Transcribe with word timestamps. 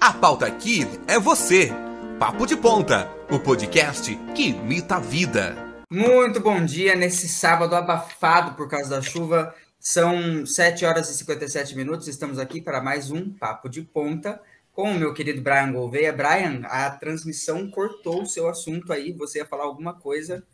A 0.00 0.12
pauta 0.12 0.46
aqui 0.46 0.86
é 1.08 1.18
você. 1.18 1.72
Papo 2.20 2.46
de 2.46 2.56
Ponta, 2.56 3.10
o 3.28 3.38
podcast 3.40 4.14
que 4.32 4.50
imita 4.50 4.94
a 4.94 5.00
vida. 5.00 5.56
Muito 5.90 6.38
bom 6.38 6.64
dia 6.64 6.94
nesse 6.94 7.28
sábado 7.28 7.74
abafado 7.74 8.54
por 8.54 8.68
causa 8.68 8.90
da 8.90 9.02
chuva. 9.02 9.52
São 9.80 10.46
7 10.46 10.84
horas 10.84 11.10
e 11.10 11.14
57 11.14 11.74
minutos. 11.76 12.06
Estamos 12.06 12.38
aqui 12.38 12.60
para 12.60 12.80
mais 12.80 13.10
um 13.10 13.28
Papo 13.28 13.68
de 13.68 13.82
Ponta 13.82 14.40
com 14.72 14.92
o 14.92 14.94
meu 14.94 15.12
querido 15.12 15.42
Brian 15.42 15.72
Gouveia. 15.72 16.12
Brian, 16.12 16.60
a 16.66 16.88
transmissão 16.90 17.68
cortou 17.68 18.22
o 18.22 18.26
seu 18.26 18.48
assunto 18.48 18.92
aí. 18.92 19.12
Você 19.12 19.38
ia 19.38 19.46
falar 19.46 19.64
alguma 19.64 19.94
coisa 19.94 20.44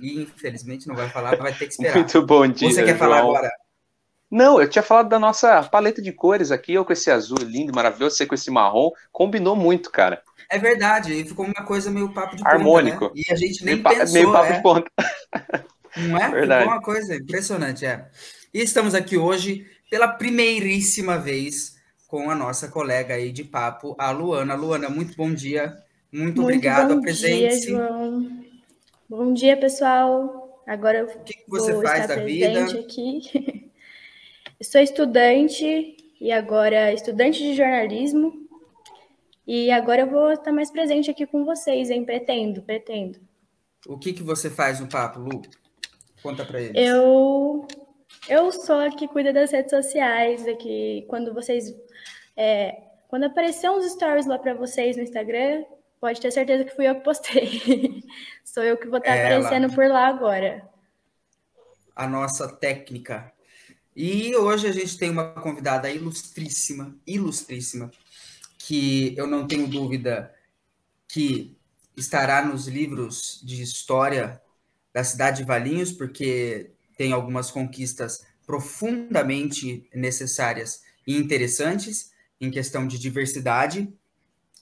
e 0.00 0.22
infelizmente 0.22 0.86
não 0.86 0.94
vai 0.94 1.08
falar, 1.08 1.36
vai 1.36 1.52
ter 1.52 1.66
que 1.66 1.72
esperar. 1.72 1.96
Muito 1.96 2.22
bom 2.24 2.46
dia. 2.46 2.70
Você 2.70 2.84
quer 2.84 2.96
João. 2.96 2.98
falar 2.98 3.18
agora? 3.18 3.50
Não, 4.32 4.58
eu 4.58 4.66
tinha 4.66 4.82
falado 4.82 5.10
da 5.10 5.18
nossa 5.18 5.62
paleta 5.64 6.00
de 6.00 6.10
cores 6.10 6.50
aqui, 6.50 6.72
eu 6.72 6.86
com 6.86 6.92
esse 6.94 7.10
azul 7.10 7.36
lindo, 7.36 7.70
maravilhoso, 7.74 8.16
você 8.16 8.24
com 8.24 8.34
esse 8.34 8.50
marrom, 8.50 8.90
combinou 9.12 9.54
muito, 9.54 9.90
cara. 9.90 10.22
É 10.48 10.58
verdade, 10.58 11.12
e 11.12 11.22
ficou 11.22 11.44
uma 11.44 11.66
coisa 11.66 11.90
meio 11.90 12.14
papo 12.14 12.34
de 12.34 12.42
Harmônico. 12.42 13.10
ponta, 13.10 13.14
né? 13.14 13.22
E 13.28 13.30
a 13.30 13.36
gente 13.36 13.62
nem 13.62 13.74
meio, 13.74 13.84
pensou, 13.84 14.14
meio 14.14 14.32
papo 14.32 14.46
é. 14.46 14.56
de 14.56 14.62
ponta. 14.62 14.90
Não 15.98 16.16
é? 16.16 16.30
Verdade. 16.32 16.62
Ficou 16.62 16.74
uma 16.74 16.82
coisa 16.82 17.14
impressionante, 17.14 17.84
é. 17.84 18.08
E 18.54 18.62
estamos 18.62 18.94
aqui 18.94 19.18
hoje 19.18 19.66
pela 19.90 20.08
primeiríssima 20.08 21.18
vez 21.18 21.76
com 22.08 22.30
a 22.30 22.34
nossa 22.34 22.68
colega 22.68 23.12
aí 23.12 23.32
de 23.32 23.44
papo, 23.44 23.94
a 23.98 24.10
Luana. 24.12 24.54
Luana, 24.54 24.88
muito 24.88 25.14
bom 25.14 25.30
dia. 25.30 25.76
Muito, 26.10 26.40
obrigado. 26.40 26.94
bom 26.94 27.00
Apresente-se. 27.00 27.66
Dia, 27.66 27.76
João. 27.76 28.30
Bom 29.10 29.34
dia, 29.34 29.58
pessoal. 29.58 30.62
Agora 30.66 31.00
eu 31.00 31.04
O 31.04 31.22
que, 31.22 31.34
que 31.34 31.44
você 31.50 31.74
vou 31.74 31.82
faz 31.82 32.00
estar 32.00 32.14
da 32.14 32.24
vida? 32.24 32.50
presente 32.50 32.78
aqui. 32.78 33.62
Sou 34.62 34.80
estudante 34.80 35.96
e 36.20 36.30
agora 36.30 36.92
estudante 36.92 37.38
de 37.40 37.54
jornalismo. 37.54 38.48
E 39.44 39.72
agora 39.72 40.02
eu 40.02 40.10
vou 40.10 40.32
estar 40.32 40.52
mais 40.52 40.70
presente 40.70 41.10
aqui 41.10 41.26
com 41.26 41.44
vocês, 41.44 41.90
hein? 41.90 42.04
Pretendo, 42.04 42.62
pretendo. 42.62 43.18
O 43.86 43.98
que, 43.98 44.12
que 44.12 44.22
você 44.22 44.48
faz 44.48 44.78
no 44.78 44.88
papo, 44.88 45.18
Lu? 45.18 45.42
Conta 46.22 46.44
pra 46.44 46.60
eles. 46.60 46.72
Eu 46.76 47.66
eu 48.28 48.52
sou 48.52 48.78
a 48.78 48.90
que 48.90 49.08
cuida 49.08 49.32
das 49.32 49.50
redes 49.50 49.70
sociais, 49.70 50.46
aqui 50.46 51.04
quando 51.08 51.34
vocês 51.34 51.74
é, 52.36 52.82
quando 53.08 53.24
aparecer 53.24 53.68
uns 53.68 53.90
stories 53.90 54.26
lá 54.26 54.38
para 54.38 54.54
vocês 54.54 54.96
no 54.96 55.02
Instagram, 55.02 55.64
pode 56.00 56.20
ter 56.20 56.30
certeza 56.30 56.64
que 56.64 56.74
fui 56.76 56.88
eu 56.88 56.94
que 56.94 57.00
postei. 57.00 58.04
sou 58.44 58.62
eu 58.62 58.76
que 58.76 58.86
vou 58.86 58.98
estar 58.98 59.16
Ela. 59.16 59.40
aparecendo 59.40 59.74
por 59.74 59.88
lá 59.88 60.06
agora. 60.06 60.62
a 61.96 62.06
nossa 62.06 62.48
técnica. 62.56 63.31
E 63.94 64.34
hoje 64.34 64.66
a 64.66 64.72
gente 64.72 64.96
tem 64.96 65.10
uma 65.10 65.28
convidada 65.28 65.90
ilustríssima, 65.90 66.96
ilustríssima, 67.06 67.90
que 68.58 69.14
eu 69.16 69.26
não 69.26 69.46
tenho 69.46 69.68
dúvida 69.68 70.34
que 71.06 71.54
estará 71.94 72.44
nos 72.44 72.66
livros 72.66 73.40
de 73.44 73.62
história 73.62 74.40
da 74.94 75.04
cidade 75.04 75.38
de 75.38 75.44
Valinhos, 75.44 75.92
porque 75.92 76.70
tem 76.96 77.12
algumas 77.12 77.50
conquistas 77.50 78.24
profundamente 78.46 79.86
necessárias 79.94 80.82
e 81.06 81.16
interessantes 81.16 82.12
em 82.40 82.50
questão 82.50 82.86
de 82.86 82.98
diversidade, 82.98 83.92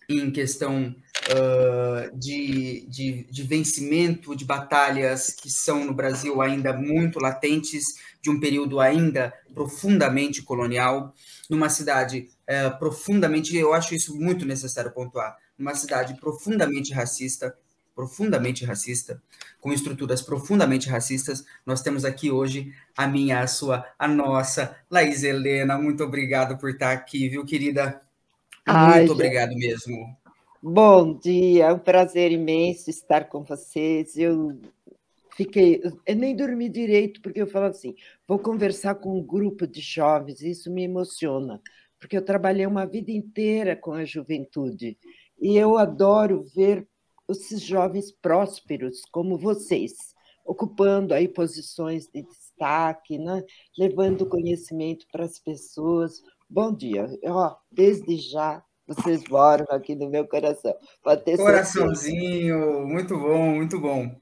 em 0.08 0.30
questão 0.30 0.94
ah, 1.32 2.10
de, 2.14 2.86
de, 2.88 3.24
de 3.30 3.42
vencimento 3.44 4.34
de 4.34 4.44
batalhas 4.44 5.30
que 5.30 5.48
são 5.48 5.84
no 5.84 5.94
Brasil 5.94 6.42
ainda 6.42 6.72
muito 6.72 7.20
latentes, 7.20 7.94
de 8.22 8.30
um 8.30 8.38
período 8.38 8.80
ainda 8.80 9.32
profundamente 9.54 10.42
colonial, 10.42 11.14
numa 11.48 11.68
cidade 11.68 12.28
eh, 12.46 12.70
profundamente, 12.70 13.56
eu 13.56 13.72
acho 13.72 13.94
isso 13.94 14.18
muito 14.18 14.44
necessário 14.44 14.92
pontuar, 14.92 15.36
numa 15.58 15.74
cidade 15.74 16.14
profundamente 16.20 16.92
racista, 16.92 17.56
profundamente 17.94 18.64
racista, 18.64 19.22
com 19.60 19.72
estruturas 19.72 20.22
profundamente 20.22 20.88
racistas, 20.88 21.44
nós 21.66 21.82
temos 21.82 22.04
aqui 22.04 22.30
hoje 22.30 22.72
a 22.96 23.06
minha, 23.06 23.40
a 23.40 23.46
sua, 23.46 23.84
a 23.98 24.08
nossa, 24.08 24.76
Laís 24.90 25.22
Helena, 25.22 25.76
muito 25.78 26.02
obrigado 26.02 26.56
por 26.56 26.70
estar 26.70 26.92
aqui, 26.92 27.28
viu, 27.28 27.44
querida? 27.44 28.00
Ai, 28.64 28.98
Muito 28.98 29.00
gente. 29.00 29.12
obrigado 29.12 29.54
mesmo. 29.54 30.16
Bom 30.62 31.14
dia, 31.18 31.66
é 31.66 31.72
um 31.72 31.78
prazer 31.78 32.30
imenso 32.32 32.90
estar 32.90 33.24
com 33.24 33.42
vocês. 33.42 34.16
Eu 34.16 34.60
fiquei, 35.34 35.80
eu 36.06 36.16
nem 36.16 36.34
dormi 36.34 36.68
direito, 36.68 37.20
porque 37.20 37.40
eu 37.40 37.46
falo 37.46 37.66
assim: 37.66 37.94
vou 38.26 38.38
conversar 38.38 38.96
com 38.96 39.18
um 39.18 39.22
grupo 39.22 39.66
de 39.66 39.80
jovens, 39.80 40.40
isso 40.42 40.70
me 40.70 40.84
emociona, 40.84 41.60
porque 41.98 42.16
eu 42.16 42.24
trabalhei 42.24 42.66
uma 42.66 42.86
vida 42.86 43.10
inteira 43.10 43.76
com 43.76 43.92
a 43.92 44.04
juventude 44.04 44.98
e 45.40 45.56
eu 45.56 45.78
adoro 45.78 46.44
ver 46.54 46.86
esses 47.28 47.62
jovens 47.62 48.12
prósperos 48.12 49.02
como 49.10 49.38
vocês, 49.38 49.94
ocupando 50.44 51.14
aí 51.14 51.28
posições 51.28 52.08
de 52.08 52.22
destaque, 52.22 53.18
né? 53.18 53.42
levando 53.78 54.26
conhecimento 54.26 55.06
para 55.10 55.24
as 55.24 55.38
pessoas. 55.38 56.20
Bom 56.48 56.74
dia, 56.74 57.08
ó, 57.24 57.56
desde 57.70 58.16
já 58.16 58.62
vocês 58.86 59.22
moram 59.28 59.66
aqui 59.70 59.94
no 59.94 60.10
meu 60.10 60.26
coração. 60.26 60.74
Coraçãozinho, 61.44 62.86
muito 62.86 63.16
bom, 63.16 63.54
muito 63.54 63.78
bom. 63.78 64.20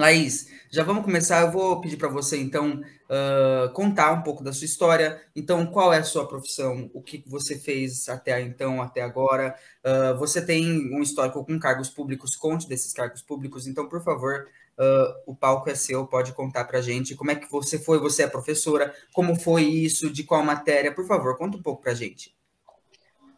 Laís, 0.00 0.48
já 0.70 0.82
vamos 0.82 1.04
começar. 1.04 1.42
Eu 1.42 1.50
vou 1.52 1.80
pedir 1.80 1.96
para 1.96 2.08
você, 2.08 2.38
então, 2.38 2.80
ah, 3.08 3.70
contar 3.74 4.12
um 4.12 4.22
pouco 4.22 4.42
da 4.42 4.52
sua 4.52 4.64
história. 4.64 5.20
Então, 5.34 5.66
qual 5.66 5.92
é 5.92 5.98
a 5.98 6.04
sua 6.04 6.26
profissão? 6.26 6.90
O 6.94 7.02
que 7.02 7.22
você 7.26 7.58
fez 7.58 8.08
até 8.08 8.40
então, 8.40 8.80
até 8.80 9.02
agora? 9.02 9.54
Ah, 9.84 10.12
você 10.14 10.44
tem 10.44 10.64
um 10.94 11.02
histórico 11.02 11.44
com 11.44 11.58
cargos 11.58 11.90
públicos, 11.90 12.36
conte 12.36 12.68
desses 12.68 12.92
cargos 12.92 13.22
públicos. 13.22 13.66
Então, 13.66 13.88
por 13.88 14.02
favor, 14.02 14.46
ah, 14.78 15.14
o 15.26 15.34
palco 15.36 15.68
é 15.70 15.74
seu, 15.74 16.06
pode 16.06 16.32
contar 16.32 16.64
para 16.64 16.78
a 16.78 16.82
gente. 16.82 17.14
Como 17.14 17.30
é 17.30 17.36
que 17.36 17.50
você 17.50 17.78
foi? 17.78 17.98
Você 17.98 18.22
é 18.22 18.26
professora? 18.28 18.94
Como 19.12 19.34
foi 19.38 19.64
isso? 19.64 20.10
De 20.10 20.24
qual 20.24 20.42
matéria? 20.44 20.94
Por 20.94 21.06
favor, 21.06 21.36
conta 21.36 21.58
um 21.58 21.62
pouco 21.62 21.82
para 21.82 21.92
a 21.92 21.94
gente. 21.94 22.34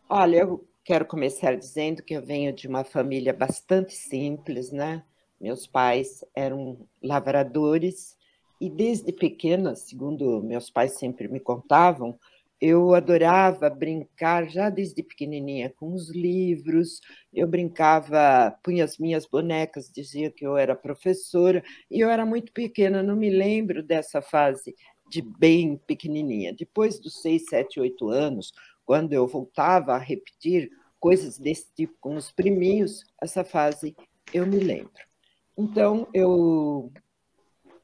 Olha, 0.09 0.39
eu 0.39 0.69
quero 0.85 1.07
começar 1.07 1.57
dizendo 1.57 2.03
que 2.03 2.15
eu 2.15 2.23
venho 2.23 2.53
de 2.53 2.69
uma 2.69 2.85
família 2.85 3.33
bastante 3.33 3.95
simples, 3.95 4.71
né? 4.71 5.03
Meus 5.43 5.67
pais 5.67 6.25
eram 6.37 6.87
lavradores 7.03 8.17
e 8.61 8.71
desde 8.71 9.13
pequena, 9.13 9.75
segundo 9.75 10.41
meus 10.41 10.71
pais 10.71 10.93
sempre 10.93 11.27
me 11.27 11.41
contavam, 11.41 12.17
eu 12.61 12.95
adorava 12.95 13.69
brincar 13.69 14.49
já 14.49 14.71
desde 14.71 15.03
pequenininha 15.03 15.69
com 15.69 15.95
os 15.95 16.11
livros. 16.11 17.01
Eu 17.35 17.49
brincava, 17.49 18.57
punha 18.63 18.85
as 18.85 18.99
minhas 18.99 19.27
bonecas, 19.27 19.91
dizia 19.91 20.31
que 20.31 20.47
eu 20.47 20.57
era 20.57 20.77
professora 20.77 21.61
e 21.91 21.99
eu 21.99 22.09
era 22.09 22.25
muito 22.25 22.53
pequena, 22.53 23.03
não 23.03 23.17
me 23.17 23.29
lembro 23.29 23.83
dessa 23.83 24.23
fase 24.23 24.77
de 25.11 25.21
bem 25.21 25.77
pequenininha. 25.77 26.55
Depois 26.57 27.01
dos 27.01 27.21
seis, 27.21 27.47
sete, 27.51 27.81
oito 27.81 28.11
anos, 28.11 28.53
quando 28.85 29.13
eu 29.13 29.27
voltava 29.27 29.95
a 29.95 29.99
repetir 29.99 30.71
coisas 31.01 31.37
desse 31.37 31.75
tipo 31.75 31.95
com 32.01 32.15
os 32.15 32.31
priminhos, 32.31 33.03
essa 33.21 33.43
fase 33.43 33.97
eu 34.33 34.47
me 34.47 34.61
lembro. 34.61 35.12
Então, 35.57 36.09
eu 36.15 36.91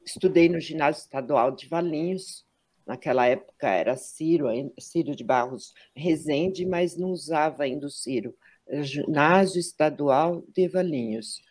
estudei 0.05 0.49
no 0.49 0.59
ginásio 0.59 1.01
estadual 1.01 1.51
de 1.51 1.67
Valinhos, 1.67 2.45
naquela 2.85 3.27
época 3.27 3.69
era 3.69 3.95
Ciro, 3.95 4.47
Ciro 4.79 5.15
de 5.15 5.23
Barros 5.23 5.73
Rezende, 5.95 6.65
mas 6.65 6.97
não 6.97 7.09
usava 7.09 7.63
ainda 7.63 7.85
o 7.85 7.91
Ciro, 7.91 8.35
ginásio 8.81 9.59
estadual 9.59 10.43
de 10.47 10.67
Valinhos. 10.67 11.41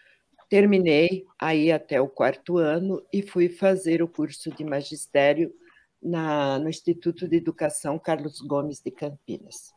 Terminei 0.48 1.24
aí 1.38 1.70
até 1.70 2.00
o 2.00 2.08
quarto 2.08 2.58
ano 2.58 3.04
e 3.12 3.22
fui 3.22 3.48
fazer 3.48 4.02
o 4.02 4.08
curso 4.08 4.50
de 4.50 4.64
magistério 4.64 5.54
na, 6.02 6.58
no 6.58 6.68
Instituto 6.68 7.28
de 7.28 7.36
Educação 7.36 7.98
Carlos 7.98 8.40
Gomes 8.40 8.80
de 8.80 8.90
Campinas. 8.90 9.72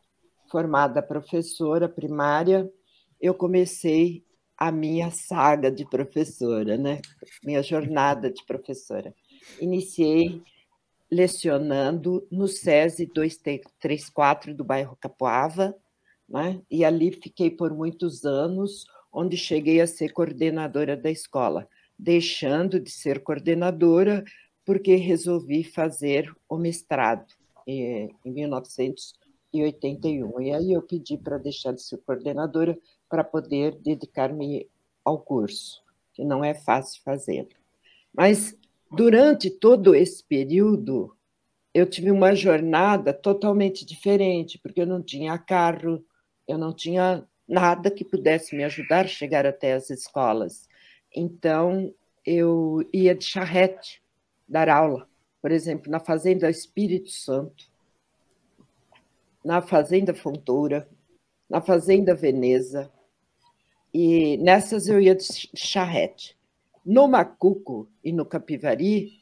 Formada 0.50 1.02
professora 1.02 1.88
primária, 1.88 2.68
eu 3.20 3.34
comecei 3.34 4.24
a 4.62 4.70
minha 4.70 5.10
saga 5.10 5.72
de 5.72 5.84
professora, 5.84 6.76
né? 6.76 7.00
Minha 7.42 7.64
jornada 7.64 8.30
de 8.30 8.46
professora. 8.46 9.12
Iniciei 9.60 10.40
lecionando 11.10 12.24
no 12.30 12.46
SESI 12.46 13.06
234 13.06 14.54
do 14.54 14.62
bairro 14.62 14.96
Capoava, 15.00 15.74
né? 16.28 16.62
E 16.70 16.84
ali 16.84 17.10
fiquei 17.10 17.50
por 17.50 17.74
muitos 17.74 18.24
anos, 18.24 18.86
onde 19.12 19.36
cheguei 19.36 19.80
a 19.80 19.86
ser 19.88 20.12
coordenadora 20.12 20.96
da 20.96 21.10
escola, 21.10 21.66
deixando 21.98 22.78
de 22.78 22.92
ser 22.92 23.20
coordenadora 23.20 24.22
porque 24.64 24.94
resolvi 24.94 25.64
fazer 25.64 26.32
o 26.48 26.56
mestrado 26.56 27.34
eh, 27.66 28.10
em 28.24 28.30
1981. 28.30 30.40
E 30.40 30.54
aí 30.54 30.72
eu 30.72 30.82
pedi 30.82 31.18
para 31.18 31.36
deixar 31.36 31.72
de 31.72 31.82
ser 31.82 31.98
coordenadora 32.06 32.78
para 33.12 33.22
poder 33.22 33.76
dedicar-me 33.76 34.70
ao 35.04 35.18
curso, 35.18 35.82
que 36.14 36.24
não 36.24 36.42
é 36.42 36.54
fácil 36.54 37.02
fazê-lo. 37.02 37.50
Mas 38.10 38.56
durante 38.90 39.50
todo 39.50 39.94
esse 39.94 40.24
período, 40.24 41.14
eu 41.74 41.84
tive 41.84 42.10
uma 42.10 42.34
jornada 42.34 43.12
totalmente 43.12 43.84
diferente, 43.84 44.58
porque 44.58 44.80
eu 44.80 44.86
não 44.86 45.02
tinha 45.02 45.36
carro, 45.36 46.02
Eu 46.48 46.56
não 46.56 46.72
tinha 46.72 47.28
nada 47.46 47.90
que 47.90 48.02
pudesse 48.02 48.56
me 48.56 48.64
ajudar 48.64 49.04
a 49.04 49.08
chegar 49.08 49.44
até 49.44 49.74
as 49.74 49.90
escolas. 49.90 50.66
Então, 51.14 51.94
eu 52.24 52.80
ia 52.94 53.14
de 53.14 53.26
charrete 53.26 54.02
dar 54.48 54.70
aula, 54.70 55.06
por 55.42 55.50
exemplo, 55.50 55.92
na 55.92 56.00
Fazenda 56.00 56.48
Espírito 56.48 57.10
Santo, 57.10 57.70
na 59.44 59.60
Fazenda 59.60 60.14
Fontoura, 60.14 60.88
na 61.48 61.60
Fazenda 61.60 62.14
Veneza, 62.14 62.90
e 63.92 64.36
nessas 64.38 64.88
eu 64.88 65.00
ia 65.00 65.14
de 65.14 65.50
charrete. 65.54 66.36
No 66.84 67.06
Macuco 67.06 67.88
e 68.02 68.12
no 68.12 68.24
Capivari, 68.24 69.20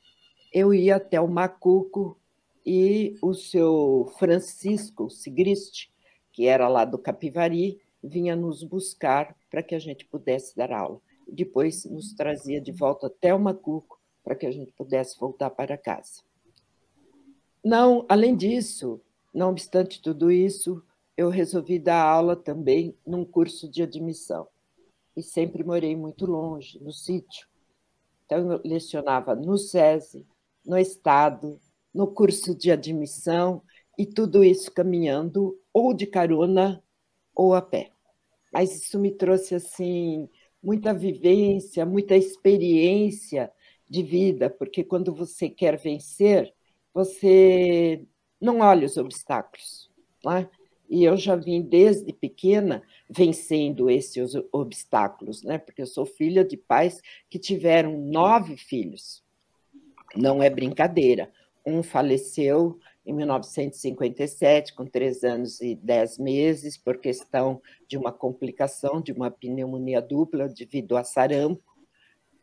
eu 0.53 0.73
ia 0.73 0.97
até 0.97 1.21
o 1.21 1.29
Macuco 1.29 2.19
e 2.65 3.17
o 3.21 3.35
seu 3.35 4.13
Francisco 4.19 5.11
Sigrist, 5.11 5.89
que 6.33 6.47
era 6.47 6.69
lá 6.69 6.85
do 6.85 6.99
Capivari, 6.99 7.81
vinha 8.03 8.35
nos 8.35 8.63
buscar 8.63 9.37
para 9.51 9.63
que 9.63 9.75
a 9.75 9.79
gente 9.79 10.05
pudesse 10.05 10.57
dar 10.57 10.73
aula. 10.73 11.01
Depois 11.29 11.85
nos 11.85 12.13
trazia 12.15 12.61
de 12.61 12.73
volta 12.73 13.09
até 13.09 13.35
o 13.35 13.39
Macuco 13.39 14.01
para 14.23 14.35
que 14.35 14.47
a 14.47 14.51
gente 14.51 14.73
pudesse 14.73 15.19
voltar 15.19 15.51
para 15.51 15.77
casa. 15.77 16.23
Não, 17.63 18.07
além 18.09 18.35
disso, 18.37 19.01
não 19.35 19.51
obstante 19.51 20.01
tudo 20.01 20.31
isso, 20.31 20.83
eu 21.17 21.29
resolvi 21.29 21.79
dar 21.79 22.03
aula 22.03 22.35
também 22.35 22.97
num 23.07 23.25
curso 23.25 23.69
de 23.69 23.83
admissão. 23.83 24.49
E 25.17 25.23
sempre 25.23 25.65
morei 25.65 25.97
muito 25.97 26.27
longe, 26.27 26.79
no 26.83 26.93
sítio. 26.93 27.49
Então, 28.25 28.53
eu 28.53 28.61
lecionava 28.65 29.35
no 29.35 29.59
SESI, 29.59 30.27
no 30.65 30.79
Estado, 30.79 31.61
no 31.93 32.07
curso 32.07 32.55
de 32.55 32.71
admissão, 32.71 33.63
e 33.99 34.07
tudo 34.07 34.43
isso 34.43 34.73
caminhando 34.73 35.61
ou 35.73 35.93
de 35.93 36.07
carona 36.07 36.83
ou 37.35 37.55
a 37.55 37.61
pé. 37.61 37.91
Mas 38.53 38.75
isso 38.75 38.99
me 38.99 39.11
trouxe 39.11 39.55
assim 39.55 40.29
muita 40.63 40.95
vivência, 40.95 41.85
muita 41.85 42.17
experiência 42.17 43.53
de 43.89 44.03
vida, 44.03 44.49
porque 44.49 44.85
quando 44.85 45.15
você 45.15 45.49
quer 45.49 45.77
vencer, 45.77 46.55
você 46.95 48.07
não 48.41 48.61
olha 48.61 48.87
os 48.87 48.97
obstáculos. 48.97 49.91
Né? 50.25 50.49
E 50.91 51.05
eu 51.05 51.17
já 51.17 51.37
vim 51.37 51.63
desde 51.63 52.13
pequena 52.13 52.83
vencendo 53.09 53.89
esses 53.89 54.33
obstáculos, 54.51 55.45
né? 55.45 55.57
porque 55.57 55.83
eu 55.83 55.87
sou 55.87 56.05
filha 56.05 56.45
de 56.45 56.57
pais 56.57 57.01
que 57.31 57.39
tiveram 57.39 57.97
nove 57.97 58.57
filhos. 58.57 59.23
Não 60.17 60.43
é 60.43 60.51
brincadeira. 60.51 61.31
Um 61.65 61.81
faleceu 61.81 62.77
em 63.07 63.13
1957, 63.13 64.75
com 64.75 64.85
três 64.85 65.23
anos 65.23 65.61
e 65.61 65.77
dez 65.77 66.19
meses, 66.19 66.77
por 66.77 66.99
questão 66.99 67.63
de 67.87 67.97
uma 67.97 68.11
complicação 68.11 69.01
de 69.01 69.13
uma 69.13 69.31
pneumonia 69.31 70.03
dupla 70.03 70.49
devido 70.49 70.97
a 70.97 71.05
sarampo. 71.05 71.63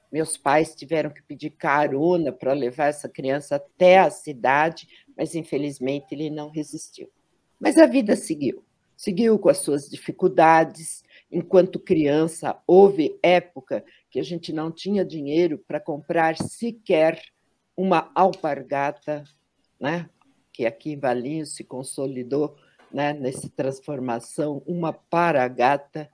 Meus 0.09 0.37
pais 0.37 0.73
tiveram 0.73 1.09
que 1.09 1.21
pedir 1.21 1.49
carona 1.49 2.31
para 2.31 2.53
levar 2.53 2.87
essa 2.87 3.09
criança 3.09 3.57
até 3.57 3.97
a 3.97 4.09
cidade, 4.09 4.87
mas 5.17 5.35
infelizmente 5.35 6.13
ele 6.13 6.29
não 6.29 6.49
resistiu. 6.49 7.11
Mas 7.59 7.77
a 7.77 7.85
vida 7.85 8.15
seguiu, 8.15 8.63
seguiu 8.95 9.37
com 9.39 9.49
as 9.49 9.57
suas 9.57 9.89
dificuldades. 9.89 11.03
Enquanto 11.31 11.79
criança, 11.79 12.57
houve 12.65 13.17
época 13.21 13.83
que 14.09 14.19
a 14.19 14.23
gente 14.23 14.53
não 14.53 14.71
tinha 14.71 15.03
dinheiro 15.03 15.57
para 15.67 15.79
comprar 15.79 16.37
sequer 16.37 17.21
uma 17.75 18.11
alpargata, 18.15 19.23
né? 19.79 20.09
que 20.53 20.65
aqui 20.65 20.93
em 20.93 20.99
Valinhos 20.99 21.53
se 21.53 21.63
consolidou 21.63 22.55
né? 22.91 23.13
nessa 23.13 23.49
transformação, 23.49 24.63
uma 24.65 24.93
paragata. 24.93 26.09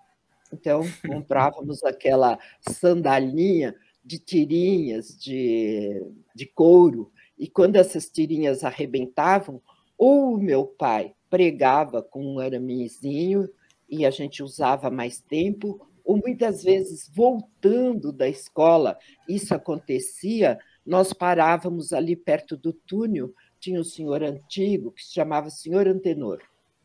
Então, 0.52 0.82
comprávamos 1.08 1.84
aquela 1.84 2.40
sandalinha 2.60 3.76
de 4.04 4.20
tirinhas 4.20 5.18
de, 5.18 6.04
de 6.36 6.46
couro, 6.46 7.12
e 7.38 7.48
quando 7.48 7.78
essas 7.78 8.10
tirinhas 8.10 8.64
arrebentavam, 8.64 9.62
ou 9.98 10.34
o 10.34 10.38
meu 10.38 10.66
pai 10.66 11.16
pregava 11.34 12.04
com 12.04 12.24
um 12.24 12.38
araminzinho 12.38 13.50
e 13.90 14.06
a 14.06 14.12
gente 14.12 14.44
usava 14.44 14.92
mais 14.92 15.20
tempo, 15.20 15.90
ou 16.06 16.16
muitas 16.16 16.64
vezes 16.64 17.10
voltando 17.12 18.12
da 18.12 18.30
escola, 18.30 19.00
isso 19.28 19.52
acontecia, 19.52 20.60
nós 20.86 21.12
parávamos 21.12 21.92
ali 21.92 22.16
perto 22.16 22.56
do 22.56 22.72
túnel, 22.72 23.34
tinha 23.60 23.82
um 23.82 23.84
senhor 23.84 24.22
antigo 24.22 24.92
que 24.92 25.04
se 25.04 25.12
chamava 25.12 25.50
Senhor 25.50 25.88
Antenor. 25.88 26.38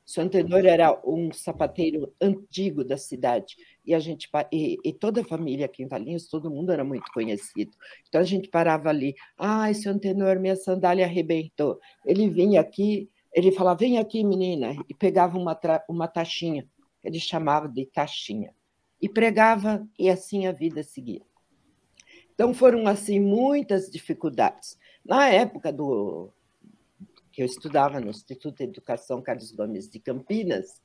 O 0.06 0.10
senhor 0.10 0.28
Antenor 0.28 0.64
era 0.64 0.98
um 1.04 1.30
sapateiro 1.30 2.10
antigo 2.18 2.82
da 2.82 2.96
cidade 2.96 3.54
e 3.84 3.92
a 3.92 3.98
gente 3.98 4.30
e, 4.50 4.78
e, 4.82 4.94
toda 4.94 5.20
a 5.20 5.24
família 5.24 5.66
aqui 5.66 5.82
em 5.82 5.88
Valinhos, 5.88 6.26
todo 6.26 6.50
mundo 6.50 6.72
era 6.72 6.84
muito 6.84 7.12
conhecido. 7.12 7.72
Então 8.08 8.18
a 8.18 8.24
gente 8.24 8.48
parava 8.48 8.88
ali, 8.88 9.14
ah, 9.36 9.70
esse 9.70 9.86
antenor, 9.90 10.40
minha 10.40 10.56
sandália 10.56 11.04
arrebentou. 11.04 11.78
Ele 12.06 12.30
vinha 12.30 12.62
aqui, 12.62 13.10
ele 13.32 13.52
falava, 13.52 13.78
vem 13.78 13.98
aqui, 13.98 14.24
menina, 14.24 14.74
e 14.88 14.94
pegava 14.94 15.38
uma, 15.38 15.58
uma 15.88 16.08
taxinha, 16.08 16.66
ele 17.02 17.20
chamava 17.20 17.68
de 17.68 17.86
taxinha, 17.86 18.54
e 19.00 19.08
pregava, 19.08 19.86
e 19.98 20.08
assim 20.08 20.46
a 20.46 20.52
vida 20.52 20.82
seguia. 20.82 21.22
Então 22.34 22.54
foram 22.54 22.86
assim 22.86 23.20
muitas 23.20 23.90
dificuldades. 23.90 24.78
Na 25.04 25.28
época 25.28 25.72
do 25.72 26.32
que 27.32 27.42
eu 27.42 27.46
estudava 27.46 28.00
no 28.00 28.10
Instituto 28.10 28.58
de 28.58 28.64
Educação 28.64 29.22
Carlos 29.22 29.52
Gomes 29.52 29.88
de 29.88 30.00
Campinas, 30.00 30.82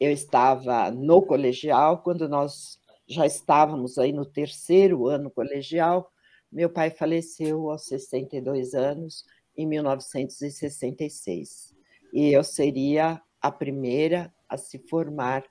eu 0.00 0.10
estava 0.10 0.90
no 0.90 1.22
colegial, 1.22 2.02
quando 2.02 2.28
nós 2.28 2.80
já 3.06 3.26
estávamos 3.26 3.98
aí 3.98 4.12
no 4.12 4.24
terceiro 4.24 5.06
ano 5.06 5.30
colegial, 5.30 6.10
meu 6.50 6.70
pai 6.70 6.90
faleceu 6.90 7.70
aos 7.70 7.86
62 7.86 8.74
anos, 8.74 9.24
em 9.56 9.66
1966. 9.66 11.73
E 12.14 12.32
eu 12.32 12.44
seria 12.44 13.20
a 13.42 13.50
primeira 13.50 14.32
a 14.48 14.56
se 14.56 14.78
formar 14.78 15.42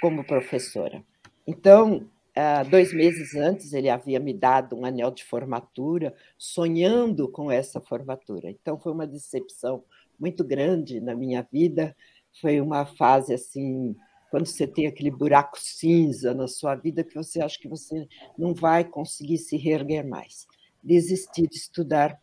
como 0.00 0.24
professora. 0.24 1.04
Então, 1.44 2.08
ah, 2.36 2.62
dois 2.62 2.94
meses 2.94 3.34
antes, 3.34 3.72
ele 3.72 3.90
havia 3.90 4.20
me 4.20 4.32
dado 4.32 4.76
um 4.76 4.86
anel 4.86 5.10
de 5.10 5.24
formatura, 5.24 6.14
sonhando 6.38 7.28
com 7.28 7.50
essa 7.50 7.80
formatura. 7.80 8.48
Então, 8.48 8.78
foi 8.78 8.92
uma 8.92 9.06
decepção 9.08 9.82
muito 10.18 10.44
grande 10.44 11.00
na 11.00 11.16
minha 11.16 11.42
vida, 11.42 11.96
foi 12.40 12.60
uma 12.60 12.86
fase 12.86 13.34
assim, 13.34 13.96
quando 14.30 14.46
você 14.46 14.68
tem 14.68 14.86
aquele 14.86 15.10
buraco 15.10 15.58
cinza 15.60 16.32
na 16.32 16.46
sua 16.46 16.76
vida 16.76 17.02
que 17.04 17.14
você 17.14 17.42
acha 17.42 17.58
que 17.58 17.68
você 17.68 18.08
não 18.38 18.54
vai 18.54 18.84
conseguir 18.84 19.38
se 19.38 19.56
reerguer 19.56 20.06
mais. 20.06 20.46
Desisti 20.80 21.46
de 21.48 21.56
estudar 21.56 22.18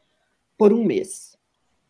por 0.57 0.73
um 0.73 0.83
mês. 0.83 1.37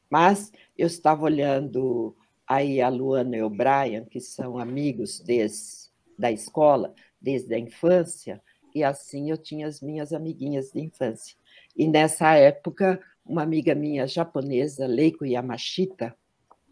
Mas 0.10 0.52
eu 0.80 0.88
estava 0.88 1.26
olhando 1.26 2.16
aí 2.48 2.80
a 2.80 2.88
Luana 2.88 3.36
e 3.36 3.44
o 3.44 3.50
Brian, 3.50 4.06
que 4.06 4.22
são 4.22 4.58
amigos 4.58 5.20
desde, 5.20 5.90
da 6.18 6.32
escola, 6.32 6.96
desde 7.22 7.54
a 7.54 7.60
infância, 7.60 8.42
e 8.74 8.82
assim 8.82 9.30
eu 9.30 9.38
tinha 9.38 9.68
as 9.68 9.82
minhas 9.82 10.14
amiguinhas 10.14 10.72
de 10.72 10.80
infância. 10.80 11.36
E 11.76 11.86
nessa 11.86 12.34
época, 12.36 12.98
uma 13.26 13.44
amiga 13.44 13.76
minha 13.76 14.08
japonesa, 14.08 14.88
Leiko 14.88 15.26
Yamashita, 15.26 16.16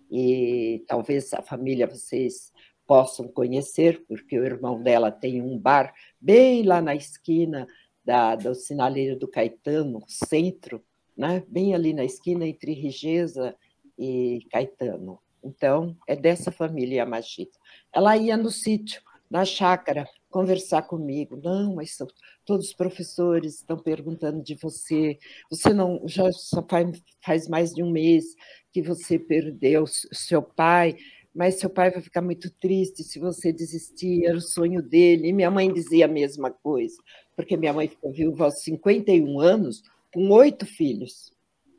e 0.10 0.86
talvez 0.88 1.34
a 1.34 1.42
família 1.42 1.86
vocês 1.86 2.54
possam 2.88 3.28
conhecer, 3.28 4.06
porque 4.08 4.40
o 4.40 4.46
irmão 4.46 4.82
dela 4.82 5.12
tem 5.12 5.42
um 5.42 5.60
bar 5.60 5.94
bem 6.20 6.64
lá 6.64 6.82
na 6.82 6.96
esquina 6.96 7.68
da, 8.06 8.38
do 8.38 8.56
Sinaleiro 8.56 9.20
do 9.20 9.28
Caetano, 9.28 10.02
centro, 10.08 10.82
né? 11.16 11.44
bem 11.46 11.76
ali 11.76 11.92
na 11.92 12.06
esquina 12.06 12.48
entre 12.48 12.72
Rigeza 12.72 13.54
e 13.98 14.46
Caetano. 14.52 15.20
Então, 15.44 15.96
é 16.08 16.16
dessa 16.16 16.52
família 16.52 16.98
Yamashita. 16.98 17.58
Ela 17.94 18.18
ia 18.18 18.36
no 18.36 18.52
sítio, 18.52 19.02
na 19.30 19.46
chácara, 19.46 20.08
conversar 20.30 20.84
comigo. 20.84 21.40
Não, 21.42 21.76
mas 21.76 21.96
são, 21.96 22.08
todos 22.46 22.68
os 22.68 22.74
professores 22.74 23.56
estão 23.56 23.78
perguntando 23.78 24.42
de 24.42 24.56
você. 24.56 25.18
Você 25.50 25.74
não 25.74 26.02
já 26.06 26.26
faz, 26.70 27.04
faz 27.22 27.48
mais 27.48 27.74
de 27.74 27.84
um 27.84 27.92
mês 27.92 28.36
que 28.72 28.82
você 28.82 29.18
perdeu 29.18 29.86
seu 29.88 30.42
pai, 30.42 30.98
mas 31.34 31.60
seu 31.60 31.70
pai 31.70 31.92
vai 31.92 32.02
ficar 32.02 32.22
muito 32.22 32.50
triste 32.50 33.04
se 33.04 33.20
você 33.20 33.52
desistir, 33.52 34.26
era 34.26 34.38
o 34.38 34.42
sonho 34.42 34.82
dele. 34.82 35.28
E 35.28 35.34
minha 35.34 35.52
mãe 35.52 35.72
dizia 35.72 36.06
a 36.06 36.10
mesma 36.10 36.52
coisa, 36.52 36.98
porque 37.36 37.56
minha 37.56 37.74
mãe 37.74 37.88
ficou 37.88 38.12
viúva 38.12 38.46
aos 38.46 38.62
51 38.64 39.40
anos, 39.40 39.84
com 40.14 40.30
oito 40.32 40.66
filhos, 40.66 41.32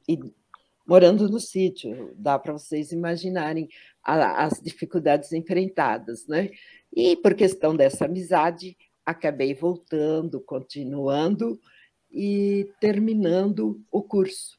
e 0.08 0.18
morando 0.88 1.28
no 1.28 1.38
sítio. 1.38 2.14
Dá 2.16 2.38
para 2.38 2.54
vocês 2.54 2.92
imaginarem 2.92 3.68
as 4.02 4.58
dificuldades 4.62 5.34
enfrentadas, 5.34 6.26
né? 6.26 6.50
E 6.96 7.14
por 7.16 7.34
questão 7.34 7.76
dessa 7.76 8.06
amizade, 8.06 8.74
acabei 9.04 9.52
voltando, 9.52 10.40
continuando 10.40 11.60
e 12.10 12.70
terminando 12.80 13.84
o 13.92 14.02
curso. 14.02 14.56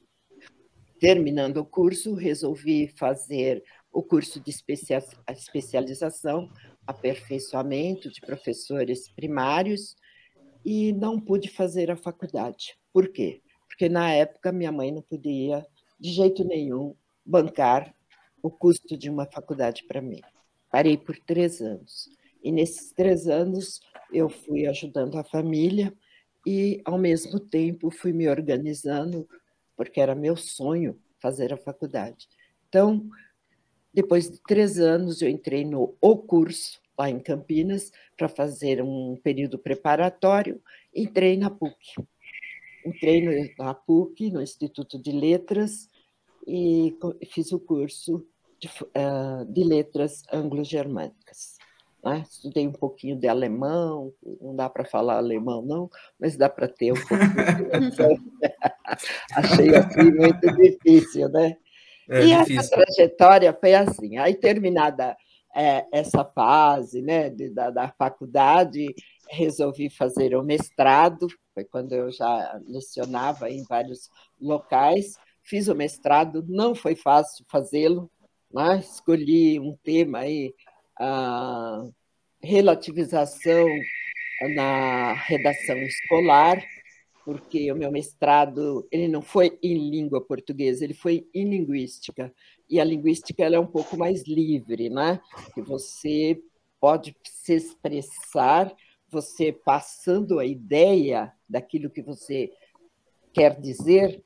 Terminando 1.00 1.58
o 1.58 1.66
curso, 1.66 2.14
resolvi 2.14 2.88
fazer 2.90 3.64
o 3.92 4.04
curso 4.04 4.40
de 4.40 4.52
especialização 4.52 6.48
aperfeiçoamento 6.86 8.12
de 8.12 8.22
professores 8.22 9.10
primários 9.14 9.96
e 10.64 10.94
não 10.94 11.20
pude 11.20 11.50
fazer 11.50 11.90
a 11.90 11.96
faculdade. 11.96 12.78
Por 12.94 13.08
quê? 13.08 13.42
Porque 13.68 13.90
na 13.90 14.12
época 14.12 14.52
minha 14.52 14.72
mãe 14.72 14.92
não 14.92 15.02
podia, 15.02 15.66
de 16.00 16.12
jeito 16.12 16.44
nenhum, 16.44 16.96
bancar 17.26 17.94
o 18.42 18.50
custo 18.50 18.98
de 18.98 19.10
uma 19.10 19.26
faculdade 19.26 19.84
para 19.84 20.02
mim. 20.02 20.22
Parei 20.72 20.98
por 20.98 21.18
três 21.18 21.62
anos. 21.62 22.10
E 22.44 22.52
nesses 22.52 22.92
três 22.92 23.28
anos 23.28 23.82
eu 24.12 24.30
fui 24.30 24.66
ajudando 24.66 25.18
a 25.18 25.24
família 25.24 25.94
e, 26.46 26.82
ao 26.86 26.98
mesmo 26.98 27.40
tempo, 27.40 27.92
fui 27.92 28.14
me 28.14 28.30
organizando, 28.30 29.28
porque 29.76 30.00
era 30.00 30.16
meu 30.16 30.38
sonho 30.38 30.98
fazer 31.20 31.54
a 31.54 31.58
faculdade. 31.58 32.30
Então, 32.68 33.10
depois 33.94 34.30
de 34.30 34.42
três 34.48 34.80
anos, 34.80 35.22
eu 35.22 35.30
entrei 35.30 35.66
no 35.66 35.96
O 36.00 36.18
Curso, 36.18 36.80
lá 36.98 37.10
em 37.10 37.20
Campinas, 37.20 37.92
para 38.18 38.30
fazer 38.30 38.82
um 38.82 39.18
período 39.22 39.60
preparatório. 39.60 40.62
Entrei 40.94 41.38
na 41.38 41.50
PUC. 41.50 41.96
Entrei 42.86 43.54
na 43.58 43.74
PUC, 43.74 44.32
no 44.32 44.42
Instituto 44.42 45.02
de 45.02 45.12
Letras, 45.12 45.88
e 46.48 46.96
fiz 47.32 47.52
o 47.52 47.60
curso 47.60 48.26
de, 48.60 48.68
uh, 48.68 49.46
de 49.46 49.64
Letras 49.64 50.24
Anglo-Germânicas. 50.32 51.58
Né? 52.04 52.24
Estudei 52.30 52.68
um 52.68 52.72
pouquinho 52.72 53.16
de 53.16 53.28
alemão, 53.28 54.14
não 54.42 54.56
dá 54.56 54.70
para 54.70 54.86
falar 54.86 55.18
alemão, 55.18 55.62
não, 55.62 55.90
mas 56.20 56.38
dá 56.38 56.50
para 56.50 56.68
ter 56.68 56.94
um 56.94 56.96
pouquinho. 56.96 57.20
Achei 59.36 59.76
assim 59.76 60.12
muito 60.12 60.56
difícil, 60.56 61.30
né? 61.30 61.58
É 62.10 62.24
e 62.24 62.38
difícil. 62.38 62.60
essa 62.60 62.72
trajetória 62.72 63.54
foi 63.54 63.76
assim. 63.76 64.18
Aí, 64.18 64.34
terminada 64.34 65.16
é, 65.56 65.86
essa 65.92 66.24
fase 66.24 67.02
né, 67.02 67.30
de, 67.30 67.50
da, 67.50 67.70
da 67.70 67.90
faculdade, 67.90 68.94
resolvi 69.30 69.90
fazer 69.90 70.36
o 70.36 70.44
mestrado, 70.44 71.28
foi 71.54 71.64
quando 71.64 71.94
eu 71.94 72.12
já 72.12 72.60
lecionava 72.66 73.50
em 73.50 73.64
vários 73.64 74.10
locais. 74.40 75.16
Fiz 75.44 75.68
o 75.68 75.76
mestrado, 75.76 76.44
não 76.48 76.76
foi 76.76 76.96
fácil 76.96 77.46
fazê-lo, 77.50 78.10
né? 78.52 78.80
escolhi 78.80 79.60
um 79.60 79.76
tema 79.84 80.20
aí 80.20 80.54
a 81.00 81.84
relativização 82.42 83.66
na 84.56 85.14
redação 85.14 85.78
escolar, 85.78 86.64
porque 87.26 87.72
o 87.72 87.76
meu 87.76 87.92
mestrado 87.92 88.88
ele 88.92 89.08
não 89.08 89.22
foi 89.22 89.58
em 89.62 89.90
língua 89.90 90.22
portuguesa, 90.22 90.84
ele 90.84 90.94
foi 90.94 91.28
em 91.34 91.50
linguística. 91.50 92.34
E 92.70 92.80
a 92.80 92.84
linguística 92.84 93.44
ela 93.44 93.56
é 93.56 93.60
um 93.60 93.68
pouco 93.68 93.98
mais 93.98 94.26
livre, 94.28 94.90
né? 94.90 95.20
Que 95.54 95.62
você 95.62 96.42
pode 96.80 97.16
se 97.24 97.54
expressar, 97.54 98.74
você 99.12 99.52
passando 99.52 100.40
a 100.40 100.46
ideia 100.46 101.34
daquilo 101.48 101.90
que 101.90 102.02
você 102.02 102.52
quer 103.34 103.60
dizer, 103.60 104.24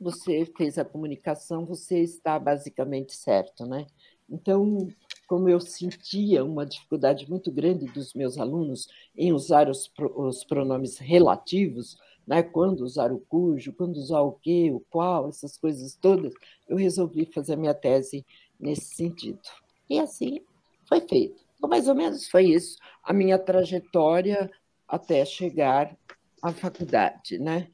você 0.00 0.44
fez 0.56 0.78
a 0.78 0.84
comunicação, 0.84 1.64
você 1.64 2.00
está 2.00 2.38
basicamente 2.38 3.14
certo, 3.14 3.64
né? 3.64 3.86
Então, 4.28 4.88
como 5.26 5.48
eu 5.48 5.60
sentia 5.60 6.44
uma 6.44 6.66
dificuldade 6.66 7.28
muito 7.28 7.50
grande 7.52 7.86
dos 7.86 8.14
meus 8.14 8.38
alunos 8.38 8.88
em 9.16 9.32
usar 9.32 9.68
os, 9.68 9.90
os 10.16 10.44
pronomes 10.44 10.98
relativos, 10.98 11.96
né? 12.26 12.42
quando 12.42 12.80
usar 12.80 13.12
o 13.12 13.20
cujo, 13.20 13.72
quando 13.72 13.96
usar 13.96 14.20
o 14.20 14.32
que, 14.32 14.70
o 14.70 14.80
qual, 14.90 15.28
essas 15.28 15.56
coisas 15.56 15.94
todas, 15.94 16.32
eu 16.68 16.76
resolvi 16.76 17.26
fazer 17.26 17.54
a 17.54 17.56
minha 17.56 17.74
tese 17.74 18.24
nesse 18.58 18.94
sentido. 18.94 19.40
E 19.88 19.98
assim 19.98 20.40
foi 20.88 21.00
feito. 21.02 21.43
Então, 21.64 21.70
mais 21.70 21.88
ou 21.88 21.94
menos 21.94 22.28
foi 22.28 22.50
isso, 22.50 22.76
a 23.02 23.10
minha 23.10 23.38
trajetória 23.38 24.50
até 24.86 25.24
chegar 25.24 25.96
à 26.42 26.52
faculdade. 26.52 27.38
Né? 27.38 27.68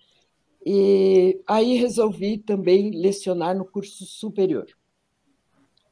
E 0.65 1.43
aí 1.45 1.75
resolvi 1.75 2.39
também 2.39 2.93
lecionar 2.93 3.53
no 3.53 3.65
curso 3.65 4.07
superior. 4.07 4.67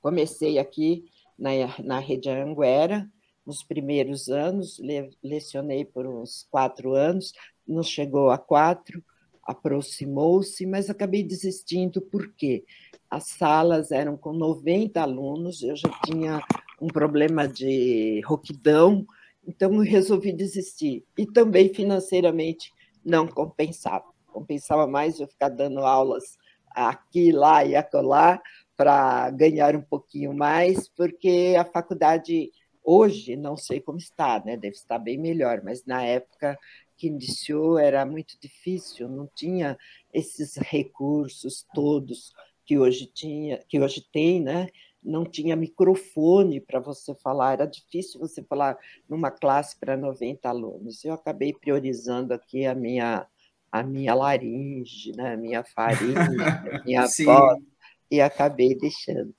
Comecei 0.01 0.61
aqui 0.61 1.07
na, 1.37 1.51
na 1.83 1.99
Rede 1.99 2.31
Anguera, 2.31 3.11
nos 3.45 3.65
primeiros 3.65 4.29
anos, 4.29 4.79
le, 4.79 5.11
lecionei 5.21 5.85
por 5.85 6.07
uns 6.07 6.47
quatro 6.53 6.95
anos, 6.95 7.33
não 7.67 7.83
chegou 7.83 8.31
a 8.31 8.39
quatro, 8.39 9.03
aproximou-se, 9.43 10.65
mas 10.67 10.89
acabei 10.89 11.25
desistindo, 11.25 12.01
porque 12.01 12.65
as 13.11 13.27
salas 13.31 13.91
eram 13.91 14.17
com 14.17 14.33
90 14.33 15.03
alunos, 15.03 15.65
eu 15.65 15.75
já 15.75 15.91
tinha 16.05 16.41
um 16.81 16.89
problema 16.89 17.47
de 17.47 18.21
roquidão, 18.25 19.07
então 19.47 19.79
resolvi 19.79 20.33
desistir. 20.33 21.05
E 21.17 21.27
também 21.27 21.73
financeiramente 21.73 22.73
não 23.05 23.27
compensava. 23.27 24.05
Compensava 24.27 24.87
mais 24.87 25.19
eu 25.19 25.27
ficar 25.27 25.49
dando 25.49 25.81
aulas 25.81 26.37
aqui, 26.71 27.33
lá 27.33 27.65
e 27.65 27.75
acolá, 27.75 28.41
para 28.77 29.31
ganhar 29.31 29.75
um 29.75 29.83
pouquinho 29.83 30.33
mais, 30.33 30.89
porque 30.89 31.57
a 31.59 31.65
faculdade 31.65 32.53
hoje 32.85 33.37
não 33.37 33.57
sei 33.57 33.81
como 33.81 33.99
está, 33.99 34.43
né? 34.45 34.57
Deve 34.57 34.77
estar 34.77 34.99
bem 34.99 35.19
melhor, 35.19 35.63
mas 35.65 35.85
na 35.85 36.05
época 36.05 36.57
que 36.97 37.09
iniciou 37.09 37.79
era 37.79 38.05
muito 38.07 38.39
difícil, 38.41 39.09
não 39.09 39.29
tinha 39.35 39.77
esses 40.13 40.57
recursos 40.57 41.67
todos 41.75 42.33
que 42.65 42.79
hoje 42.79 43.07
tinha, 43.07 43.59
que 43.69 43.81
hoje 43.81 44.07
tem, 44.13 44.41
né? 44.43 44.69
Não 45.03 45.25
tinha 45.25 45.57
microfone 45.57 46.61
para 46.61 46.81
você 46.81 47.15
falar, 47.15 47.53
era 47.55 47.67
difícil 47.67 48.21
você 48.21 48.43
falar 48.43 48.77
numa 49.09 49.31
classe 49.31 49.79
para 49.79 49.97
90 49.97 50.49
alunos. 50.49 51.05
Eu 51.05 51.15
acabei 51.15 51.53
priorizando 51.53 52.35
aqui 52.35 52.67
a 52.67 52.75
minha 52.75 53.27
a 53.71 53.83
minha 53.83 54.15
laringe, 54.15 55.13
né? 55.15 55.35
a 55.35 55.37
minha 55.37 55.63
faringe, 55.63 56.17
a 56.17 56.83
minha 56.85 57.07
voz, 57.25 57.63
e 58.11 58.21
acabei 58.21 58.75
deixando. 58.75 59.35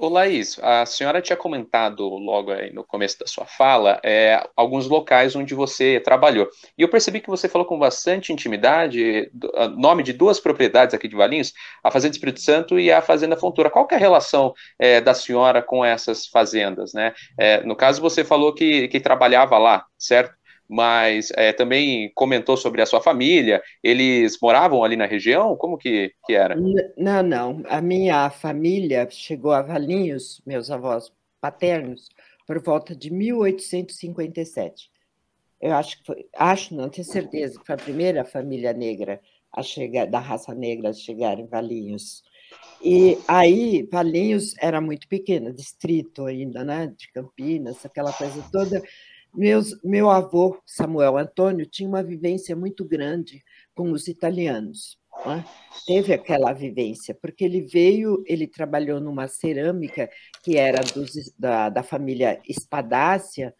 Ô 0.00 0.08
Laís, 0.08 0.56
a 0.62 0.86
senhora 0.86 1.20
tinha 1.20 1.36
comentado 1.36 2.08
logo 2.08 2.52
no 2.72 2.84
começo 2.84 3.18
da 3.18 3.26
sua 3.26 3.44
fala 3.44 4.00
é, 4.04 4.40
alguns 4.54 4.86
locais 4.86 5.34
onde 5.34 5.56
você 5.56 5.98
trabalhou. 5.98 6.48
E 6.78 6.82
eu 6.82 6.88
percebi 6.88 7.20
que 7.20 7.28
você 7.28 7.48
falou 7.48 7.66
com 7.66 7.76
bastante 7.76 8.32
intimidade 8.32 9.28
nome 9.76 10.04
de 10.04 10.12
duas 10.12 10.38
propriedades 10.38 10.94
aqui 10.94 11.08
de 11.08 11.16
Valinhos, 11.16 11.52
a 11.82 11.90
Fazenda 11.90 12.14
Espírito 12.14 12.40
Santo 12.40 12.78
e 12.78 12.92
a 12.92 13.02
Fazenda 13.02 13.36
Fontoura. 13.36 13.70
Qual 13.70 13.88
é 13.90 13.96
a 13.96 13.98
relação 13.98 14.54
é, 14.78 15.00
da 15.00 15.12
senhora 15.14 15.60
com 15.62 15.84
essas 15.84 16.28
fazendas? 16.28 16.92
Né? 16.92 17.12
É, 17.36 17.64
no 17.64 17.74
caso, 17.74 18.00
você 18.00 18.22
falou 18.22 18.54
que, 18.54 18.86
que 18.86 19.00
trabalhava 19.00 19.58
lá, 19.58 19.84
certo? 19.98 20.37
Mas 20.68 21.32
é, 21.34 21.52
também 21.52 22.12
comentou 22.14 22.56
sobre 22.56 22.82
a 22.82 22.86
sua 22.86 23.00
família. 23.00 23.62
Eles 23.82 24.38
moravam 24.40 24.84
ali 24.84 24.96
na 24.96 25.06
região? 25.06 25.56
Como 25.56 25.78
que, 25.78 26.12
que 26.26 26.34
era? 26.34 26.54
Não, 26.96 27.22
não. 27.22 27.62
A 27.68 27.80
minha 27.80 28.28
família 28.28 29.08
chegou 29.10 29.52
a 29.52 29.62
Valinhos, 29.62 30.42
meus 30.44 30.70
avós 30.70 31.10
paternos, 31.40 32.08
por 32.46 32.62
volta 32.62 32.94
de 32.94 33.10
1857. 33.10 34.90
Eu 35.60 35.74
acho 35.74 35.98
que 35.98 36.06
foi, 36.06 36.26
acho, 36.36 36.74
não 36.74 36.88
tenho 36.88 37.06
certeza, 37.06 37.58
que 37.58 37.66
foi 37.66 37.74
a 37.74 37.78
primeira 37.78 38.24
família 38.24 38.72
negra 38.72 39.20
a 39.52 39.62
chegar, 39.62 40.06
da 40.06 40.20
raça 40.20 40.54
negra 40.54 40.90
a 40.90 40.92
chegar 40.92 41.38
em 41.38 41.46
Valinhos. 41.46 42.22
E 42.82 43.18
aí, 43.26 43.86
Valinhos 43.90 44.54
era 44.60 44.80
muito 44.80 45.08
pequena, 45.08 45.52
distrito 45.52 46.26
ainda, 46.26 46.64
né, 46.64 46.92
de 46.96 47.10
Campinas, 47.12 47.84
aquela 47.84 48.12
coisa 48.12 48.42
toda. 48.52 48.82
Meus, 49.34 49.78
meu 49.84 50.10
avô, 50.10 50.60
Samuel 50.66 51.16
Antônio, 51.16 51.66
tinha 51.66 51.88
uma 51.88 52.02
vivência 52.02 52.56
muito 52.56 52.84
grande 52.84 53.42
com 53.74 53.92
os 53.92 54.08
italianos. 54.08 54.98
Né? 55.24 55.44
Teve 55.86 56.12
aquela 56.12 56.52
vivência, 56.52 57.16
porque 57.20 57.44
ele 57.44 57.62
veio, 57.62 58.22
ele 58.26 58.46
trabalhou 58.46 59.00
numa 59.00 59.28
cerâmica 59.28 60.08
que 60.42 60.56
era 60.56 60.80
dos, 60.82 61.32
da, 61.38 61.68
da 61.68 61.82
família 61.82 62.40
Espadácia, 62.48 63.54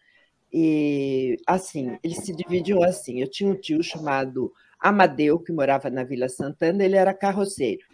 e 0.51 1.37
assim, 1.45 1.97
eles 2.03 2.17
se 2.17 2.35
dividiam 2.35 2.81
assim. 2.83 3.21
Eu 3.21 3.29
tinha 3.29 3.51
um 3.51 3.55
tio 3.55 3.83
chamado 3.83 4.51
Amadeu, 4.79 5.39
que 5.39 5.51
morava 5.51 5.89
na 5.89 6.03
Vila 6.03 6.27
Santana, 6.27 6.83
ele 6.83 6.95
era 6.95 7.13
carroceiro. 7.13 7.85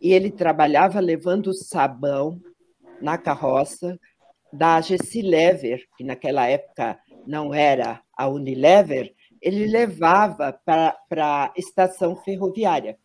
E 0.00 0.12
ele 0.12 0.30
trabalhava 0.30 1.00
levando 1.00 1.52
sabão 1.52 2.40
na 3.00 3.18
carroça 3.18 3.98
da 4.52 4.80
Gessi 4.80 5.20
Lever, 5.20 5.84
que 5.96 6.04
naquela 6.04 6.46
época 6.46 6.98
não 7.28 7.52
era 7.52 8.02
a 8.16 8.26
Unilever, 8.26 9.14
ele 9.40 9.66
levava 9.66 10.50
para 10.64 10.96
a 11.14 11.52
estação 11.54 12.16
ferroviária. 12.16 12.98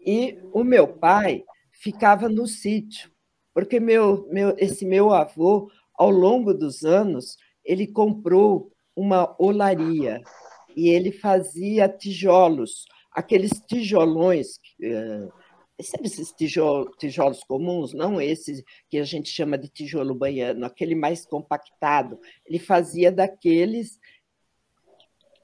E 0.00 0.38
o 0.52 0.64
meu 0.64 0.88
pai 0.88 1.44
ficava 1.70 2.30
no 2.30 2.46
sítio, 2.46 3.10
porque 3.52 3.78
meu, 3.78 4.26
meu, 4.32 4.54
esse 4.56 4.86
meu 4.86 5.12
avô, 5.12 5.70
ao 5.94 6.10
longo 6.10 6.54
dos 6.54 6.82
anos, 6.82 7.36
ele 7.62 7.86
comprou 7.86 8.72
uma 8.96 9.36
olaria 9.38 10.22
e 10.74 10.88
ele 10.88 11.12
fazia 11.12 11.88
tijolos, 11.88 12.86
aqueles 13.12 13.50
tijolões, 13.66 14.58
eh, 14.82 15.28
sabe 15.84 16.06
esses 16.06 16.32
tijolo, 16.32 16.90
tijolos 16.98 17.44
comuns, 17.44 17.92
não 17.92 18.20
esses 18.20 18.62
que 18.88 18.98
a 18.98 19.04
gente 19.04 19.28
chama 19.28 19.58
de 19.58 19.68
tijolo 19.68 20.14
baiano, 20.14 20.64
aquele 20.64 20.94
mais 20.94 21.26
compactado. 21.26 22.18
Ele 22.46 22.58
fazia 22.58 23.12
daqueles 23.12 23.98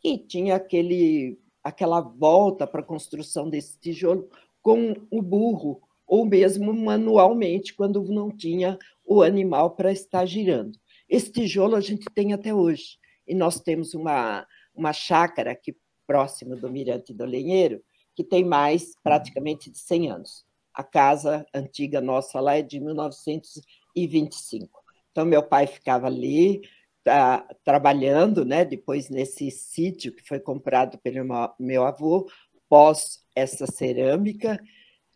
que 0.00 0.18
tinha 0.18 0.56
aquele, 0.56 1.38
aquela 1.62 2.00
volta 2.00 2.66
para 2.66 2.80
a 2.80 2.84
construção 2.84 3.48
desse 3.48 3.78
tijolo 3.78 4.28
com 4.62 4.94
o 5.10 5.20
burro, 5.20 5.82
ou 6.06 6.24
mesmo 6.24 6.72
manualmente, 6.72 7.74
quando 7.74 8.02
não 8.04 8.30
tinha 8.30 8.78
o 9.04 9.22
animal 9.22 9.76
para 9.76 9.92
estar 9.92 10.24
girando. 10.24 10.78
Esse 11.08 11.30
tijolo 11.30 11.76
a 11.76 11.80
gente 11.80 12.06
tem 12.14 12.32
até 12.32 12.54
hoje. 12.54 12.98
E 13.26 13.34
nós 13.34 13.60
temos 13.60 13.94
uma, 13.94 14.46
uma 14.74 14.92
chácara 14.92 15.52
aqui 15.52 15.76
próxima 16.06 16.56
do 16.56 16.70
Mirante 16.70 17.12
do 17.14 17.24
Lenheiro, 17.24 17.82
que 18.14 18.24
tem 18.24 18.44
mais 18.44 18.96
praticamente 19.02 19.70
de 19.70 19.78
100 19.78 20.10
anos. 20.10 20.44
A 20.74 20.82
casa 20.82 21.46
antiga 21.54 22.00
nossa 22.00 22.40
lá 22.40 22.56
é 22.56 22.62
de 22.62 22.80
1925. 22.80 24.82
Então, 25.10 25.24
meu 25.24 25.42
pai 25.42 25.66
ficava 25.66 26.06
ali 26.06 26.62
tá, 27.04 27.46
trabalhando, 27.64 28.44
né? 28.44 28.64
depois 28.64 29.10
nesse 29.10 29.50
sítio 29.50 30.14
que 30.14 30.26
foi 30.26 30.40
comprado 30.40 30.98
pelo 30.98 31.26
meu 31.58 31.84
avô, 31.84 32.28
pós 32.68 33.22
essa 33.34 33.66
cerâmica, 33.66 34.58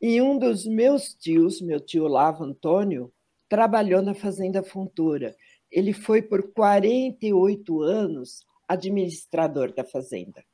e 0.00 0.20
um 0.20 0.38
dos 0.38 0.66
meus 0.66 1.14
tios, 1.14 1.60
meu 1.60 1.80
tio 1.80 2.06
Lavo 2.06 2.44
Antônio, 2.44 3.10
trabalhou 3.48 4.02
na 4.02 4.14
Fazenda 4.14 4.62
Fontoura. 4.62 5.34
Ele 5.70 5.92
foi 5.92 6.20
por 6.20 6.52
48 6.52 7.80
anos 7.80 8.44
administrador 8.68 9.72
da 9.72 9.84
fazenda. 9.84 10.44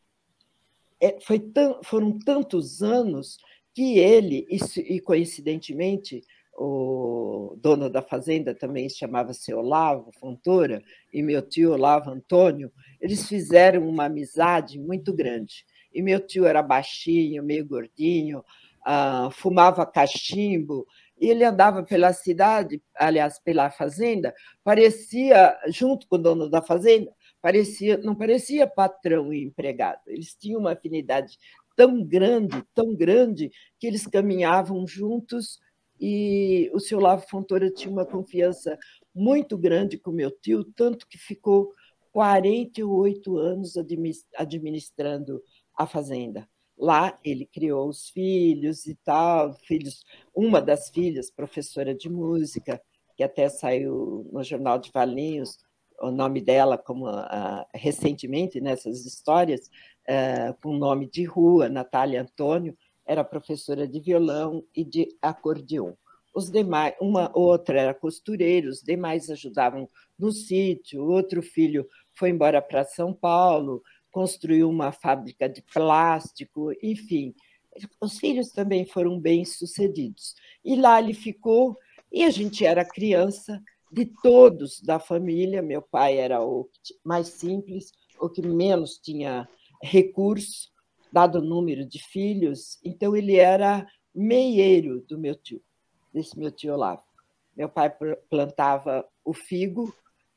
É, 1.03 1.19
foi 1.21 1.43
foram 1.83 2.17
tantos 2.21 2.81
anos 2.81 3.37
que 3.75 3.99
ele, 3.99 4.47
e 4.77 5.01
coincidentemente, 5.01 6.23
o 6.55 7.57
dono 7.61 7.91
da 7.91 8.01
fazenda 8.01 8.55
também 8.55 8.89
chamava-se 8.89 9.53
Olavo 9.53 10.13
Fontoura, 10.21 10.81
e 11.13 11.21
meu 11.21 11.43
tio 11.43 11.73
Olavo 11.73 12.11
Antônio, 12.11 12.71
eles 13.01 13.27
fizeram 13.27 13.89
uma 13.89 14.05
amizade 14.05 14.79
muito 14.79 15.13
grande. 15.13 15.65
E 15.93 16.01
meu 16.01 16.21
tio 16.25 16.47
era 16.47 16.63
baixinho, 16.63 17.43
meio 17.43 17.67
gordinho, 17.67 18.45
uh, 18.87 19.29
fumava 19.33 19.85
cachimbo, 19.85 20.87
e 21.21 21.29
ele 21.29 21.45
andava 21.45 21.83
pela 21.83 22.13
cidade, 22.13 22.81
aliás, 22.95 23.41
pela 23.41 23.71
fazenda, 23.71 24.33
parecia, 24.63 25.59
junto 25.69 26.07
com 26.07 26.15
o 26.15 26.19
dono 26.19 26.49
da 26.49 26.63
fazenda, 26.63 27.13
parecia, 27.43 27.99
não 27.99 28.15
parecia 28.15 28.67
patrão 28.67 29.33
e 29.33 29.45
empregado. 29.45 30.01
Eles 30.07 30.35
tinham 30.35 30.61
uma 30.61 30.73
afinidade 30.73 31.37
tão 31.77 32.03
grande, 32.03 32.63
tão 32.75 32.95
grande, 32.95 33.51
que 33.79 33.87
eles 33.87 34.07
caminhavam 34.07 34.87
juntos 34.87 35.59
e 36.01 36.71
o 36.75 36.81
seu 36.81 36.99
Lavo 36.99 37.27
Fontoura 37.29 37.71
tinha 37.71 37.93
uma 37.93 38.07
confiança 38.07 38.79
muito 39.15 39.57
grande 39.59 39.99
com 39.99 40.11
meu 40.11 40.31
tio, 40.31 40.65
tanto 40.65 41.07
que 41.07 41.19
ficou 41.19 41.73
48 42.13 43.37
anos 43.39 43.77
administrando 44.37 45.43
a 45.77 45.87
fazenda. 45.87 46.49
Lá 46.77 47.19
ele 47.25 47.47
criou 47.47 47.89
os 47.89 48.09
filhos 48.09 48.87
e 48.87 48.95
tal, 49.05 49.55
filhos, 49.55 50.05
uma 50.35 50.61
das 50.61 50.91
filhas, 50.91 51.31
professora 51.31 51.95
de 51.95 52.09
música, 52.09 52.83
que 53.17 53.23
até 53.23 53.49
saiu 53.49 54.29
no 54.33 54.43
Jornal 54.43 54.79
de 54.79 54.91
Valinhos, 54.93 55.59
o 56.01 56.11
nome 56.11 56.41
dela 56.41 56.77
como 56.79 57.09
uh, 57.09 57.65
recentemente 57.75 58.61
nessas 58.61 59.05
histórias, 59.05 59.71
uh, 60.09 60.55
com 60.63 60.77
nome 60.77 61.09
de 61.09 61.25
rua, 61.25 61.69
Natália 61.69 62.23
Antônio, 62.23 62.77
era 63.07 63.25
professora 63.25 63.87
de 63.87 64.01
violão 64.01 64.65
e 64.75 64.85
de 64.85 65.09
acordeon. 65.21 65.93
Os 66.35 66.51
demais, 66.51 66.95
uma 67.01 67.31
outra 67.35 67.81
era 67.81 67.95
costureira, 67.95 68.69
os 68.69 68.81
demais 68.81 69.29
ajudavam 69.29 69.89
no 70.19 70.33
sítio, 70.33 71.05
outro 71.05 71.43
filho 71.43 71.87
foi 72.15 72.31
embora 72.31 72.63
para 72.63 72.85
São 72.85 73.13
Paulo, 73.13 73.83
construiu 74.11 74.69
uma 74.69 74.93
fábrica 74.93 75.49
de 75.49 75.63
plástico, 75.63 76.73
enfim. 76.83 77.35
Os 78.01 78.19
filhos 78.19 78.51
também 78.51 78.85
foram 78.85 79.19
bem 79.19 79.45
sucedidos. 79.45 80.35
E 80.65 80.77
lá 80.77 81.01
ele 81.01 81.15
ficou, 81.15 81.77
e 82.11 82.23
a 82.23 82.31
gente 82.31 82.65
era 82.65 82.85
criança, 82.85 83.61
de 83.93 84.07
todos 84.07 84.81
da 84.81 84.99
família. 84.99 85.61
Meu 85.61 85.83
pai 85.83 86.17
era 86.17 86.43
o 86.43 86.69
mais 87.05 87.29
simples, 87.29 87.93
o 88.19 88.29
que 88.29 88.41
menos 88.41 88.99
tinha 88.99 89.47
recurso, 89.83 90.71
dado 91.13 91.39
o 91.39 91.45
número 91.45 91.85
de 91.85 92.03
filhos, 92.03 92.79
então 92.83 93.15
ele 93.15 93.37
era 93.37 93.87
meieiro 94.15 95.03
do 95.03 95.19
meu 95.19 95.35
tio, 95.35 95.63
desse 96.13 96.39
meu 96.39 96.51
tio 96.51 96.73
Olavo. 96.73 97.03
Meu 97.55 97.69
pai 97.69 97.95
plantava 98.31 99.07
o 99.23 99.35
figo 99.35 99.95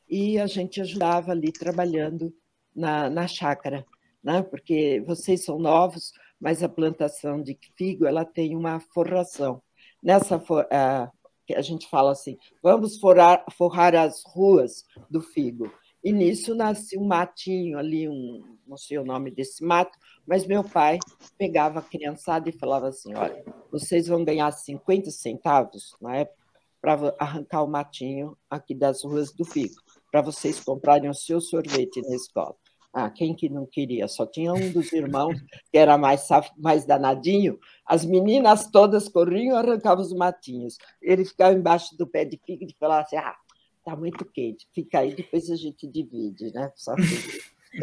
e 0.10 0.38
a 0.38 0.48
gente 0.48 0.82
ajudava 0.82 1.32
ali 1.32 1.52
trabalhando 1.52 2.36
na, 2.76 3.10
na 3.10 3.26
chácara, 3.26 3.86
né? 4.22 4.42
porque 4.42 5.02
vocês 5.08 5.46
são 5.46 5.58
novos, 5.58 6.12
mas 6.40 6.62
a 6.62 6.68
plantação 6.68 7.42
de 7.42 7.58
figo 7.78 8.06
ela 8.06 8.26
tem 8.26 8.54
uma 8.56 8.82
forração. 8.82 9.62
Nessa 10.04 10.38
uh, 10.38 11.12
que 11.46 11.54
a 11.54 11.62
gente 11.62 11.88
fala 11.90 12.12
assim, 12.12 12.38
vamos 12.62 12.98
forrar, 13.00 13.46
forrar 13.52 13.96
as 13.96 14.24
ruas 14.26 14.84
do 15.10 15.22
figo. 15.22 15.72
E 16.04 16.12
nisso 16.12 16.54
nasce 16.54 16.98
um 16.98 17.06
matinho 17.06 17.80
ali, 17.80 18.08
um, 18.08 18.58
não 18.68 18.78
sei 18.78 19.00
o 19.00 19.04
nome 19.04 19.32
desse 19.32 19.64
mato, 19.64 19.98
mas 20.26 20.46
meu 20.46 20.64
pai 20.64 21.00
pegava 21.36 21.80
a 21.80 21.82
criançada 21.82 22.48
e 22.48 22.52
falava 22.52 22.90
assim: 22.90 23.16
olha, 23.16 23.44
vocês 23.72 24.08
vão 24.08 24.24
ganhar 24.24 24.52
50 24.52 25.10
centavos 25.10 25.96
na 26.00 26.18
época 26.18 26.46
para 26.80 27.16
arrancar 27.18 27.64
o 27.64 27.68
matinho 27.68 28.38
aqui 28.48 28.76
das 28.76 29.04
ruas 29.04 29.34
do 29.34 29.44
Figo, 29.44 29.74
para 30.12 30.22
vocês 30.22 30.60
comprarem 30.60 31.10
o 31.10 31.14
seu 31.16 31.42
sorvete 31.42 32.00
na 32.04 32.16
escola. 32.16 32.56
Ah, 32.98 33.10
quem 33.10 33.36
que 33.36 33.50
não 33.50 33.66
queria? 33.66 34.08
Só 34.08 34.26
tinha 34.26 34.54
um 34.54 34.72
dos 34.72 34.94
irmãos 34.94 35.38
que 35.70 35.78
era 35.78 35.98
mais, 35.98 36.26
mais 36.58 36.86
danadinho. 36.86 37.60
As 37.86 38.06
meninas 38.06 38.72
todas 38.72 39.10
corriam 39.10 39.58
arrancavam 39.58 40.02
os 40.02 40.14
matinhos. 40.14 40.78
Ele 41.02 41.26
ficava 41.26 41.54
embaixo 41.54 41.98
do 41.98 42.08
pé 42.08 42.24
de 42.24 42.40
figo 42.46 42.64
e 42.64 42.74
falava 42.80 43.02
assim: 43.02 43.18
ah, 43.18 43.36
tá 43.84 43.98
muito 43.98 44.24
quente, 44.24 44.66
fica 44.74 45.00
aí, 45.00 45.14
depois 45.14 45.52
a 45.52 45.58
gente 45.58 45.86
divide, 45.86 46.54
né? 46.54 46.72
Só 46.74 46.96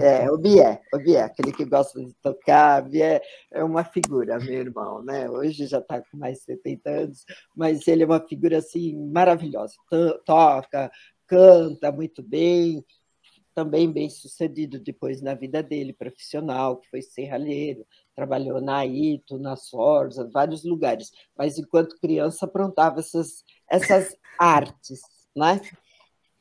é, 0.00 0.30
o 0.30 0.38
Bié, 0.38 0.80
o 0.94 0.96
Bié, 0.96 1.20
aquele 1.20 1.52
que 1.52 1.66
gosta 1.66 2.02
de 2.02 2.14
tocar, 2.14 2.80
Bié 2.80 3.20
é 3.50 3.62
uma 3.62 3.84
figura, 3.84 4.38
meu 4.38 4.60
irmão, 4.60 5.04
né? 5.04 5.28
Hoje 5.28 5.66
já 5.66 5.78
está 5.78 6.00
com 6.00 6.16
mais 6.16 6.38
de 6.38 6.44
70 6.44 6.90
anos, 6.90 7.26
mas 7.54 7.86
ele 7.86 8.02
é 8.02 8.06
uma 8.06 8.26
figura 8.26 8.56
assim 8.56 8.96
maravilhosa. 9.12 9.74
Toca, 10.24 10.90
canta 11.26 11.92
muito 11.92 12.22
bem, 12.22 12.82
também 13.54 13.90
bem 13.90 14.08
sucedido 14.08 14.78
depois 14.78 15.20
na 15.20 15.34
vida 15.34 15.62
dele, 15.62 15.92
profissional, 15.92 16.78
que 16.78 16.88
foi 16.88 17.02
serralheiro, 17.02 17.86
trabalhou 18.14 18.60
na 18.60 18.78
Aito, 18.78 19.38
na 19.38 19.56
Sorza, 19.56 20.28
vários 20.32 20.64
lugares, 20.64 21.10
mas 21.36 21.58
enquanto 21.58 21.98
criança 22.00 22.46
aprontava 22.46 23.00
essas, 23.00 23.44
essas 23.68 24.16
artes, 24.38 25.00
né? 25.36 25.60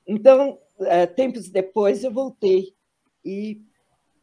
Então, 0.08 0.60
é, 0.82 1.06
tempos 1.06 1.50
depois 1.50 2.04
eu 2.04 2.12
voltei 2.12 2.76
e 3.24 3.62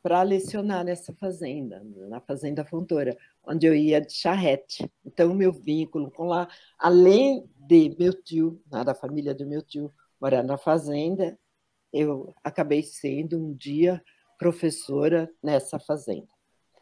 para 0.03 0.23
lecionar 0.23 0.85
nessa 0.85 1.13
fazenda, 1.13 1.83
na 2.09 2.21
Fazenda 2.21 2.65
Fontoura, 2.65 3.17
onde 3.45 3.67
eu 3.67 3.75
ia 3.75 4.01
de 4.01 4.13
charrete. 4.13 4.91
Então, 5.05 5.35
meu 5.35 5.53
vínculo 5.53 6.11
com 6.11 6.27
lá, 6.27 6.49
além 6.79 7.49
de 7.57 7.95
meu 7.99 8.13
tio, 8.13 8.61
da 8.67 8.95
família 8.95 9.35
do 9.35 9.47
meu 9.47 9.61
tio, 9.61 9.93
morar 10.21 10.43
na 10.43 10.57
fazenda, 10.57 11.39
eu 11.93 12.35
acabei 12.45 12.83
sendo 12.83 13.39
um 13.39 13.55
dia 13.55 14.03
professora 14.39 15.31
nessa 15.43 15.79
fazenda. 15.79 16.29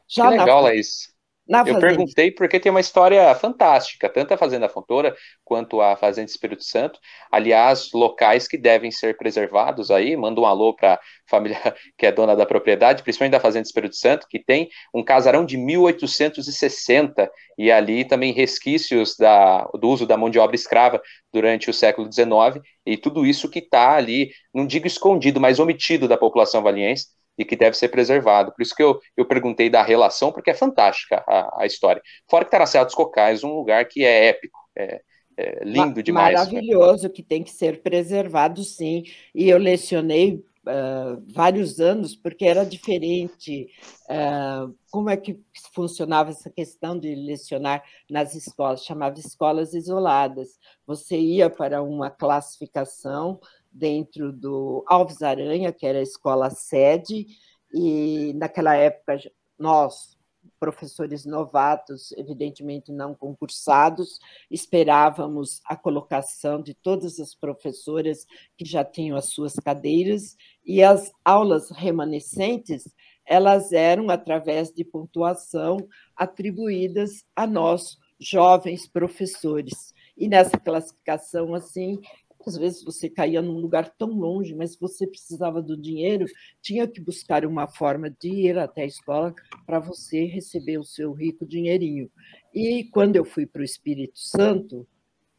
Já 0.08 0.24
que 0.24 0.38
legal, 0.38 0.62
na... 0.62 0.68
Laís. 0.68 1.15
Na 1.48 1.60
eu 1.60 1.66
fazenda... 1.66 1.86
perguntei 1.86 2.30
porque 2.32 2.58
tem 2.58 2.70
uma 2.70 2.80
história 2.80 3.32
fantástica, 3.36 4.08
tanto 4.08 4.34
a 4.34 4.36
Fazenda 4.36 4.68
Fontoura 4.68 5.14
quanto 5.44 5.80
a 5.80 5.96
Fazenda 5.96 6.28
Espírito 6.28 6.64
Santo. 6.64 6.98
Aliás, 7.30 7.90
locais 7.94 8.48
que 8.48 8.58
devem 8.58 8.90
ser 8.90 9.16
preservados 9.16 9.90
aí. 9.90 10.16
Manda 10.16 10.40
um 10.40 10.44
alô 10.46 10.74
para 10.74 10.94
a 10.94 11.00
família 11.28 11.58
que 11.96 12.04
é 12.04 12.10
dona 12.10 12.34
da 12.34 12.44
propriedade, 12.44 13.04
principalmente 13.04 13.32
da 13.32 13.40
Fazenda 13.40 13.64
Espírito 13.64 13.94
Santo, 13.94 14.26
que 14.28 14.42
tem 14.42 14.68
um 14.92 15.04
casarão 15.04 15.44
de 15.44 15.56
1860 15.56 17.30
e 17.56 17.70
ali 17.70 18.04
também 18.04 18.32
resquícios 18.32 19.16
da, 19.16 19.64
do 19.74 19.88
uso 19.88 20.04
da 20.04 20.16
mão 20.16 20.28
de 20.28 20.40
obra 20.40 20.56
escrava 20.56 21.00
durante 21.32 21.70
o 21.70 21.74
século 21.74 22.12
XIX. 22.12 22.60
E 22.84 22.96
tudo 22.96 23.24
isso 23.24 23.48
que 23.48 23.60
está 23.60 23.94
ali, 23.94 24.30
não 24.52 24.66
digo 24.66 24.86
escondido, 24.88 25.40
mas 25.40 25.60
omitido 25.60 26.08
da 26.08 26.16
população 26.16 26.60
valiense 26.62 27.06
e 27.38 27.44
que 27.44 27.56
deve 27.56 27.76
ser 27.76 27.88
preservado. 27.88 28.52
Por 28.52 28.62
isso 28.62 28.74
que 28.74 28.82
eu, 28.82 28.98
eu 29.16 29.24
perguntei 29.24 29.68
da 29.68 29.82
relação, 29.82 30.32
porque 30.32 30.50
é 30.50 30.54
fantástica 30.54 31.22
a, 31.26 31.62
a 31.62 31.66
história. 31.66 32.02
Fora 32.28 32.44
que 32.44 32.66
Serra 32.66 32.84
dos 32.84 32.94
Cocais, 32.94 33.44
um 33.44 33.54
lugar 33.54 33.86
que 33.86 34.04
é 34.04 34.28
épico, 34.28 34.58
é, 34.76 35.00
é 35.36 35.64
lindo 35.64 36.02
demais. 36.02 36.34
Maravilhoso, 36.34 37.10
que 37.10 37.22
tem 37.22 37.42
que 37.42 37.50
ser 37.50 37.82
preservado, 37.82 38.62
sim. 38.64 39.04
E 39.34 39.48
eu 39.48 39.58
lecionei 39.58 40.42
uh, 40.66 41.22
vários 41.32 41.80
anos, 41.80 42.16
porque 42.16 42.44
era 42.44 42.64
diferente 42.64 43.68
uh, 44.10 44.74
como 44.90 45.10
é 45.10 45.16
que 45.16 45.38
funcionava 45.72 46.30
essa 46.30 46.50
questão 46.50 46.98
de 46.98 47.14
lecionar 47.14 47.82
nas 48.10 48.34
escolas, 48.34 48.84
chamava 48.84 49.18
escolas 49.18 49.74
isoladas. 49.74 50.58
Você 50.86 51.18
ia 51.18 51.48
para 51.48 51.82
uma 51.82 52.10
classificação 52.10 53.40
dentro 53.76 54.32
do 54.32 54.84
Alves 54.86 55.22
Aranha, 55.22 55.72
que 55.72 55.86
era 55.86 55.98
a 55.98 56.02
escola 56.02 56.50
sede, 56.50 57.26
e 57.72 58.32
naquela 58.34 58.74
época 58.74 59.18
nós, 59.58 60.16
professores 60.58 61.26
novatos, 61.26 62.12
evidentemente 62.12 62.90
não 62.90 63.14
concursados, 63.14 64.18
esperávamos 64.50 65.60
a 65.66 65.76
colocação 65.76 66.62
de 66.62 66.72
todas 66.72 67.20
as 67.20 67.34
professoras 67.34 68.26
que 68.56 68.64
já 68.64 68.82
tinham 68.84 69.16
as 69.16 69.26
suas 69.26 69.54
cadeiras, 69.54 70.36
e 70.64 70.82
as 70.82 71.12
aulas 71.24 71.70
remanescentes, 71.70 72.94
elas 73.24 73.72
eram 73.72 74.08
através 74.08 74.72
de 74.72 74.84
pontuação 74.84 75.76
atribuídas 76.16 77.24
a 77.34 77.46
nós, 77.46 77.98
jovens 78.18 78.88
professores. 78.88 79.92
E 80.16 80.28
nessa 80.28 80.58
classificação, 80.58 81.54
assim, 81.54 82.00
às 82.46 82.56
vezes 82.56 82.84
você 82.84 83.10
caía 83.10 83.42
num 83.42 83.58
lugar 83.58 83.92
tão 83.96 84.10
longe, 84.10 84.54
mas 84.54 84.76
você 84.76 85.06
precisava 85.06 85.60
do 85.60 85.76
dinheiro, 85.76 86.26
tinha 86.62 86.86
que 86.86 87.00
buscar 87.00 87.44
uma 87.44 87.66
forma 87.66 88.08
de 88.08 88.28
ir 88.28 88.58
até 88.58 88.82
a 88.82 88.86
escola 88.86 89.34
para 89.66 89.80
você 89.80 90.24
receber 90.24 90.78
o 90.78 90.84
seu 90.84 91.12
rico 91.12 91.44
dinheirinho. 91.44 92.10
E 92.54 92.84
quando 92.84 93.16
eu 93.16 93.24
fui 93.24 93.46
para 93.46 93.62
o 93.62 93.64
Espírito 93.64 94.18
Santo, 94.18 94.86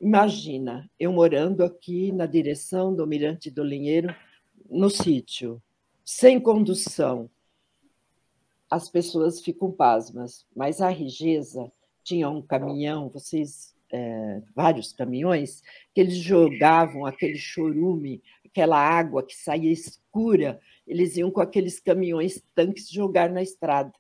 imagina, 0.02 0.90
eu 1.00 1.14
morando 1.14 1.64
aqui 1.64 2.12
na 2.12 2.26
direção 2.26 2.94
do 2.94 3.08
Mirante 3.08 3.50
do 3.50 3.64
Linheiro, 3.64 4.14
no 4.70 4.90
sítio, 4.90 5.62
sem 6.04 6.40
condução. 6.40 7.30
As 8.70 8.90
pessoas 8.90 9.40
ficam 9.40 9.72
pasmas, 9.72 10.46
mas 10.54 10.82
a 10.82 10.90
Rigeza 10.90 11.72
tinha 12.04 12.30
um 12.30 12.42
caminhão, 12.42 13.08
vocês 13.08 13.77
é, 13.92 14.42
vários 14.56 14.92
caminhões, 14.94 15.62
que 15.94 16.02
eles 16.02 16.18
jogavam 16.18 17.06
aquele 17.06 17.38
chorume, 17.38 18.22
aquela 18.46 18.78
água 18.78 19.24
que 19.24 19.36
saía 19.36 19.72
escura, 19.72 20.60
eles 20.86 21.18
iam 21.18 21.30
com 21.30 21.42
aqueles 21.42 21.80
caminhões 21.80 22.42
tanques 22.56 22.90
jogar 22.90 23.30
na 23.30 23.42
estrada. 23.42 23.94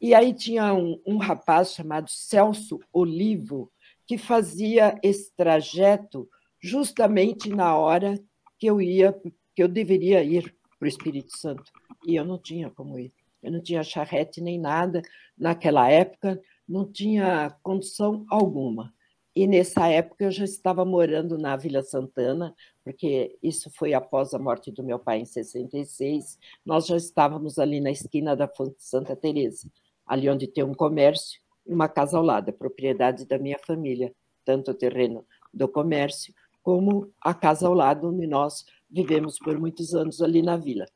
E 0.00 0.14
aí 0.14 0.32
tinha 0.32 0.72
um, 0.72 1.00
um 1.06 1.18
rapaz 1.18 1.74
chamado 1.74 2.10
Celso 2.10 2.80
Olivo, 2.92 3.70
que 4.06 4.16
fazia 4.16 4.98
esse 5.02 5.30
trajeto 5.36 6.28
justamente 6.58 7.50
na 7.50 7.76
hora 7.76 8.18
que 8.58 8.66
eu 8.66 8.80
ia, 8.80 9.12
que 9.54 9.62
eu 9.62 9.68
deveria 9.68 10.22
ir 10.22 10.54
para 10.78 10.86
o 10.86 10.88
Espírito 10.88 11.36
Santo. 11.36 11.70
E 12.06 12.16
eu 12.16 12.24
não 12.24 12.38
tinha 12.38 12.70
como 12.70 12.98
ir. 12.98 13.12
Eu 13.42 13.52
não 13.52 13.60
tinha 13.62 13.82
charrete 13.82 14.40
nem 14.40 14.58
nada. 14.58 15.02
Naquela 15.36 15.88
época, 15.88 16.40
não 16.70 16.90
tinha 16.90 17.50
condição 17.62 18.24
alguma. 18.30 18.94
E 19.34 19.46
nessa 19.46 19.88
época 19.88 20.24
eu 20.24 20.30
já 20.30 20.44
estava 20.44 20.84
morando 20.84 21.36
na 21.36 21.56
Vila 21.56 21.82
Santana, 21.82 22.54
porque 22.84 23.36
isso 23.42 23.70
foi 23.76 23.92
após 23.92 24.32
a 24.32 24.38
morte 24.38 24.70
do 24.70 24.84
meu 24.84 24.98
pai 24.98 25.18
em 25.18 25.24
66. 25.24 26.38
Nós 26.64 26.86
já 26.86 26.96
estávamos 26.96 27.58
ali 27.58 27.80
na 27.80 27.90
esquina 27.90 28.36
da 28.36 28.46
Fonte 28.46 28.76
Santa 28.78 29.16
Teresa, 29.16 29.68
ali 30.06 30.28
onde 30.28 30.46
tem 30.46 30.62
um 30.62 30.74
comércio 30.74 31.40
e 31.66 31.72
uma 31.72 31.88
casa 31.88 32.16
ao 32.16 32.22
lado, 32.22 32.50
a 32.50 32.52
propriedade 32.52 33.26
da 33.26 33.38
minha 33.38 33.58
família, 33.58 34.14
tanto 34.44 34.70
o 34.70 34.74
terreno 34.74 35.26
do 35.52 35.68
comércio 35.68 36.32
como 36.62 37.12
a 37.20 37.34
casa 37.34 37.66
ao 37.66 37.74
lado, 37.74 38.08
onde 38.08 38.26
nós 38.26 38.64
vivemos 38.88 39.38
por 39.38 39.58
muitos 39.58 39.94
anos 39.94 40.22
ali 40.22 40.40
na 40.40 40.56
vila. 40.56 40.86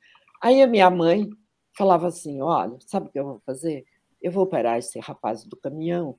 Aí 0.41 0.63
a 0.63 0.67
minha 0.67 0.91
mãe 0.91 1.29
falava 1.77 2.09
assim: 2.09 2.41
Olha, 2.41 2.77
sabe 2.81 3.09
o 3.09 3.11
que 3.11 3.19
eu 3.19 3.25
vou 3.25 3.43
fazer? 3.45 3.85
Eu 4.25 4.33
vou 4.33 4.47
parar 4.47 4.79
esse 4.79 4.99
rapaz 4.99 5.45
do 5.45 5.55
caminhão 5.55 6.19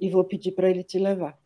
e 0.00 0.08
vou 0.08 0.22
pedir 0.22 0.52
para 0.52 0.70
ele 0.70 0.84
te 0.84 1.00
levar. 1.00 1.36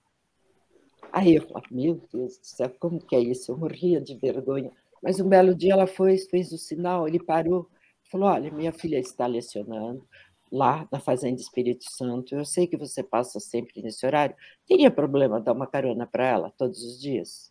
Aí 1.11 1.37
eu 1.37 1.49
falei, 1.49 1.65
meu 1.71 1.95
Deus 2.13 2.39
do 2.39 2.47
céu, 2.47 2.71
como 2.79 3.01
que 3.01 3.17
é 3.17 3.21
isso? 3.21 3.51
Eu 3.51 3.57
morria 3.57 3.99
de 3.99 4.15
vergonha. 4.15 4.71
Mas 5.03 5.19
um 5.19 5.27
belo 5.27 5.55
dia 5.55 5.73
ela 5.73 5.87
foi, 5.87 6.19
fez 6.19 6.53
o 6.53 6.59
sinal, 6.59 7.09
ele 7.09 7.19
parou, 7.19 7.71
falou, 8.11 8.29
olha, 8.29 8.51
minha 8.51 8.71
filha 8.71 8.99
está 8.99 9.27
lecionando 9.27 10.07
lá 10.53 10.87
na 10.93 11.01
Fazenda 11.01 11.41
Espírito 11.41 11.91
Santo, 11.91 12.35
eu 12.35 12.45
sei 12.45 12.67
que 12.67 12.77
você 12.77 13.03
passa 13.03 13.41
sempre 13.41 13.81
nesse 13.81 14.05
horário, 14.05 14.37
teria 14.67 14.91
problema 14.91 15.41
dar 15.41 15.53
uma 15.53 15.67
carona 15.67 16.07
para 16.07 16.27
ela 16.27 16.53
todos 16.59 16.83
os 16.85 17.01
dias? 17.01 17.51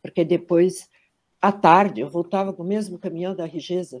Porque 0.00 0.24
depois, 0.24 0.88
à 1.38 1.52
tarde, 1.52 2.00
eu 2.00 2.08
voltava 2.08 2.50
com 2.54 2.62
o 2.62 2.66
mesmo 2.66 2.98
caminhão 2.98 3.34
da 3.34 3.44
Rigeza, 3.44 4.00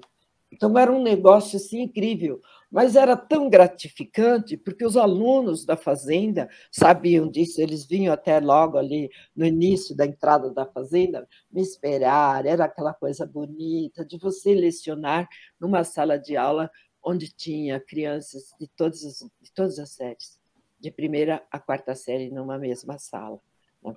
então, 0.50 0.76
era 0.78 0.90
um 0.90 1.02
negócio 1.02 1.56
assim, 1.56 1.82
incrível, 1.82 2.40
mas 2.70 2.96
era 2.96 3.16
tão 3.16 3.50
gratificante, 3.50 4.56
porque 4.56 4.84
os 4.84 4.96
alunos 4.96 5.64
da 5.64 5.76
fazenda 5.76 6.48
sabiam 6.70 7.30
disso, 7.30 7.60
eles 7.60 7.84
vinham 7.84 8.12
até 8.12 8.40
logo 8.40 8.78
ali 8.78 9.10
no 9.36 9.44
início 9.44 9.94
da 9.94 10.06
entrada 10.06 10.50
da 10.50 10.64
fazenda 10.66 11.28
me 11.50 11.60
esperar, 11.60 12.46
era 12.46 12.64
aquela 12.64 12.94
coisa 12.94 13.26
bonita 13.26 14.04
de 14.04 14.18
você 14.18 14.54
lecionar 14.54 15.28
numa 15.60 15.84
sala 15.84 16.18
de 16.18 16.36
aula 16.36 16.70
onde 17.02 17.32
tinha 17.32 17.80
crianças 17.80 18.54
de 18.58 18.66
todas 18.68 19.04
as, 19.04 19.18
de 19.40 19.52
todas 19.52 19.78
as 19.78 19.90
séries, 19.90 20.38
de 20.80 20.90
primeira 20.90 21.42
a 21.50 21.58
quarta 21.58 21.94
série 21.94 22.30
numa 22.30 22.58
mesma 22.58 22.98
sala. 22.98 23.40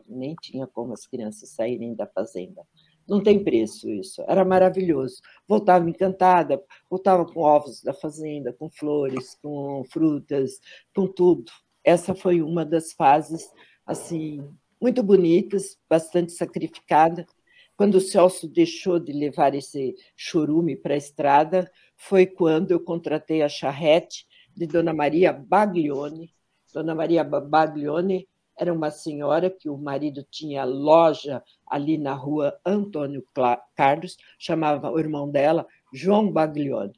Nem 0.07 0.35
tinha 0.35 0.67
como 0.67 0.93
as 0.93 1.07
crianças 1.07 1.49
saírem 1.49 1.95
da 1.95 2.05
fazenda. 2.05 2.65
Não 3.07 3.21
tem 3.21 3.43
preço 3.43 3.89
isso. 3.89 4.23
Era 4.27 4.45
maravilhoso. 4.45 5.21
Voltava 5.47 5.89
encantada, 5.89 6.63
voltava 6.89 7.25
com 7.25 7.41
ovos 7.41 7.81
da 7.81 7.93
fazenda, 7.93 8.53
com 8.53 8.69
flores, 8.69 9.37
com 9.41 9.83
frutas, 9.89 10.59
com 10.95 11.07
tudo. 11.07 11.51
Essa 11.83 12.13
foi 12.13 12.41
uma 12.41 12.63
das 12.63 12.93
fases 12.93 13.49
assim 13.85 14.47
muito 14.79 15.03
bonitas, 15.03 15.77
bastante 15.89 16.31
sacrificada. 16.31 17.25
Quando 17.75 17.95
o 17.95 18.01
Celso 18.01 18.47
deixou 18.47 18.99
de 18.99 19.11
levar 19.11 19.55
esse 19.55 19.95
chorume 20.15 20.75
para 20.75 20.93
a 20.93 20.97
estrada, 20.97 21.71
foi 21.95 22.25
quando 22.25 22.71
eu 22.71 22.79
contratei 22.79 23.41
a 23.41 23.49
charrete 23.49 24.25
de 24.55 24.65
Dona 24.65 24.93
Maria 24.93 25.33
Baglione. 25.33 26.33
Dona 26.73 26.95
Maria 26.95 27.23
Baglione 27.23 28.27
era 28.57 28.73
uma 28.73 28.91
senhora 28.91 29.49
que 29.49 29.69
o 29.69 29.77
marido 29.77 30.23
tinha 30.29 30.63
loja 30.63 31.43
ali 31.65 31.97
na 31.97 32.13
rua 32.13 32.59
Antônio 32.65 33.25
Carlos, 33.75 34.17
chamava 34.37 34.91
o 34.91 34.99
irmão 34.99 35.29
dela 35.29 35.65
João 35.93 36.31
Baglione, 36.31 36.93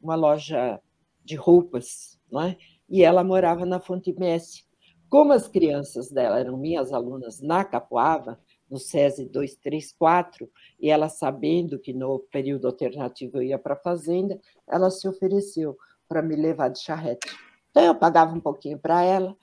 uma 0.00 0.14
loja 0.14 0.80
de 1.24 1.34
roupas, 1.34 2.18
não 2.30 2.42
é? 2.42 2.56
e 2.88 3.02
ela 3.02 3.22
morava 3.22 3.66
na 3.66 3.78
Fonte 3.78 4.12
Messi. 4.12 4.64
Como 5.08 5.32
as 5.32 5.48
crianças 5.48 6.10
dela 6.10 6.38
eram 6.38 6.56
minhas 6.56 6.92
alunas 6.92 7.40
na 7.40 7.64
Capoava, 7.64 8.40
no 8.70 8.78
SESI 8.78 9.24
234, 9.26 10.48
e 10.78 10.90
ela 10.90 11.08
sabendo 11.08 11.78
que 11.78 11.92
no 11.92 12.18
período 12.30 12.66
alternativo 12.66 13.38
eu 13.38 13.42
ia 13.42 13.58
para 13.58 13.74
a 13.74 13.78
fazenda, 13.78 14.38
ela 14.66 14.90
se 14.90 15.08
ofereceu 15.08 15.76
para 16.06 16.22
me 16.22 16.36
levar 16.36 16.68
de 16.68 16.80
charrete. 16.80 17.26
Então 17.70 17.82
eu 17.82 17.94
pagava 17.94 18.34
um 18.34 18.40
pouquinho 18.40 18.78
para 18.78 19.02
ela, 19.02 19.34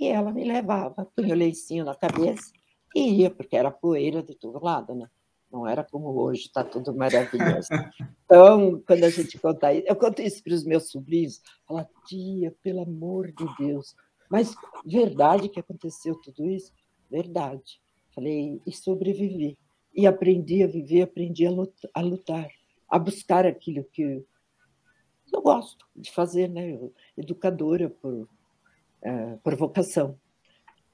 e 0.00 0.08
ela 0.08 0.32
me 0.32 0.42
levava, 0.44 1.06
punha 1.14 1.34
o 1.34 1.36
leicinho 1.36 1.84
na 1.84 1.94
cabeça 1.94 2.50
e 2.96 3.20
ia, 3.20 3.30
porque 3.30 3.54
era 3.54 3.70
poeira 3.70 4.22
de 4.22 4.34
todo 4.34 4.64
lado, 4.64 4.94
né? 4.94 5.06
Não 5.52 5.66
era 5.66 5.84
como 5.84 6.08
hoje, 6.18 6.42
está 6.42 6.64
tudo 6.64 6.94
maravilhoso. 6.94 7.68
Então, 8.24 8.80
quando 8.86 9.02
a 9.02 9.10
gente 9.10 9.36
conta 9.40 9.74
isso, 9.74 9.88
eu 9.88 9.96
conto 9.96 10.22
isso 10.22 10.40
para 10.44 10.54
os 10.54 10.64
meus 10.64 10.88
sobrinhos, 10.88 11.42
fala, 11.66 11.84
tia, 12.06 12.54
pelo 12.62 12.82
amor 12.82 13.32
de 13.32 13.44
Deus, 13.58 13.96
mas 14.30 14.54
verdade 14.86 15.48
que 15.48 15.58
aconteceu 15.58 16.14
tudo 16.14 16.48
isso? 16.48 16.72
Verdade. 17.10 17.80
Falei, 18.14 18.62
e 18.64 18.72
sobrevivi. 18.72 19.58
E 19.92 20.06
aprendi 20.06 20.62
a 20.62 20.68
viver, 20.68 21.02
aprendi 21.02 21.44
a 21.44 21.50
lutar, 21.50 21.90
a, 21.92 22.00
lutar, 22.00 22.48
a 22.88 22.98
buscar 23.00 23.44
aquilo 23.44 23.82
que 23.82 24.24
eu 25.32 25.42
gosto 25.42 25.84
de 25.96 26.12
fazer, 26.12 26.48
né? 26.48 26.78
educadora 27.16 27.90
por, 27.90 28.28
é, 29.02 29.36
provocação. 29.36 30.18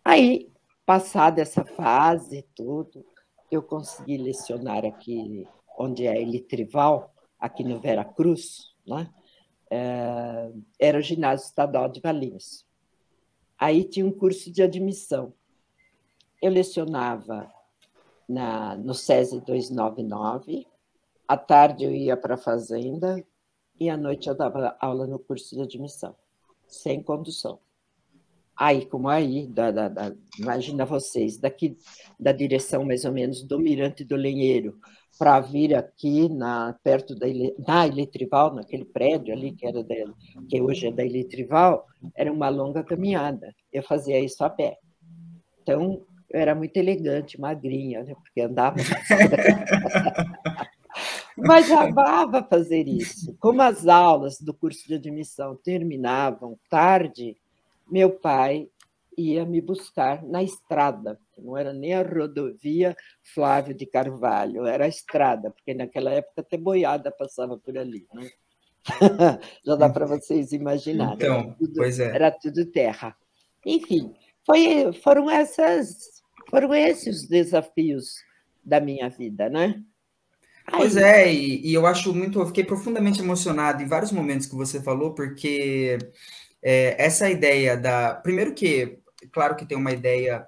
Aí, 0.04 0.52
passada 0.84 1.40
essa 1.40 1.64
fase 1.64 2.46
tudo, 2.54 3.04
eu 3.50 3.62
consegui 3.62 4.16
lecionar 4.16 4.84
aqui 4.84 5.46
onde 5.78 6.06
é 6.06 6.20
Elitrival, 6.20 7.12
aqui 7.38 7.64
no 7.64 7.80
Vera 7.80 8.04
Cruz, 8.04 8.74
né? 8.86 9.12
É, 9.68 10.52
era 10.78 10.98
o 10.98 11.02
ginásio 11.02 11.44
estadual 11.44 11.88
de 11.88 12.00
Valinhos. 12.00 12.64
Aí 13.58 13.82
tinha 13.82 14.06
um 14.06 14.12
curso 14.12 14.50
de 14.50 14.62
admissão. 14.62 15.34
Eu 16.40 16.52
lecionava 16.52 17.52
na, 18.28 18.76
no 18.76 18.94
SESI 18.94 19.40
299, 19.40 20.66
à 21.26 21.36
tarde 21.36 21.84
eu 21.84 21.92
ia 21.92 22.16
para 22.16 22.34
a 22.34 22.38
fazenda 22.38 23.24
e 23.80 23.90
à 23.90 23.96
noite 23.96 24.28
eu 24.28 24.34
dava 24.36 24.76
aula 24.80 25.06
no 25.06 25.18
curso 25.18 25.56
de 25.56 25.62
admissão, 25.62 26.14
sem 26.68 27.02
condução 27.02 27.58
aí 28.56 28.86
como 28.86 29.08
aí, 29.08 29.46
da, 29.46 29.70
da, 29.70 29.88
da, 29.88 30.12
imagina 30.38 30.84
vocês, 30.84 31.36
daqui 31.36 31.76
da 32.18 32.32
direção 32.32 32.84
mais 32.84 33.04
ou 33.04 33.12
menos 33.12 33.42
do 33.42 33.58
Mirante 33.58 34.04
do 34.04 34.16
Lenheiro 34.16 34.78
para 35.18 35.40
vir 35.40 35.74
aqui 35.74 36.28
na 36.28 36.74
perto 36.82 37.14
da 37.14 37.26
na 37.66 37.86
Eletrival, 37.86 38.54
naquele 38.54 38.84
prédio 38.84 39.34
ali 39.34 39.52
que 39.52 39.66
era 39.66 39.82
da, 39.82 39.94
que 40.48 40.60
hoje 40.60 40.86
é 40.88 40.92
da 40.92 41.04
Eletrival, 41.04 41.86
era 42.14 42.32
uma 42.32 42.48
longa 42.48 42.84
caminhada. 42.84 43.54
Eu 43.72 43.82
fazia 43.82 44.18
isso 44.20 44.44
a 44.44 44.50
pé. 44.50 44.78
Então, 45.62 46.02
eu 46.30 46.40
era 46.40 46.54
muito 46.54 46.76
elegante, 46.76 47.40
magrinha, 47.40 48.02
né? 48.02 48.14
porque 48.14 48.42
andava. 48.42 48.76
Mas 51.36 51.70
amava 51.70 52.42
fazer 52.42 52.88
isso. 52.88 53.36
Como 53.38 53.60
as 53.60 53.86
aulas 53.86 54.40
do 54.40 54.54
curso 54.54 54.88
de 54.88 54.94
admissão 54.94 55.54
terminavam 55.54 56.58
tarde, 56.70 57.36
meu 57.90 58.10
pai 58.10 58.68
ia 59.16 59.44
me 59.46 59.60
buscar 59.60 60.22
na 60.22 60.42
estrada, 60.42 61.18
não 61.38 61.56
era 61.56 61.72
nem 61.72 61.94
a 61.94 62.02
rodovia 62.02 62.94
Flávio 63.22 63.74
de 63.74 63.86
Carvalho, 63.86 64.66
era 64.66 64.84
a 64.84 64.88
estrada, 64.88 65.50
porque 65.50 65.72
naquela 65.72 66.10
época 66.10 66.42
até 66.42 66.56
boiada 66.56 67.10
passava 67.10 67.56
por 67.56 67.76
ali. 67.78 68.06
Né? 68.12 68.30
Já 69.64 69.76
dá 69.76 69.88
para 69.88 70.06
vocês 70.06 70.52
imaginarem. 70.52 71.14
Então, 71.14 71.40
era 71.40 71.54
tudo, 71.54 71.72
pois 71.74 71.98
é. 71.98 72.14
Era 72.14 72.30
tudo 72.30 72.66
terra. 72.66 73.16
Enfim, 73.64 74.14
foi, 74.44 74.92
foram 75.02 75.30
essas, 75.30 76.22
foram 76.50 76.74
esses 76.74 77.22
os 77.22 77.28
desafios 77.28 78.16
da 78.62 78.80
minha 78.80 79.08
vida, 79.08 79.48
né? 79.48 79.82
Pois 80.70 80.96
é, 80.96 81.32
e, 81.32 81.64
e, 81.64 81.74
eu 81.74 81.86
acho 81.86 82.12
muito, 82.12 82.40
eu 82.40 82.46
fiquei 82.46 82.64
profundamente 82.64 83.20
emocionado 83.20 83.82
em 83.82 83.86
vários 83.86 84.10
momentos 84.10 84.48
que 84.48 84.56
você 84.56 84.82
falou, 84.82 85.14
porque 85.14 85.96
é, 86.62 86.96
essa 87.02 87.30
ideia 87.30 87.76
da. 87.76 88.14
Primeiro 88.14 88.54
que, 88.54 88.98
claro 89.32 89.56
que 89.56 89.66
tem 89.66 89.76
uma 89.76 89.92
ideia 89.92 90.46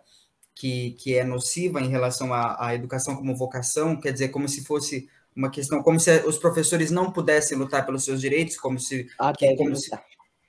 que, 0.55 0.93
que 0.93 1.15
é 1.17 1.25
nociva 1.25 1.81
em 1.81 1.89
relação 1.89 2.35
à, 2.35 2.67
à 2.67 2.75
educação 2.75 3.15
como 3.15 3.37
vocação, 3.37 3.99
quer 3.99 4.13
dizer, 4.13 4.29
como 4.29 4.49
se 4.49 4.65
fosse 4.65 5.09
uma 5.35 5.51
questão, 5.51 5.83
como 5.83 6.01
se 6.01 6.11
os 6.27 6.37
professores 6.37 6.91
não 6.91 7.13
pudessem 7.13 7.57
lutar 7.57 7.87
pelos 7.87 8.05
seus 8.05 8.21
direitos, 8.21 8.57
como 8.57 8.79
se. 8.79 9.09
Ah, 9.19 9.33
que, 9.33 9.55
como 9.57 9.77
se 9.77 9.91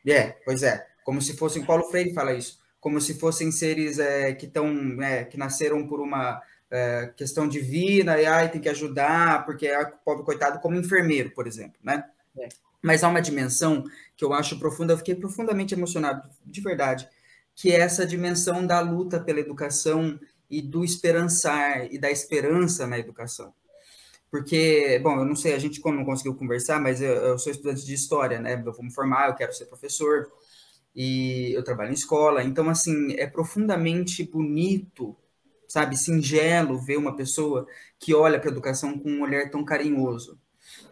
é, 0.07 0.35
pois 0.43 0.63
é, 0.63 0.85
como 1.03 1.21
se 1.21 1.37
fossem. 1.37 1.63
Paulo 1.63 1.83
Freire 1.85 2.13
fala 2.13 2.33
isso, 2.33 2.59
como 2.79 2.99
se 2.99 3.13
fossem 3.19 3.51
seres 3.51 3.99
é, 3.99 4.33
que 4.33 4.47
estão, 4.47 4.67
é, 5.01 5.25
que 5.25 5.37
nasceram 5.37 5.85
por 5.85 5.99
uma 5.99 6.41
é, 6.71 7.11
questão 7.15 7.47
divina 7.47 8.19
e 8.19 8.25
ai, 8.25 8.51
tem 8.51 8.61
que 8.61 8.69
ajudar, 8.69 9.45
porque 9.45 9.67
é 9.67 9.85
pobre 10.03 10.25
coitado, 10.25 10.59
como 10.59 10.75
enfermeiro, 10.75 11.31
por 11.31 11.45
exemplo, 11.45 11.77
né? 11.83 12.03
É. 12.37 12.47
Mas 12.81 13.03
há 13.03 13.09
uma 13.09 13.21
dimensão 13.21 13.83
que 14.19 14.25
eu 14.25 14.33
acho 14.33 14.59
profunda, 14.59 14.91
eu 14.91 14.97
fiquei 14.97 15.15
profundamente 15.15 15.73
emocionado, 15.73 16.29
de 16.45 16.59
verdade, 16.59 17.07
que 17.55 17.71
é 17.71 17.79
essa 17.79 18.05
dimensão 18.05 18.67
da 18.67 18.81
luta 18.81 19.17
pela 19.17 19.39
educação 19.39 20.19
e 20.49 20.61
do 20.61 20.83
esperançar 20.83 21.87
e 21.89 21.97
da 21.97 22.11
esperança 22.11 22.85
na 22.85 22.99
educação. 22.99 23.53
Porque, 24.29 24.99
bom, 25.01 25.19
eu 25.19 25.25
não 25.25 25.37
sei, 25.37 25.53
a 25.53 25.57
gente 25.57 25.81
não 25.85 26.03
conseguiu 26.03 26.35
conversar, 26.35 26.81
mas 26.81 26.99
eu, 27.01 27.13
eu 27.13 27.39
sou 27.39 27.49
estudante 27.49 27.85
de 27.85 27.93
história, 27.93 28.41
né? 28.41 28.61
Eu 28.65 28.73
vou 28.73 28.83
me 28.83 28.91
formar, 28.91 29.29
eu 29.29 29.35
quero 29.35 29.53
ser 29.53 29.67
professor 29.67 30.29
e 30.93 31.53
eu 31.53 31.63
trabalho 31.63 31.91
em 31.91 31.93
escola. 31.93 32.43
Então, 32.43 32.69
assim, 32.69 33.13
é 33.13 33.25
profundamente 33.25 34.21
bonito 34.21 35.15
sabe, 35.65 35.95
singelo 35.95 36.77
ver 36.77 36.97
uma 36.97 37.15
pessoa 37.15 37.65
que 37.99 38.13
olha 38.13 38.39
para 38.39 38.49
a 38.49 38.51
educação 38.51 38.99
com 38.99 39.09
um 39.09 39.21
olhar 39.21 39.49
tão 39.49 39.63
carinhoso. 39.63 40.37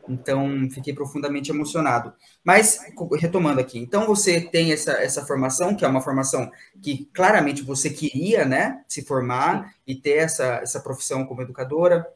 Então, 0.07 0.69
fiquei 0.71 0.93
profundamente 0.93 1.51
emocionado. 1.51 2.13
Mas, 2.43 2.79
retomando 3.19 3.59
aqui, 3.59 3.77
então 3.77 4.05
você 4.05 4.41
tem 4.41 4.71
essa, 4.71 4.91
essa 4.93 5.25
formação, 5.25 5.75
que 5.75 5.83
é 5.83 5.87
uma 5.87 6.01
formação 6.01 6.49
que 6.81 7.09
claramente 7.13 7.61
você 7.61 7.89
queria, 7.89 8.45
né, 8.45 8.83
se 8.87 9.03
formar 9.03 9.73
e 9.85 9.95
ter 9.95 10.17
essa, 10.17 10.59
essa 10.61 10.79
profissão 10.79 11.25
como 11.25 11.41
educadora 11.41 12.07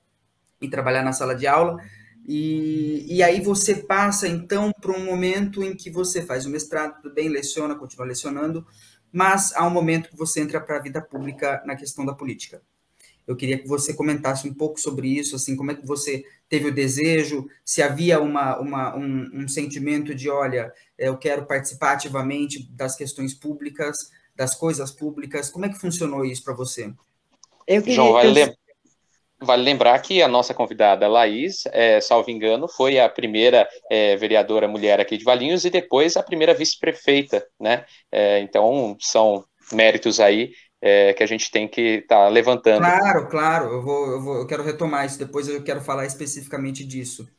e 0.62 0.70
trabalhar 0.70 1.04
na 1.04 1.14
sala 1.14 1.36
de 1.36 1.48
aula. 1.48 1.78
E, 2.28 3.06
e 3.10 3.24
aí 3.24 3.42
você 3.42 3.76
passa, 3.76 4.28
então, 4.28 4.72
para 4.80 4.92
um 4.92 5.04
momento 5.04 5.64
em 5.64 5.76
que 5.76 5.90
você 5.90 6.22
faz 6.22 6.46
o 6.46 6.50
mestrado, 6.50 7.02
tudo 7.02 7.14
bem, 7.14 7.30
leciona, 7.30 7.76
continua 7.76 8.06
lecionando, 8.06 8.66
mas 9.12 9.54
há 9.56 9.66
um 9.66 9.72
momento 9.72 10.10
que 10.10 10.18
você 10.18 10.40
entra 10.40 10.62
para 10.62 10.78
a 10.78 10.82
vida 10.82 11.02
pública 11.02 11.62
na 11.66 11.76
questão 11.76 12.06
da 12.06 12.14
política. 12.14 12.62
Eu 13.32 13.38
queria 13.38 13.58
que 13.58 13.68
você 13.68 13.94
comentasse 13.94 14.48
um 14.48 14.54
pouco 14.54 14.80
sobre 14.80 15.08
isso, 15.08 15.36
assim, 15.36 15.56
como 15.56 15.72
é 15.72 15.76
que 15.76 15.86
você 15.86 16.24
teve 16.50 16.68
o 16.68 16.74
desejo, 16.74 17.48
se 17.64 17.82
havia 17.82 18.20
uma, 18.20 18.60
uma 18.60 18.96
um, 18.96 19.30
um, 19.34 19.48
sentimento 19.48 20.14
de, 20.14 20.30
olha, 20.30 20.72
eu 20.98 21.18
quero 21.18 21.46
participar 21.46 21.94
ativamente 21.94 22.70
das 22.72 22.96
questões 22.96 23.34
públicas, 23.34 24.12
das 24.36 24.54
coisas 24.54 24.92
públicas, 24.92 25.50
como 25.50 25.66
é 25.66 25.70
que 25.70 25.80
funcionou 25.80 26.26
isso 26.26 26.44
para 26.44 26.54
você? 26.54 26.94
Eu 27.66 27.82
queria, 27.82 27.96
João, 27.96 28.14
vale, 28.14 28.34
lem 28.34 28.54
vale, 29.42 29.64
lembrar 29.64 29.98
que 30.00 30.22
a 30.22 30.28
nossa 30.28 30.54
convidada 30.54 31.08
Laís, 31.08 31.64
é, 31.68 32.02
salvo 32.02 32.30
engano, 32.30 32.68
foi 32.68 33.00
a 33.00 33.08
primeira 33.08 33.68
é, 33.90 34.16
vereadora 34.18 34.68
mulher 34.68 35.00
aqui 35.00 35.18
de 35.18 35.24
Valinhos 35.24 35.64
e 35.64 35.70
depois 35.70 36.18
a 36.18 36.24
primeira 36.24 36.54
vice-prefeita, 36.54 37.46
né? 37.60 37.86
É, 38.12 38.40
então, 38.40 38.98
são 39.00 39.46
méritos 39.72 40.20
aí 40.20 40.52
é, 40.82 41.14
que 41.14 41.22
a 41.22 41.28
gente 41.28 41.52
tem 41.52 41.68
que 41.68 42.00
estar 42.00 42.16
tá 42.16 42.28
levantando. 42.28 42.80
Claro, 42.80 43.30
claro, 43.30 43.66
eu 43.72 43.82
vou, 43.84 44.12
eu 44.12 44.22
vou, 44.22 44.38
eu 44.38 44.48
quero 44.48 44.64
retomar 44.64 45.06
isso, 45.06 45.20
depois 45.20 45.48
eu 45.48 45.64
quero 45.64 45.80
falar 45.80 46.06
especificamente 46.06 46.84
disso. 46.84 47.30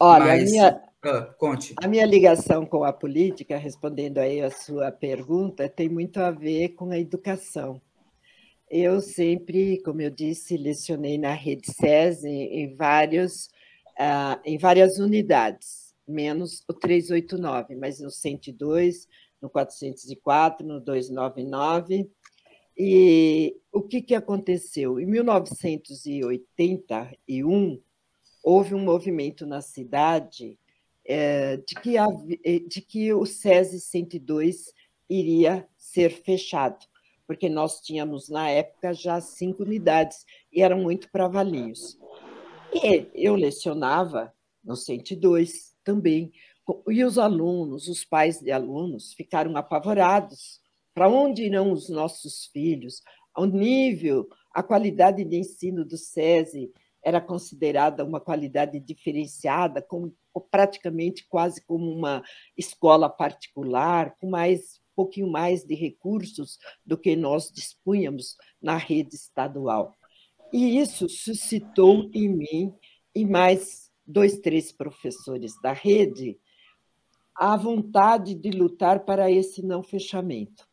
Olha, 0.00 0.24
Mas, 0.24 0.42
a 0.42 0.50
minha, 0.50 0.82
ah, 1.04 1.34
conte. 1.38 1.74
A 1.82 1.86
minha 1.86 2.04
ligação 2.04 2.66
com 2.66 2.82
a 2.82 2.92
política, 2.92 3.56
respondendo 3.56 4.18
aí 4.18 4.40
a 4.40 4.50
sua 4.50 4.90
pergunta, 4.90 5.68
tem 5.68 5.88
muito 5.88 6.18
a 6.18 6.32
ver 6.32 6.70
com 6.70 6.90
a 6.90 6.98
educação. 6.98 7.80
Eu 8.68 9.00
sempre, 9.00 9.80
como 9.82 10.00
eu 10.00 10.10
disse, 10.10 10.56
lecionei 10.56 11.16
na 11.16 11.32
rede 11.32 11.70
SES 11.70 12.24
em, 12.24 12.64
em 12.64 12.74
vários, 12.74 13.46
uh, 14.00 14.40
em 14.44 14.58
várias 14.58 14.98
unidades, 14.98 15.94
menos 16.08 16.64
o 16.68 16.72
389, 16.72 17.76
mas 17.76 18.00
no 18.00 18.10
102, 18.10 19.06
no 19.40 19.48
404, 19.48 20.66
no 20.66 20.80
299, 20.80 22.10
e 22.76 23.56
o 23.72 23.80
que, 23.82 24.02
que 24.02 24.14
aconteceu? 24.14 24.98
Em 24.98 25.06
1981, 25.06 27.80
houve 28.42 28.74
um 28.74 28.80
movimento 28.80 29.46
na 29.46 29.60
cidade 29.60 30.58
é, 31.04 31.58
de, 31.58 31.76
que 31.76 31.96
a, 31.96 32.08
é, 32.44 32.58
de 32.58 32.80
que 32.80 33.12
o 33.12 33.24
SESI 33.24 33.78
102 33.80 34.72
iria 35.08 35.68
ser 35.76 36.10
fechado, 36.10 36.84
porque 37.26 37.48
nós 37.48 37.80
tínhamos, 37.80 38.28
na 38.28 38.50
época, 38.50 38.92
já 38.92 39.20
cinco 39.20 39.62
unidades 39.62 40.26
e 40.52 40.62
eram 40.62 40.82
muito 40.82 41.08
para 41.10 41.28
valinhos. 41.28 41.96
E 42.72 43.06
eu 43.14 43.36
lecionava 43.36 44.34
no 44.64 44.74
102 44.76 45.76
também, 45.84 46.32
e 46.88 47.04
os 47.04 47.18
alunos, 47.18 47.88
os 47.88 48.04
pais 48.04 48.40
de 48.40 48.50
alunos, 48.50 49.12
ficaram 49.12 49.56
apavorados 49.56 50.63
para 50.94 51.08
onde 51.08 51.42
irão 51.42 51.72
os 51.72 51.88
nossos 51.88 52.46
filhos? 52.46 53.02
Ao 53.34 53.44
nível, 53.44 54.28
a 54.52 54.62
qualidade 54.62 55.24
de 55.24 55.36
ensino 55.36 55.84
do 55.84 55.98
SESI 55.98 56.72
era 57.02 57.20
considerada 57.20 58.04
uma 58.04 58.20
qualidade 58.20 58.78
diferenciada, 58.78 59.82
como, 59.82 60.14
praticamente 60.50 61.26
quase 61.28 61.60
como 61.66 61.90
uma 61.90 62.22
escola 62.56 63.10
particular, 63.10 64.16
com 64.20 64.30
mais 64.30 64.80
um 64.92 64.94
pouquinho 64.94 65.26
mais 65.26 65.64
de 65.64 65.74
recursos 65.74 66.58
do 66.86 66.96
que 66.96 67.16
nós 67.16 67.50
dispunhamos 67.50 68.36
na 68.62 68.76
rede 68.76 69.16
estadual. 69.16 69.92
E 70.52 70.78
isso 70.78 71.08
suscitou 71.08 72.08
em 72.14 72.28
mim 72.28 72.74
e 73.12 73.26
mais 73.26 73.90
dois, 74.06 74.38
três 74.38 74.70
professores 74.70 75.60
da 75.60 75.72
rede 75.72 76.38
a 77.36 77.56
vontade 77.56 78.32
de 78.32 78.50
lutar 78.50 79.04
para 79.04 79.28
esse 79.28 79.60
não 79.60 79.82
fechamento 79.82 80.64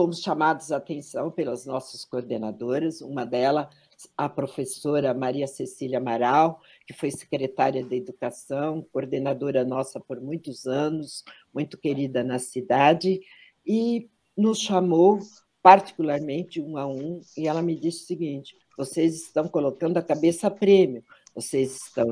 fomos 0.00 0.22
chamados 0.22 0.72
a 0.72 0.78
atenção 0.78 1.30
pelas 1.30 1.66
nossas 1.66 2.06
coordenadoras, 2.06 3.02
uma 3.02 3.26
delas, 3.26 3.68
a 4.16 4.30
professora 4.30 5.12
Maria 5.12 5.46
Cecília 5.46 5.98
Amaral, 5.98 6.58
que 6.86 6.94
foi 6.94 7.10
secretária 7.10 7.84
de 7.84 7.96
Educação, 7.96 8.80
coordenadora 8.94 9.62
nossa 9.62 10.00
por 10.00 10.18
muitos 10.18 10.66
anos, 10.66 11.22
muito 11.52 11.76
querida 11.76 12.24
na 12.24 12.38
cidade, 12.38 13.20
e 13.66 14.08
nos 14.34 14.58
chamou 14.60 15.18
particularmente 15.62 16.62
um 16.62 16.78
a 16.78 16.86
um, 16.86 17.20
e 17.36 17.46
ela 17.46 17.60
me 17.60 17.76
disse 17.78 18.04
o 18.04 18.06
seguinte: 18.06 18.56
vocês 18.78 19.14
estão 19.16 19.48
colocando 19.48 19.98
a 19.98 20.02
cabeça 20.02 20.46
a 20.46 20.50
prêmio, 20.50 21.04
vocês 21.34 21.76
estão 21.76 22.08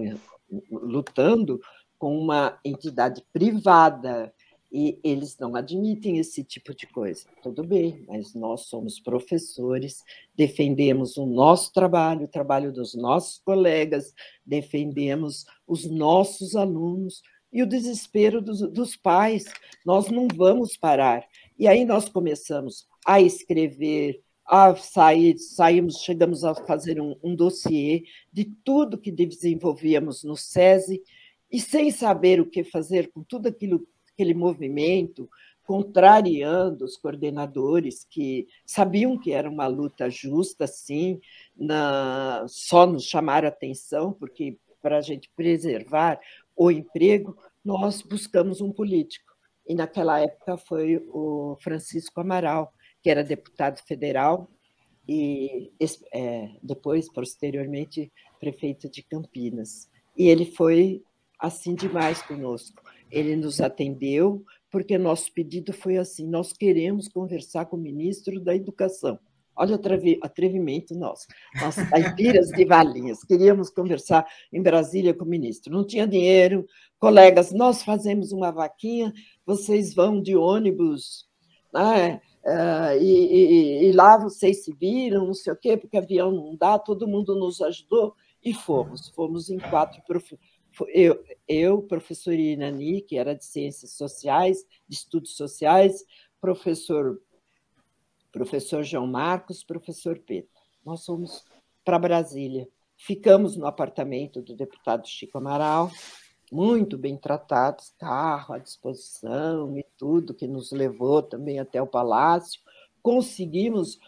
lutando 0.70 1.59
com 1.98 2.18
uma 2.18 2.61
entidade 2.62 3.24
privada 3.33 4.31
e 4.70 4.98
eles 5.02 5.37
não 5.38 5.57
admitem 5.57 6.18
esse 6.18 6.44
tipo 6.44 6.74
de 6.74 6.87
coisa. 6.87 7.26
Tudo 7.42 7.64
bem, 7.64 8.04
mas 8.07 8.35
nós 8.35 8.62
somos 8.62 9.00
professores, 9.00 10.04
defendemos 10.37 11.16
o 11.16 11.24
nosso 11.24 11.72
trabalho, 11.72 12.24
o 12.24 12.28
trabalho 12.28 12.72
dos 12.72 12.94
nossos 12.94 13.38
colegas, 13.38 14.14
defendemos 14.44 15.46
os 15.66 15.85
nossos 15.85 16.54
alunos 16.54 17.22
e 17.52 17.62
o 17.62 17.66
desespero 17.66 18.42
dos, 18.42 18.61
dos 18.70 18.94
pais. 18.94 19.46
Nós 19.85 20.11
não 20.11 20.28
vamos 20.35 20.76
parar. 20.76 21.26
E 21.59 21.66
aí 21.66 21.85
nós 21.85 22.09
começamos 22.09 22.87
a 23.07 23.20
escrever 23.20 24.22
a 24.48 24.74
sair, 24.74 25.38
saímos, 25.38 25.98
chegamos 25.98 26.42
a 26.42 26.54
fazer 26.54 27.00
um, 27.00 27.14
um 27.22 27.35
dossiê 27.35 28.04
de 28.33 28.46
tudo 28.64 28.96
que 28.96 29.12
desenvolvíamos 29.12 30.24
no 30.24 30.37
SESI, 30.37 31.02
e 31.50 31.61
sem 31.61 31.90
saber 31.90 32.40
o 32.40 32.46
que 32.46 32.64
fazer 32.64 33.11
com 33.11 33.22
tudo 33.22 33.48
aquilo, 33.48 33.87
aquele 34.18 34.35
movimento, 34.35 35.31
contrariando 35.64 36.85
os 36.85 36.96
coordenadores 36.96 38.04
que 38.11 38.48
sabiam 38.66 39.16
que 39.16 39.31
era 39.31 39.48
uma 39.48 39.68
luta 39.68 40.11
justa, 40.11 40.66
sim, 40.66 41.20
na, 41.57 42.44
só 42.48 42.85
nos 42.85 43.04
chamaram 43.04 43.46
atenção, 43.46 44.12
porque 44.12 44.59
para 44.83 44.98
a 44.98 45.00
gente 45.00 45.31
preservar 45.37 46.18
o 46.57 46.68
emprego, 46.70 47.37
nós 47.64 48.02
buscamos 48.02 48.61
um 48.61 48.72
político. 48.72 49.33
E 49.68 49.74
naquela 49.74 50.18
época 50.18 50.57
foi 50.57 50.96
o 51.12 51.57
Francisco 51.61 52.20
Amaral, 52.20 52.72
que 53.00 53.11
era 53.11 53.22
deputado 53.22 53.78
federal 53.87 54.50
e 55.07 55.70
é, 56.12 56.50
depois, 56.62 57.12
posteriormente, 57.12 58.12
prefeito 58.40 58.90
de 58.90 59.02
Campinas. 59.02 59.88
E 60.16 60.26
ele 60.26 60.44
foi 60.44 61.02
assim 61.38 61.74
demais 61.74 62.20
conosco. 62.22 62.83
Ele 63.11 63.37
nos 63.37 63.61
atendeu, 63.61 64.44
porque 64.71 64.99
nosso 64.99 65.33
pedido 65.33 65.73
foi 65.73 65.97
assim: 65.97 66.27
nós 66.27 66.53
queremos 66.53 67.09
conversar 67.09 67.66
com 67.66 67.77
o 67.77 67.81
ministro 67.81 68.40
da 68.40 68.55
Educação. 68.55 69.18
Olha 69.57 69.75
o 69.75 70.25
atrevimento 70.25 70.94
nosso, 70.94 71.27
nós 71.61 71.75
caipiras 71.75 72.47
de 72.51 72.64
Valinhas, 72.64 73.25
queríamos 73.25 73.68
conversar 73.71 74.25
em 74.53 74.62
Brasília 74.62 75.12
com 75.12 75.25
o 75.25 75.29
ministro. 75.29 75.73
Não 75.73 75.85
tinha 75.85 76.07
dinheiro, 76.07 76.64
colegas, 76.97 77.53
nós 77.53 77.83
fazemos 77.83 78.31
uma 78.31 78.53
vaquinha, 78.53 79.12
vocês 79.44 79.92
vão 79.92 80.23
de 80.23 80.37
ônibus, 80.37 81.29
né? 81.75 82.21
Uh, 82.44 83.03
e, 83.03 83.05
e, 83.05 83.85
e, 83.88 83.92
lá 83.92 84.16
vocês 84.16 84.64
se 84.64 84.73
viram, 84.73 85.27
não 85.27 85.35
sei 85.35 85.53
o 85.53 85.57
quê, 85.57 85.77
porque 85.77 85.99
avião 85.99 86.31
não 86.31 86.57
dá, 86.57 86.79
todo 86.79 87.09
mundo 87.09 87.35
nos 87.35 87.61
ajudou 87.61 88.14
e 88.42 88.55
fomos. 88.55 89.09
Fomos 89.09 89.51
em 89.51 89.59
quatro. 89.59 90.01
Prof... 90.07 90.38
Eu, 90.88 91.25
eu, 91.47 91.83
professor 91.83 92.35
Inani, 92.35 93.01
que 93.03 93.17
era 93.17 93.35
de 93.35 93.45
Ciências 93.45 93.93
Sociais, 93.93 94.64
de 94.87 94.97
Estudos 94.97 95.37
Sociais, 95.37 96.05
professor, 96.41 97.21
professor 98.31 98.83
João 98.83 99.07
Marcos, 99.07 99.64
professor 99.64 100.19
Pedro. 100.19 100.51
Nós 100.85 101.05
fomos 101.05 101.45
para 101.85 101.99
Brasília. 101.99 102.69
Ficamos 102.97 103.57
no 103.57 103.67
apartamento 103.67 104.43
do 104.43 104.57
deputado 104.57 105.07
Chico 105.07 105.38
Amaral, 105.38 105.91
muito 106.51 106.99
bem 106.99 107.17
tratados, 107.17 107.95
carro 107.99 108.55
à 108.55 108.59
disposição 108.59 109.77
e 109.79 109.85
tudo, 109.97 110.35
que 110.35 110.47
nos 110.47 110.73
levou 110.73 111.23
também 111.23 111.59
até 111.59 111.81
o 111.81 111.87
palácio. 111.87 112.61
Conseguimos 113.03 113.99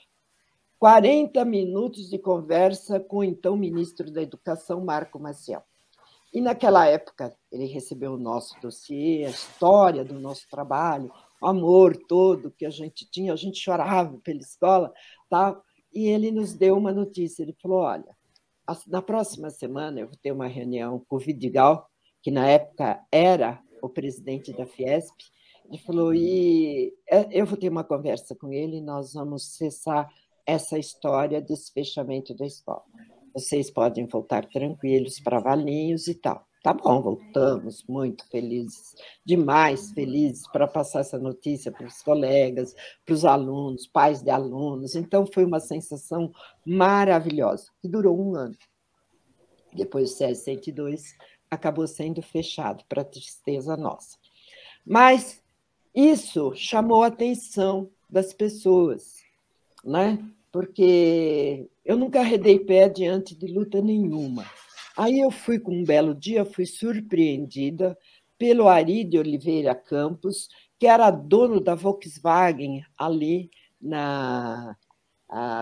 40 0.79 1.45
minutos 1.45 2.09
de 2.09 2.19
conversa 2.19 2.99
com 2.99 3.19
o 3.19 3.25
então 3.25 3.57
ministro 3.57 4.11
da 4.11 4.23
Educação, 4.23 4.85
Marco 4.85 5.19
Maciel. 5.21 5.63
E 6.33 6.41
naquela 6.41 6.87
época 6.87 7.37
ele 7.51 7.67
recebeu 7.67 8.13
o 8.13 8.19
nosso 8.19 8.59
dossiê, 8.61 9.25
a 9.25 9.31
história 9.31 10.05
do 10.05 10.19
nosso 10.19 10.49
trabalho, 10.49 11.13
o 11.43 11.47
amor 11.47 11.97
todo 11.97 12.51
que 12.53 12.65
a 12.65 12.71
gente 12.71 13.09
tinha, 13.11 13.33
a 13.33 13.37
gente 13.37 13.59
chorava 13.59 14.19
pela 14.19 14.41
escola, 14.41 14.93
tá? 15.29 15.61
E 15.93 16.07
ele 16.07 16.31
nos 16.31 16.55
deu 16.55 16.77
uma 16.77 16.93
notícia, 16.93 17.43
ele 17.43 17.57
falou: 17.61 17.79
"Olha, 17.81 18.17
na 18.87 19.03
próxima 19.03 19.51
semana 19.51 20.01
eu 20.01 20.07
vou 20.07 20.17
ter 20.17 20.31
uma 20.31 20.47
reunião 20.47 21.05
com 21.09 21.17
o 21.17 21.19
Vidigal, 21.19 21.89
que 22.23 22.31
na 22.31 22.47
época 22.47 23.05
era 23.11 23.61
o 23.83 23.89
presidente 23.89 24.53
da 24.53 24.67
Fiesp, 24.67 25.17
ele 25.71 25.79
falou: 25.79 26.13
e 26.13 26.93
é, 27.09 27.29
eu 27.31 27.47
vou 27.47 27.57
ter 27.57 27.69
uma 27.69 27.85
conversa 27.85 28.35
com 28.35 28.53
ele 28.53 28.79
e 28.79 28.83
nós 28.83 29.15
vamos 29.15 29.55
cessar 29.57 30.13
essa 30.45 30.77
história 30.77 31.41
desse 31.41 31.73
fechamento 31.73 32.35
da 32.35 32.45
escola. 32.45 32.83
Vocês 33.33 33.71
podem 33.71 34.07
voltar 34.07 34.45
tranquilos 34.47 35.21
para 35.21 35.41
Valinhos 35.41 36.09
e 36.09 36.15
tal. 36.15 36.47
Tá 36.63 36.75
bom, 36.75 37.01
voltamos 37.01 37.83
muito 37.89 38.29
felizes, 38.29 38.95
demais 39.25 39.93
felizes 39.93 40.47
para 40.53 40.69
passar 40.69 41.01
essa 41.01 41.19
notícia 41.19 41.73
para 41.73 41.87
os 41.87 42.03
colegas, 42.03 42.75
para 43.07 43.15
os 43.15 43.25
alunos, 43.25 43.87
pais 43.87 44.21
de 44.21 44.31
alunos. 44.31 44.95
Então, 44.95 45.25
foi 45.25 45.45
uma 45.45 45.59
sensação 45.59 46.31
maravilhosa, 46.67 47.71
que 47.81 47.89
durou 47.89 48.21
um 48.21 48.35
ano. 48.35 48.57
Depois 49.73 50.11
do 50.11 50.17
CS 50.17 50.39
102, 50.41 51.17
acabou 51.51 51.87
sendo 51.87 52.21
fechado, 52.21 52.85
para 52.87 53.05
tristeza 53.05 53.75
nossa. 53.75 54.19
Mas 54.85 55.43
isso 55.95 56.53
chamou 56.55 57.03
a 57.03 57.07
atenção 57.07 57.91
das 58.09 58.35
pessoas, 58.35 59.17
né? 59.83 60.19
Porque 60.53 61.69
eu 61.85 61.97
nunca 61.97 62.21
arredei 62.21 62.59
pé 62.59 62.89
diante 62.89 63.35
de 63.35 63.47
luta 63.47 63.81
nenhuma. 63.81 64.45
Aí 64.97 65.21
eu 65.21 65.31
fui 65.31 65.59
com 65.59 65.73
um 65.73 65.85
belo 65.85 66.15
dia, 66.15 66.45
fui 66.45 66.67
surpreendida 66.67 67.97
pelo 68.37 68.69
Ari 68.69 69.05
de 69.05 69.19
Oliveira 69.19 69.75
Campos, 69.75 70.49
que 70.79 70.87
era 70.87 71.11
dono 71.11 71.61
da 71.61 71.75
Volkswagen 71.75 72.83
ali 72.97 73.51
na 73.81 74.77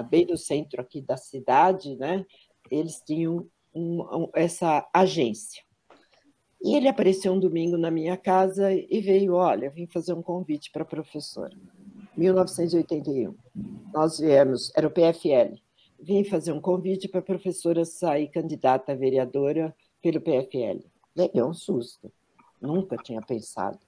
bem 0.09 0.25
no 0.25 0.37
centro 0.37 0.81
aqui 0.81 1.03
da 1.03 1.17
cidade, 1.17 1.95
né? 1.97 2.25
Eles 2.71 3.03
tinham 3.05 3.47
um, 3.75 4.01
um, 4.03 4.31
essa 4.35 4.89
agência. 4.95 5.63
E 6.63 6.75
ele 6.75 6.89
apareceu 6.89 7.33
um 7.33 7.39
domingo 7.39 7.77
na 7.77 7.91
minha 7.91 8.17
casa 8.17 8.73
e 8.73 9.01
veio, 9.01 9.35
olha, 9.35 9.71
vim 9.71 9.87
fazer 9.87 10.13
um 10.15 10.23
convite 10.23 10.71
para 10.73 10.83
a 10.83 10.87
professora. 10.87 11.55
1981. 12.19 13.35
Nós 13.95 14.19
viemos, 14.19 14.73
era 14.75 14.89
o 14.89 14.91
PFL. 14.91 15.55
Vim 16.01 16.25
fazer 16.25 16.53
um 16.53 16.61
convite 16.61 17.09
para 17.09 17.21
a 17.21 17.23
professora 17.23 17.85
sair 17.85 18.29
candidata 18.29 18.93
a 18.93 18.95
vereadora 18.97 19.75
pelo 20.03 20.21
PFL. 20.21 20.85
Levei 21.15 21.43
um 21.43 21.55
susto. 21.55 22.13
Nunca 22.61 22.97
tinha 22.97 23.23
pensado. 23.23 23.79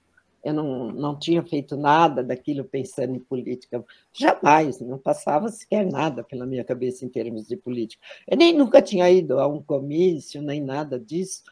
Eu 0.43 0.53
não, 0.53 0.91
não 0.91 1.19
tinha 1.19 1.43
feito 1.43 1.75
nada 1.75 2.23
daquilo 2.23 2.63
pensando 2.63 3.15
em 3.15 3.19
política. 3.19 3.83
Jamais, 4.13 4.79
não 4.79 4.97
passava 4.97 5.49
sequer 5.49 5.85
nada 5.85 6.23
pela 6.23 6.45
minha 6.45 6.63
cabeça 6.63 7.05
em 7.05 7.09
termos 7.09 7.47
de 7.47 7.57
política. 7.57 8.01
Eu 8.27 8.37
nem 8.37 8.57
nunca 8.57 8.81
tinha 8.81 9.09
ido 9.11 9.39
a 9.39 9.47
um 9.47 9.61
comício, 9.61 10.41
nem 10.41 10.61
nada 10.61 10.97
disso. 10.97 11.43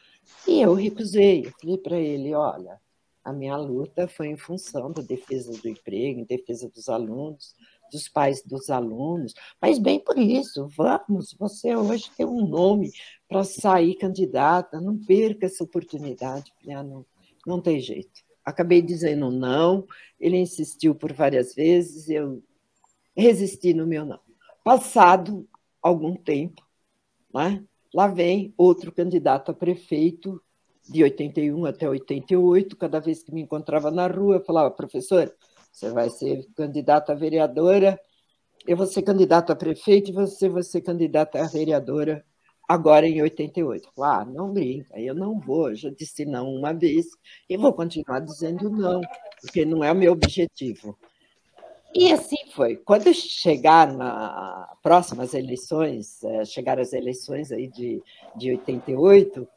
E 0.48 0.60
eu 0.60 0.74
recusei. 0.74 1.46
Eu 1.46 1.52
falei 1.60 1.78
para 1.78 1.98
ele: 1.98 2.34
olha, 2.34 2.80
a 3.24 3.32
minha 3.32 3.56
luta 3.56 4.08
foi 4.08 4.28
em 4.28 4.36
função 4.36 4.90
da 4.90 5.02
defesa 5.02 5.52
do 5.60 5.68
emprego, 5.68 6.20
em 6.20 6.24
defesa 6.24 6.68
dos 6.68 6.88
alunos, 6.88 7.54
dos 7.90 8.08
pais 8.08 8.42
dos 8.42 8.70
alunos, 8.70 9.34
mas 9.60 9.78
bem 9.78 9.98
por 9.98 10.16
isso, 10.16 10.68
vamos, 10.68 11.34
você 11.38 11.74
hoje 11.76 12.10
tem 12.16 12.24
um 12.24 12.46
nome 12.46 12.90
para 13.28 13.44
sair 13.44 13.94
candidata, 13.96 14.80
não 14.80 14.96
perca 14.96 15.46
essa 15.46 15.64
oportunidade. 15.64 16.52
Ah, 16.68 16.82
não, 16.82 17.04
não 17.46 17.60
tem 17.60 17.80
jeito. 17.80 18.22
Acabei 18.44 18.80
dizendo 18.80 19.30
não, 19.30 19.86
ele 20.18 20.38
insistiu 20.38 20.94
por 20.94 21.12
várias 21.12 21.54
vezes, 21.54 22.08
eu 22.08 22.42
resisti 23.16 23.74
no 23.74 23.86
meu 23.86 24.04
não. 24.04 24.20
Passado 24.64 25.48
algum 25.82 26.14
tempo, 26.14 26.66
né, 27.32 27.64
lá 27.92 28.06
vem 28.06 28.54
outro 28.56 28.92
candidato 28.92 29.50
a 29.50 29.54
prefeito 29.54 30.42
de 30.90 31.04
81 31.04 31.64
até 31.66 31.88
88, 31.88 32.76
cada 32.76 33.00
vez 33.00 33.22
que 33.22 33.32
me 33.32 33.42
encontrava 33.42 33.90
na 33.90 34.08
rua, 34.08 34.36
eu 34.36 34.44
falava, 34.44 34.70
professor, 34.70 35.32
você 35.72 35.90
vai 35.90 36.10
ser 36.10 36.44
candidata 36.56 37.12
a 37.12 37.14
vereadora, 37.14 37.98
eu 38.66 38.76
vou 38.76 38.86
ser 38.86 39.02
candidata 39.02 39.52
a 39.52 39.56
prefeito 39.56 40.10
e 40.10 40.14
você 40.14 40.48
vai 40.48 40.62
ser 40.62 40.80
candidata 40.80 41.40
a 41.40 41.46
vereadora 41.46 42.24
agora 42.68 43.06
em 43.06 43.22
88. 43.22 43.88
Ah, 44.00 44.24
não 44.24 44.52
brinca, 44.52 44.98
eu 44.98 45.14
não 45.14 45.38
vou, 45.38 45.70
eu 45.70 45.76
já 45.76 45.90
disse 45.90 46.24
não 46.24 46.48
uma 46.52 46.72
vez 46.72 47.06
e 47.48 47.56
vou 47.56 47.72
continuar 47.72 48.20
dizendo 48.20 48.68
não, 48.68 49.00
porque 49.40 49.64
não 49.64 49.84
é 49.84 49.92
o 49.92 49.96
meu 49.96 50.12
objetivo. 50.12 50.98
E 51.94 52.12
assim 52.12 52.36
foi. 52.52 52.76
Quando 52.76 53.12
chegar 53.12 53.92
nas 53.92 54.68
próximas 54.80 55.34
eleições, 55.34 56.22
eh, 56.22 56.44
chegar 56.44 56.78
as 56.78 56.92
eleições 56.92 57.50
aí 57.50 57.66
de, 57.66 58.00
de 58.36 58.50
88, 58.50 59.48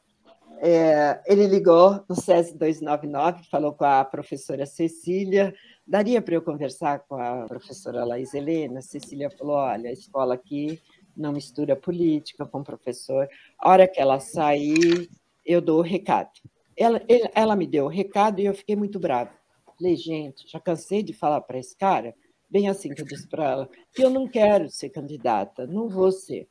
é, 0.66 1.22
ele 1.26 1.46
ligou 1.46 2.02
no 2.08 2.16
SES 2.16 2.54
299, 2.54 3.44
falou 3.50 3.74
com 3.74 3.84
a 3.84 4.06
professora 4.06 4.66
Cecília, 4.66 5.54
daria 5.86 6.22
para 6.22 6.36
eu 6.36 6.42
conversar 6.42 7.00
com 7.00 7.16
a 7.16 7.46
professora 7.46 8.06
Laís 8.06 8.34
Helena? 8.34 8.82
Cecília 8.82 9.30
falou, 9.30 9.58
olha, 9.58 9.90
a 9.90 9.94
escola 9.94 10.36
aqui 10.36 10.82
não 11.18 11.34
mistura 11.34 11.76
política 11.76 12.46
com 12.46 12.60
o 12.60 12.64
professor. 12.64 13.28
A 13.60 13.70
hora 13.72 13.86
que 13.90 14.00
ela 14.00 14.22
sair, 14.22 15.10
eu 15.46 15.60
dou 15.60 15.80
o 15.80 15.84
recado. 15.84 16.32
Ela, 16.78 17.04
ele, 17.10 17.30
ela 17.36 17.58
me 17.58 17.68
deu 17.68 17.84
o 17.84 17.90
recado 17.90 18.40
e 18.40 18.46
eu 18.46 18.54
fiquei 18.54 18.78
muito 18.78 18.98
brava. 18.98 19.32
Falei, 19.78 19.98
gente, 19.98 20.50
já 20.50 20.62
cansei 20.62 21.04
de 21.04 21.12
falar 21.12 21.42
para 21.42 21.60
esse 21.60 21.76
cara, 21.76 22.16
bem 22.50 22.70
assim 22.70 22.94
que 22.94 23.02
eu 23.02 23.06
disse 23.06 23.28
para 23.28 23.52
ela, 23.52 23.70
que 23.94 24.02
eu 24.02 24.10
não 24.10 24.30
quero 24.30 24.70
ser 24.70 24.92
candidata, 24.92 25.68
não 25.68 25.90
vou 25.90 26.10
ser. 26.10 26.48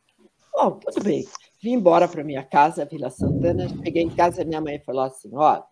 Bom, 0.55 0.73
tudo 0.73 1.03
bem. 1.03 1.27
Vim 1.63 1.73
embora 1.73 2.07
para 2.07 2.23
minha 2.23 2.45
casa, 2.45 2.85
Vila 2.85 3.09
Santana. 3.09 3.69
Cheguei 3.69 4.03
em 4.03 4.15
casa, 4.15 4.45
minha 4.45 4.61
mãe 4.61 4.79
falou 4.81 5.03
assim: 5.03 5.31
ó, 5.33 5.63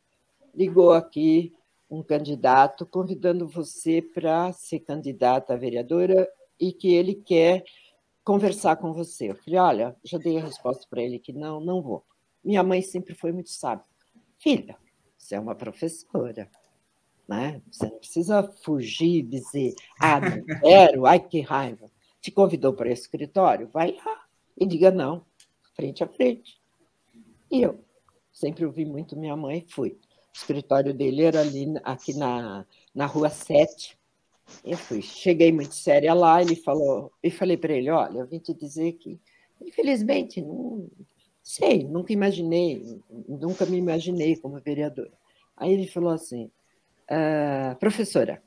ligou 0.55 0.93
aqui 0.93 1.53
um 1.91 2.03
candidato 2.03 2.87
convidando 2.87 3.47
você 3.47 4.01
para 4.01 4.53
ser 4.53 4.81
candidata 4.81 5.53
a 5.53 5.57
vereadora 5.57 6.26
e 6.59 6.72
que 6.72 6.95
ele 6.95 7.14
quer 7.14 7.62
conversar 8.24 8.76
com 8.76 8.93
você. 8.93 9.31
Eu 9.31 9.35
falei, 9.35 9.59
olha, 9.59 9.97
já 10.03 10.16
dei 10.16 10.39
a 10.39 10.45
resposta 10.45 10.87
para 10.89 11.03
ele 11.03 11.18
que 11.18 11.33
não, 11.33 11.61
não 11.61 11.83
vou. 11.83 12.05
Minha 12.43 12.62
mãe 12.62 12.81
sempre 12.81 13.14
foi 13.14 13.33
muito 13.33 13.51
sábia. 13.51 13.85
Filha, 14.39 14.76
você 15.18 15.35
é 15.35 15.41
uma 15.41 15.55
professora, 15.55 16.49
né? 17.28 17.61
Você 17.70 17.87
não 17.87 17.99
precisa 17.99 18.43
fugir, 18.62 19.22
dizer, 19.22 19.74
ah, 20.01 20.20
não 20.20 20.43
quero, 20.61 21.07
ai 21.07 21.20
que 21.20 21.41
raiva. 21.41 21.91
Te 22.20 22.31
convidou 22.31 22.72
para 22.72 22.89
o 22.89 22.93
escritório? 22.93 23.68
Vai 23.68 23.93
lá 23.93 24.30
e 24.61 24.66
diga 24.66 24.90
não, 24.90 25.24
frente 25.74 26.04
a 26.04 26.06
frente. 26.06 26.61
E 27.50 27.62
eu 27.62 27.82
sempre 28.30 28.66
ouvi 28.66 28.84
muito 28.84 29.16
minha 29.16 29.34
mãe, 29.34 29.64
fui. 29.66 29.90
O 29.90 30.36
escritório 30.36 30.92
dele 30.92 31.22
era 31.22 31.40
ali, 31.40 31.66
aqui 31.82 32.12
na, 32.14 32.66
na 32.94 33.06
rua 33.06 33.30
7. 33.30 33.98
Eu 34.64 34.76
fui, 34.76 35.00
cheguei 35.00 35.50
muito 35.50 35.74
séria 35.74 36.12
lá, 36.12 36.42
ele 36.42 36.56
falou, 36.56 37.11
e 37.22 37.30
falei 37.30 37.56
para 37.56 37.72
ele, 37.72 37.90
olha, 37.90 38.18
eu 38.18 38.26
vim 38.26 38.38
te 38.38 38.52
dizer 38.52 38.92
que, 38.92 39.18
infelizmente, 39.61 40.42
não 40.42 40.88
sei, 41.42 41.84
nunca 41.84 42.12
imaginei, 42.12 43.00
nunca 43.28 43.64
me 43.64 43.78
imaginei 43.78 44.36
como 44.36 44.61
vereadora. 44.61 45.12
Aí 45.56 45.72
ele 45.72 45.86
falou 45.86 46.11
assim, 46.11 46.50
ah, 47.08 47.76
professora, 47.80 48.42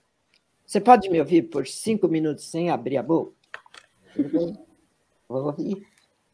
você 0.65 0.79
pode 0.79 1.09
me 1.09 1.19
ouvir 1.19 1.43
por 1.43 1.67
cinco 1.67 2.07
minutos 2.07 2.45
sem 2.45 2.69
abrir 2.69 2.97
a 2.97 3.03
boca? 3.03 3.33
Vou 5.27 5.45
ouvir. 5.45 5.92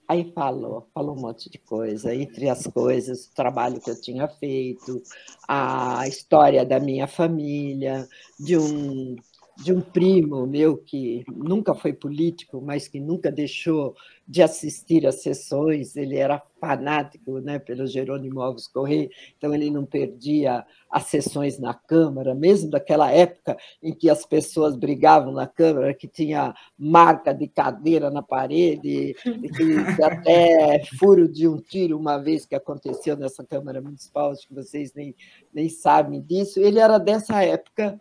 Aí 0.10 0.32
falou, 0.34 0.90
falou 0.92 1.16
um 1.16 1.22
monte 1.22 1.52
de 1.52 1.60
coisa, 1.60 2.16
entre 2.16 2.50
as 2.50 2.66
coisas, 2.66 3.28
o 3.28 3.36
trabalho 3.36 3.80
que 3.80 3.92
eu 3.92 4.02
tinha 4.02 4.28
feito, 4.28 5.04
a 5.48 6.08
história 6.08 6.66
da 6.66 6.80
minha 6.80 7.06
família, 7.08 8.08
de 8.40 8.58
um 8.58 9.16
de 9.64 9.74
um 9.74 9.82
primo 9.82 10.48
meu 10.48 10.78
que 10.78 11.24
nunca 11.28 11.76
foi 11.76 11.92
político, 11.92 12.62
mas 12.62 12.88
que 12.88 13.00
nunca 13.00 13.30
deixou 13.30 13.94
de 14.26 14.42
assistir 14.42 15.06
às 15.06 15.22
sessões. 15.22 15.98
Ele 15.98 16.16
era 16.16 16.42
fanático 16.62 17.40
né, 17.40 17.60
pelo 17.60 17.86
Jerônimo 17.86 18.42
Alves 18.42 18.68
Correia, 18.68 19.10
então 19.38 19.54
ele 19.54 19.70
não 19.70 19.86
perdia 19.86 20.66
as 20.90 21.04
sessões 21.04 21.60
na 21.60 21.74
Câmara, 21.74 22.34
mesmo 22.34 22.70
daquela 22.70 23.12
época 23.12 23.58
em 23.84 23.94
que 23.94 24.10
as 24.10 24.26
pessoas 24.26 24.76
brigavam 24.76 25.34
na 25.34 25.48
Câmara, 25.48 25.94
que 25.94 26.08
tinha 26.08 26.54
marca 26.78 27.34
de 27.34 27.48
cadeira 27.48 28.10
na 28.10 28.22
parede, 28.22 29.16
até 30.04 30.84
furo 30.98 31.28
de 31.28 31.48
um 31.48 31.58
tiro 31.58 31.98
uma 31.98 32.18
vez 32.18 32.46
que 32.46 32.56
aconteceu 32.56 33.18
nessa 33.18 33.44
Câmara 33.44 33.82
Municipal, 33.82 34.32
acho 34.32 34.48
que 34.48 34.54
vocês 34.54 34.94
nem, 34.94 35.14
nem 35.54 35.68
sabem 35.70 36.22
disso. 36.22 36.60
Ele 36.60 36.80
era 36.80 36.98
dessa 36.98 37.44
época 37.44 38.00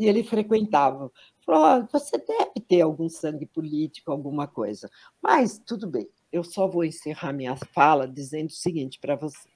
e 0.00 0.08
ele 0.08 0.24
frequentava. 0.24 1.12
Falou: 1.44 1.84
oh, 1.84 1.86
você 1.92 2.16
deve 2.16 2.66
ter 2.66 2.80
algum 2.80 3.08
sangue 3.08 3.44
político, 3.44 4.10
alguma 4.10 4.48
coisa. 4.48 4.90
Mas 5.22 5.58
tudo 5.58 5.86
bem, 5.86 6.08
eu 6.32 6.42
só 6.42 6.66
vou 6.66 6.84
encerrar 6.84 7.34
minha 7.34 7.54
fala 7.54 8.08
dizendo 8.08 8.48
o 8.48 8.54
seguinte 8.54 8.98
para 8.98 9.14
você. 9.14 9.48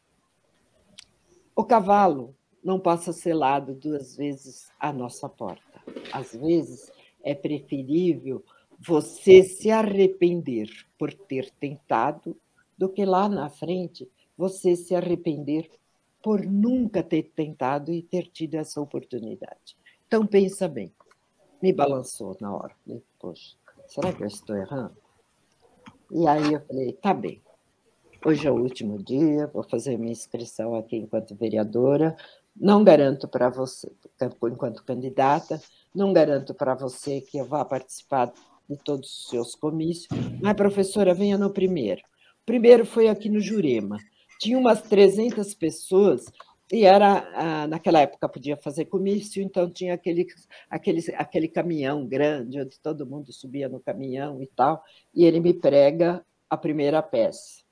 O 1.57 1.65
cavalo 1.65 2.37
não 2.63 2.79
passa 2.79 3.13
selado 3.13 3.75
duas 3.75 4.17
vezes 4.17 4.71
à 4.79 4.93
nossa 4.93 5.29
porta. 5.29 5.83
Às 6.13 6.35
vezes 6.35 6.93
é 7.23 7.35
preferível 7.35 8.45
você 8.79 9.43
se 9.43 9.71
arrepender 9.71 10.69
por 10.99 11.13
ter 11.15 11.51
tentado 11.53 12.37
do 12.77 12.89
que 12.89 13.05
lá 13.05 13.29
na 13.29 13.49
frente 13.49 14.11
você 14.37 14.77
se 14.77 14.95
arrepender 14.95 15.71
por 16.23 16.45
nunca 16.45 17.03
ter 17.03 17.31
tentado 17.35 17.93
e 17.93 18.03
ter 18.03 18.27
tido 18.27 18.57
essa 18.57 18.81
oportunidade. 18.81 19.77
Então, 20.15 20.29
pensa 20.29 20.69
bem. 20.69 20.93
Me 21.61 21.73
balançou 21.73 22.37
na 22.41 22.55
hora. 22.55 22.73
Falei, 22.87 23.03
poxa, 23.19 23.57
será 23.89 24.13
que 24.13 24.23
eu 24.23 24.29
estou 24.29 24.55
errando? 24.55 24.97
E 26.09 26.29
aí 26.29 26.53
eu 26.53 26.61
falei, 26.61 26.93
tá 26.93 27.13
bem. 27.13 27.43
Hoje 28.25 28.47
é 28.47 28.51
o 28.53 28.55
último 28.55 29.03
dia, 29.03 29.49
vou 29.49 29.65
fazer 29.65 29.99
minha 29.99 30.13
inscrição 30.13 30.77
aqui 30.77 30.95
enquanto 30.95 31.35
vereadora. 31.35 32.17
Não 32.55 32.85
garanto 32.85 33.27
para 33.27 33.49
você, 33.49 33.91
enquanto 34.45 34.85
candidata, 34.85 35.61
não 35.93 36.13
garanto 36.13 36.55
para 36.55 36.77
você 36.77 37.21
que 37.21 37.37
eu 37.37 37.45
vá 37.45 37.65
participar 37.65 38.33
de 38.71 38.77
todos 38.77 39.11
os 39.11 39.29
seus 39.31 39.57
comícios, 39.57 40.07
mas, 40.41 40.55
professora, 40.55 41.13
venha 41.13 41.37
no 41.37 41.51
primeiro. 41.51 42.03
O 42.41 42.47
primeiro 42.47 42.87
foi 42.87 43.09
aqui 43.09 43.29
no 43.29 43.41
Jurema. 43.41 43.99
Tinha 44.39 44.57
umas 44.57 44.81
300 44.81 45.55
pessoas 45.55 46.27
e 46.75 46.85
era, 46.85 47.67
naquela 47.69 48.01
época 48.01 48.29
podia 48.29 48.57
fazer 48.57 48.87
comício, 48.87 49.41
então 49.41 49.71
tinha 49.71 49.95
aquele, 49.95 50.27
aquele, 50.69 51.01
aquele 51.15 51.47
caminhão 51.47 52.05
grande, 52.05 52.61
onde 52.61 52.81
todo 52.81 53.07
mundo 53.07 53.33
subia 53.33 53.69
no 53.69 53.79
caminhão 53.79 54.43
e 54.43 54.47
tal, 54.49 54.83
e 55.15 55.25
ele 55.25 55.39
me 55.39 55.55
prega 55.55 56.27
a 56.51 56.57
primeira 56.57 57.01
peça. 57.01 57.63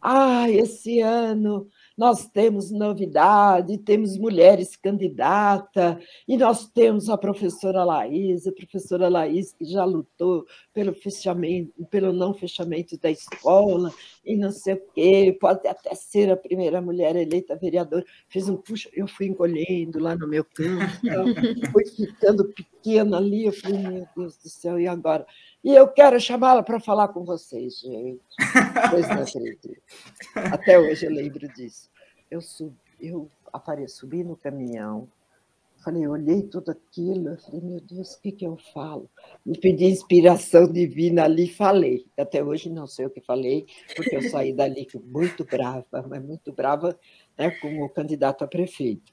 Ah, 0.00 0.50
esse 0.50 1.00
ano 1.00 1.68
nós 2.00 2.26
temos 2.26 2.70
novidade, 2.70 3.76
temos 3.76 4.16
mulheres 4.16 4.74
candidata, 4.74 6.00
e 6.26 6.34
nós 6.34 6.66
temos 6.66 7.10
a 7.10 7.18
professora 7.18 7.84
Laís, 7.84 8.46
a 8.46 8.52
professora 8.52 9.06
Laís 9.06 9.52
que 9.52 9.66
já 9.66 9.84
lutou 9.84 10.46
pelo 10.72 10.94
fechamento, 10.94 11.74
pelo 11.90 12.10
não 12.10 12.32
fechamento 12.32 12.98
da 12.98 13.10
escola, 13.10 13.92
e 14.24 14.34
não 14.34 14.50
sei 14.50 14.74
o 14.76 14.82
quê, 14.94 15.36
pode 15.38 15.68
até 15.68 15.94
ser 15.94 16.30
a 16.30 16.38
primeira 16.38 16.80
mulher 16.80 17.14
eleita 17.16 17.54
vereadora. 17.54 18.02
Fiz 18.28 18.48
um 18.48 18.56
puxo, 18.56 18.88
eu 18.94 19.06
fui 19.06 19.26
encolhendo 19.26 19.98
lá 19.98 20.16
no 20.16 20.26
meu 20.26 20.42
canto, 20.42 21.70
fui 21.70 21.84
ficando 21.84 22.48
pequena 22.48 22.79
ali, 23.14 23.46
eu 23.46 23.52
falei, 23.52 23.78
meu 23.78 24.06
Deus 24.16 24.36
do 24.36 24.48
céu, 24.48 24.78
e 24.78 24.86
agora? 24.86 25.26
E 25.62 25.74
eu 25.74 25.88
quero 25.88 26.18
chamá-la 26.18 26.62
para 26.62 26.80
falar 26.80 27.08
com 27.08 27.24
vocês, 27.24 27.80
gente. 27.80 28.20
Pois 28.90 29.08
não 29.08 29.22
acredito. 29.22 29.82
Até 30.34 30.78
hoje 30.78 31.06
eu 31.06 31.10
lembro 31.12 31.46
disso. 31.48 31.90
Eu, 32.30 32.40
subi, 32.40 32.76
eu 33.00 33.30
apareci, 33.52 33.96
subi 33.96 34.24
no 34.24 34.36
caminhão, 34.36 35.08
falei, 35.84 36.06
olhei 36.06 36.42
tudo 36.42 36.70
aquilo, 36.70 37.36
falei, 37.38 37.60
meu 37.60 37.80
Deus, 37.80 38.14
o 38.14 38.20
que, 38.20 38.32
que 38.32 38.46
eu 38.46 38.56
falo? 38.72 39.10
Me 39.44 39.58
pedi 39.58 39.86
inspiração 39.86 40.70
divina 40.70 41.24
ali 41.24 41.48
falei. 41.48 42.06
Até 42.18 42.42
hoje 42.42 42.70
não 42.70 42.86
sei 42.86 43.06
o 43.06 43.10
que 43.10 43.20
falei, 43.20 43.66
porque 43.96 44.16
eu 44.16 44.22
saí 44.30 44.52
dali 44.52 44.86
muito 45.04 45.44
brava, 45.44 46.06
mas 46.08 46.22
muito 46.22 46.52
brava 46.52 46.98
né, 47.36 47.50
como 47.60 47.88
candidato 47.88 48.44
a 48.44 48.48
prefeito. 48.48 49.12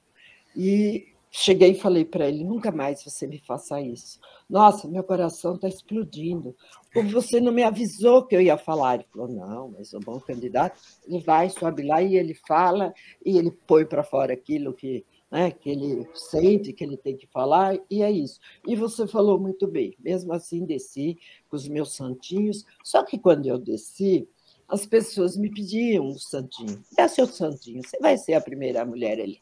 E 0.56 1.14
Cheguei 1.30 1.72
e 1.72 1.78
falei 1.78 2.04
para 2.04 2.26
ele: 2.26 2.42
nunca 2.42 2.72
mais 2.72 3.02
você 3.02 3.26
me 3.26 3.38
faça 3.38 3.80
isso. 3.80 4.18
Nossa, 4.48 4.88
meu 4.88 5.04
coração 5.04 5.54
está 5.54 5.68
explodindo. 5.68 6.56
Como 6.92 7.10
você 7.10 7.38
não 7.40 7.52
me 7.52 7.62
avisou 7.62 8.24
que 8.24 8.34
eu 8.34 8.40
ia 8.40 8.56
falar? 8.56 8.94
Ele 8.94 9.06
falou: 9.12 9.28
não, 9.28 9.68
mas 9.68 9.92
o 9.92 10.00
bom 10.00 10.18
candidato, 10.18 10.80
ele 11.06 11.20
vai, 11.20 11.50
sobe 11.50 11.82
lá 11.82 12.02
e 12.02 12.16
ele 12.16 12.34
fala, 12.34 12.94
e 13.24 13.36
ele 13.36 13.50
põe 13.66 13.84
para 13.84 14.02
fora 14.02 14.32
aquilo 14.32 14.72
que, 14.72 15.04
né, 15.30 15.50
que 15.50 15.68
ele 15.68 16.08
sente 16.14 16.72
que 16.72 16.82
ele 16.82 16.96
tem 16.96 17.16
que 17.16 17.26
falar, 17.26 17.78
e 17.90 18.02
é 18.02 18.10
isso. 18.10 18.40
E 18.66 18.74
você 18.74 19.06
falou 19.06 19.38
muito 19.38 19.66
bem. 19.66 19.94
Mesmo 19.98 20.32
assim, 20.32 20.64
desci 20.64 21.18
com 21.50 21.56
os 21.56 21.68
meus 21.68 21.94
santinhos. 21.94 22.64
Só 22.82 23.02
que 23.04 23.18
quando 23.18 23.46
eu 23.46 23.58
desci, 23.58 24.26
as 24.66 24.86
pessoas 24.86 25.36
me 25.36 25.50
pediam 25.50 26.06
um 26.06 26.18
santinho. 26.18 26.82
Dá 26.96 27.06
seu 27.06 27.26
santinho, 27.26 27.82
você 27.82 27.98
vai 27.98 28.16
ser 28.16 28.32
a 28.32 28.40
primeira 28.40 28.82
mulher 28.84 29.20
ali 29.20 29.40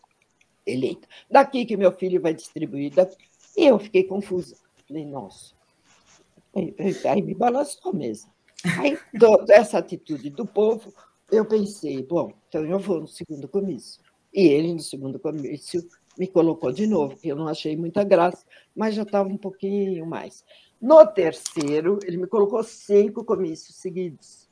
eleita. 0.66 1.06
Daqui 1.30 1.64
que 1.64 1.76
meu 1.76 1.92
filho 1.92 2.20
vai 2.20 2.34
distribuir. 2.34 2.92
Daqui. 2.92 3.16
E 3.56 3.66
eu 3.66 3.78
fiquei 3.78 4.04
confusa. 4.04 4.56
Falei, 4.86 5.04
nossa. 5.04 5.54
Aí, 6.54 6.74
aí 7.04 7.22
me 7.22 7.34
balançou 7.34 7.94
mesmo. 7.94 8.30
Aí, 8.78 8.98
dessa 9.46 9.78
atitude 9.78 10.30
do 10.30 10.46
povo, 10.46 10.92
eu 11.30 11.44
pensei, 11.44 12.02
bom, 12.02 12.32
então 12.48 12.64
eu 12.64 12.78
vou 12.78 13.00
no 13.00 13.06
segundo 13.06 13.46
comício. 13.48 14.02
E 14.32 14.46
ele, 14.46 14.72
no 14.72 14.80
segundo 14.80 15.18
comício, 15.18 15.86
me 16.18 16.26
colocou 16.26 16.72
de 16.72 16.86
novo, 16.86 17.16
que 17.16 17.28
eu 17.28 17.36
não 17.36 17.48
achei 17.48 17.76
muita 17.76 18.02
graça, 18.04 18.44
mas 18.74 18.94
já 18.94 19.02
estava 19.02 19.28
um 19.28 19.36
pouquinho 19.36 20.06
mais. 20.06 20.44
No 20.80 21.06
terceiro, 21.06 21.98
ele 22.04 22.16
me 22.16 22.26
colocou 22.26 22.62
cinco 22.62 23.24
comícios 23.24 23.76
seguidos. 23.76 24.48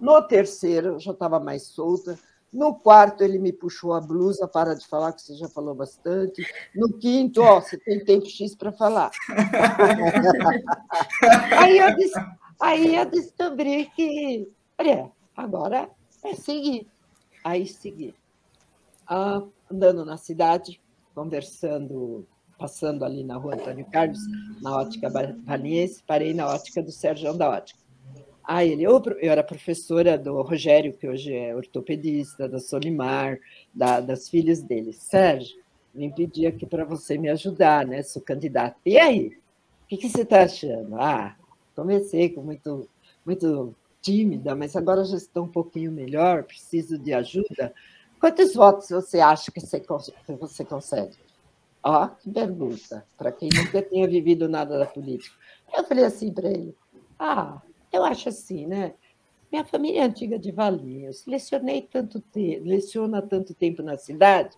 No 0.00 0.22
terceiro, 0.22 0.88
eu 0.88 1.00
já 1.00 1.12
estava 1.12 1.40
mais 1.40 1.62
solta, 1.64 2.18
no 2.52 2.74
quarto, 2.74 3.22
ele 3.22 3.38
me 3.38 3.52
puxou 3.52 3.92
a 3.92 4.00
blusa, 4.00 4.48
para 4.48 4.74
de 4.74 4.86
falar, 4.86 5.12
que 5.12 5.22
você 5.22 5.34
já 5.34 5.48
falou 5.48 5.74
bastante. 5.74 6.46
No 6.74 6.98
quinto, 6.98 7.42
ó, 7.42 7.60
você 7.60 7.76
tem 7.76 8.02
tempo 8.02 8.26
X 8.26 8.54
para 8.54 8.72
falar. 8.72 9.10
aí, 11.58 11.78
eu 11.78 11.94
des... 11.94 12.12
aí 12.60 12.96
eu 12.96 13.06
descobri 13.06 13.90
que, 13.94 14.50
olha, 14.78 15.10
agora 15.36 15.90
é 16.24 16.34
seguir. 16.34 16.88
Aí 17.44 17.66
segui. 17.66 18.14
Ah, 19.06 19.42
andando 19.70 20.04
na 20.04 20.16
cidade, 20.16 20.80
conversando, 21.14 22.26
passando 22.58 23.04
ali 23.04 23.24
na 23.24 23.36
rua 23.36 23.54
Antônio 23.54 23.86
Carlos, 23.90 24.20
na 24.62 24.76
ótica 24.76 25.10
Valiense, 25.44 26.02
parei 26.06 26.32
na 26.32 26.46
ótica 26.46 26.82
do 26.82 26.90
Sérgio 26.90 27.34
da 27.34 27.50
Ótica. 27.50 27.87
Ah, 28.50 28.64
ele, 28.64 28.82
eu, 28.82 29.02
eu 29.20 29.30
era 29.30 29.44
professora 29.44 30.16
do 30.16 30.40
Rogério, 30.40 30.94
que 30.94 31.06
hoje 31.06 31.34
é 31.34 31.54
ortopedista, 31.54 32.48
da 32.48 32.58
Solimar, 32.58 33.38
da, 33.74 34.00
das 34.00 34.28
filhas 34.28 34.62
dele. 34.62 34.94
Sérgio, 34.94 35.58
vim 35.94 36.10
pedir 36.10 36.46
aqui 36.46 36.64
para 36.64 36.84
você 36.84 37.18
me 37.18 37.28
ajudar, 37.28 37.86
né? 37.86 38.02
Sou 38.02 38.22
candidata. 38.22 38.76
E 38.86 38.98
aí? 38.98 39.38
O 39.84 39.86
que, 39.88 39.98
que 39.98 40.08
você 40.08 40.22
está 40.22 40.44
achando? 40.44 40.96
Ah, 40.96 41.36
Comecei 41.78 42.28
com 42.30 42.42
muito, 42.42 42.88
muito 43.24 43.72
tímida, 44.02 44.52
mas 44.56 44.74
agora 44.74 45.04
já 45.04 45.16
estou 45.16 45.44
um 45.44 45.48
pouquinho 45.48 45.92
melhor, 45.92 46.42
preciso 46.42 46.98
de 46.98 47.14
ajuda. 47.14 47.72
Quantos 48.18 48.52
votos 48.52 48.88
você 48.88 49.20
acha 49.20 49.52
que 49.52 49.60
você, 49.60 49.78
que 49.78 50.32
você 50.32 50.64
consegue? 50.64 51.16
Ó, 51.84 52.04
oh, 52.04 52.08
que 52.08 52.32
pergunta, 52.32 53.06
para 53.16 53.30
quem 53.30 53.48
nunca 53.54 53.80
tinha 53.80 54.08
vivido 54.08 54.48
nada 54.48 54.76
da 54.76 54.86
política. 54.86 55.32
Eu 55.72 55.84
falei 55.84 56.04
assim 56.04 56.32
para 56.32 56.48
ele: 56.48 56.74
ah, 57.16 57.62
eu 57.92 58.04
acho 58.04 58.28
assim, 58.28 58.66
né? 58.66 58.94
Minha 59.50 59.64
família 59.64 60.02
é 60.02 60.04
antiga 60.04 60.38
de 60.38 60.52
Valinhos, 60.52 61.24
lecionei 61.26 61.82
tanto 61.82 62.20
tempo, 62.20 62.64
leciono 62.64 63.16
há 63.16 63.22
tanto 63.22 63.54
tempo 63.54 63.82
na 63.82 63.96
cidade, 63.96 64.56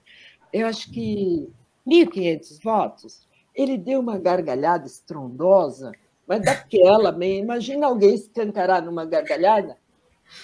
eu 0.53 0.67
acho 0.67 0.91
que 0.91 1.49
1.500 1.87 2.63
votos. 2.63 3.29
Ele 3.55 3.79
deu 3.79 4.01
uma 4.01 4.19
gargalhada 4.19 4.87
estrondosa, 4.87 5.93
mas 6.27 6.43
daquela, 6.43 7.17
imagina 7.25 7.87
alguém 7.87 8.15
escancarar 8.15 8.85
numa 8.85 9.05
gargalhada. 9.05 9.77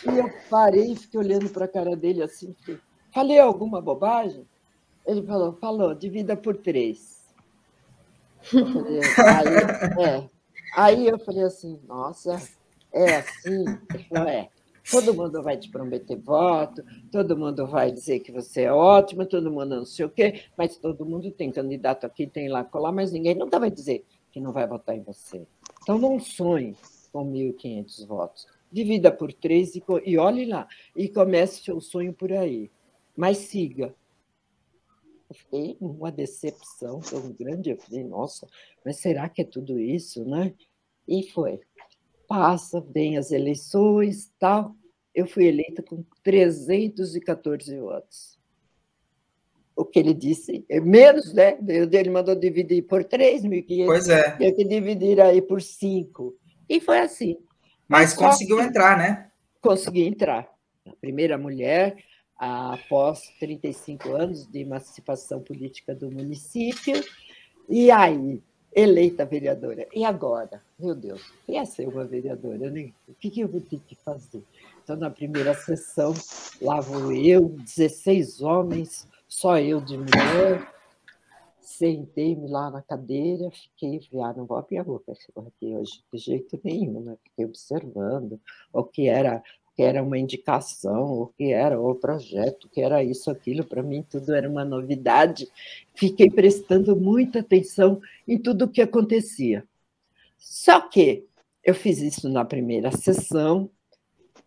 E 0.05 0.19
eu 0.19 0.31
parei 0.51 0.93
e 0.93 0.97
fiquei 0.97 1.21
olhando 1.21 1.49
para 1.49 1.65
a 1.65 1.69
cara 1.69 1.97
dele 1.97 2.23
assim, 2.23 2.55
falei 3.13 3.39
alguma 3.39 3.81
bobagem? 3.81 4.47
Ele 5.07 5.23
falou, 5.23 5.53
falou, 5.55 5.95
divida 5.95 6.37
por 6.37 6.57
três. 6.57 7.25
Eu 8.53 8.67
falei, 8.67 9.01
aí, 9.07 10.05
é. 10.05 10.31
aí 10.77 11.07
eu 11.07 11.19
falei 11.19 11.45
assim, 11.45 11.81
nossa, 11.87 12.41
é 12.97 13.17
assim? 13.17 13.65
Falou, 14.09 14.29
é. 14.29 14.49
Todo 14.89 15.15
mundo 15.15 15.43
vai 15.43 15.57
te 15.57 15.69
prometer 15.69 16.17
voto, 16.17 16.81
todo 17.11 17.37
mundo 17.37 17.67
vai 17.67 17.91
dizer 17.91 18.21
que 18.21 18.31
você 18.31 18.63
é 18.63 18.73
ótimo, 18.73 19.27
todo 19.27 19.51
mundo 19.51 19.77
não 19.77 19.85
sei 19.85 20.07
o 20.07 20.11
quê, 20.11 20.45
mas 20.57 20.77
todo 20.77 21.05
mundo 21.05 21.29
tem 21.33 21.51
candidato 21.51 22.07
aqui, 22.07 22.25
tem 22.25 22.49
lá, 22.49 22.63
colar, 22.63 22.93
mas 22.93 23.11
ninguém 23.11 23.35
nunca 23.35 23.59
vai 23.59 23.69
dizer 23.69 24.05
que 24.31 24.41
não 24.41 24.53
vai 24.53 24.65
votar 24.65 24.97
em 24.97 25.03
você. 25.03 25.45
Então 25.83 25.99
não 25.99 26.21
sonhe 26.21 26.77
com 27.13 27.25
1.500 27.33 28.07
votos. 28.07 28.47
Divida 28.71 29.11
por 29.11 29.33
três 29.33 29.75
e, 29.75 29.83
e 30.05 30.19
olhe 30.19 30.45
lá, 30.45 30.69
e 30.95 31.09
comece 31.09 31.65
seu 31.65 31.81
sonho 31.81 32.13
por 32.13 32.33
aí. 32.33 32.71
Mas 33.17 33.39
siga, 33.39 33.93
eu 35.29 35.35
fiquei 35.35 35.77
uma 35.81 36.13
decepção 36.13 37.01
tão 37.01 37.33
grande. 37.33 37.71
Eu 37.71 37.77
falei, 37.77 38.05
nossa, 38.05 38.47
mas 38.85 38.99
será 38.99 39.29
que 39.29 39.43
é 39.43 39.45
tudo 39.45 39.81
isso, 39.81 40.25
né? 40.25 40.55
E 41.09 41.23
foi. 41.31 41.61
Passa, 42.29 42.81
vem 42.81 43.17
as 43.17 43.31
eleições, 43.31 44.33
tal. 44.39 44.75
Eu 45.15 45.27
fui 45.27 45.47
eleita 45.47 45.83
com 45.83 46.05
314 46.23 47.79
votos. 47.79 48.37
O 49.75 49.85
que 49.85 49.99
ele 49.99 50.15
disse, 50.15 50.65
é 50.69 50.81
menos, 50.81 51.35
né? 51.35 51.59
Ele 51.69 52.11
mandou 52.11 52.35
dividir 52.35 52.83
por 52.83 53.05
3.500. 53.05 53.87
Pois 53.87 54.09
é. 54.09 54.37
Tinha 54.37 54.55
que 54.55 54.65
dividir 54.65 55.21
aí 55.21 55.43
por 55.43 55.61
5. 55.61 56.35
E 56.69 56.81
foi 56.81 56.99
assim. 57.01 57.37
Mas 57.87 58.15
conseguiu 58.15 58.61
entrar, 58.61 58.97
né? 58.99 59.31
Consegui 59.61 60.03
entrar. 60.03 60.49
A 60.87 60.97
primeira 61.01 61.37
mulher, 61.37 61.97
após 62.37 63.21
35 63.39 64.13
anos 64.13 64.47
de 64.47 64.61
emancipação 64.61 65.41
política 65.41 65.95
do 65.95 66.11
município. 66.11 67.03
E 67.69 67.91
aí, 67.91 68.43
eleita 68.77 69.25
vereadora. 69.25 69.89
E 69.95 70.05
agora? 70.05 70.63
Meu 70.79 70.95
Deus, 70.95 71.33
ia 71.49 71.65
ser 71.65 71.89
uma 71.89 72.05
vereadora, 72.05 72.71
né? 72.71 72.93
o 73.09 73.15
que, 73.15 73.41
eu 73.41 73.49
vou 73.49 73.63
ter 73.63 73.81
que 73.81 73.97
fazer? 73.97 74.45
Então, 74.85 74.95
na 74.97 75.09
primeira 75.09 75.55
sessão, 75.55 76.13
lá 76.61 76.79
vou 76.81 77.11
eu, 77.11 77.49
16 77.49 78.43
homens, 78.43 79.09
só 79.27 79.59
eu 79.59 79.81
de 79.81 79.97
mulher, 79.97 80.71
sentei-me 81.59 82.47
lá 82.49 82.71
na 82.71 82.83
cadeira, 82.83 83.51
fiquei, 83.51 84.01
falei, 84.03 84.25
ah, 84.27 84.35
não 84.37 84.45
vou 84.45 84.59
abrir 84.59 84.79
a 84.79 84.85
boca 84.85 85.11
aqui 85.13 85.75
hoje 85.75 86.05
de 86.13 86.19
jeito 86.19 86.61
nenhum, 86.63 87.01
né? 87.01 87.17
Fiquei 87.25 87.47
observando 87.47 88.39
o 88.73 88.85
que 88.85 89.09
era 89.09 89.43
que 89.77 89.83
era 89.83 90.03
uma 90.03 90.17
indicação, 90.17 91.21
o 91.21 91.27
que 91.27 91.53
era 91.53 91.79
o 91.79 91.95
projeto, 91.95 92.65
o 92.65 92.69
que 92.71 92.81
era 92.81 93.05
isso, 93.05 93.31
aquilo, 93.31 93.63
para 93.63 93.83
mim 93.83 94.03
tudo 94.09 94.35
era 94.35 94.49
uma 94.49 94.65
novidade. 94.65 95.47
Fiquei 95.95 96.31
prestando 96.31 96.97
muita 96.97 97.41
atenção 97.41 98.01
em 98.27 98.39
tudo 98.39 98.65
o 98.65 98.69
que 98.69 98.81
acontecia. 98.81 99.65
Só 100.39 100.81
que 100.81 101.27
eu 101.63 101.75
fiz 101.75 102.01
isso 102.01 102.27
na 102.27 102.43
primeira 102.43 102.91
sessão, 102.91 103.69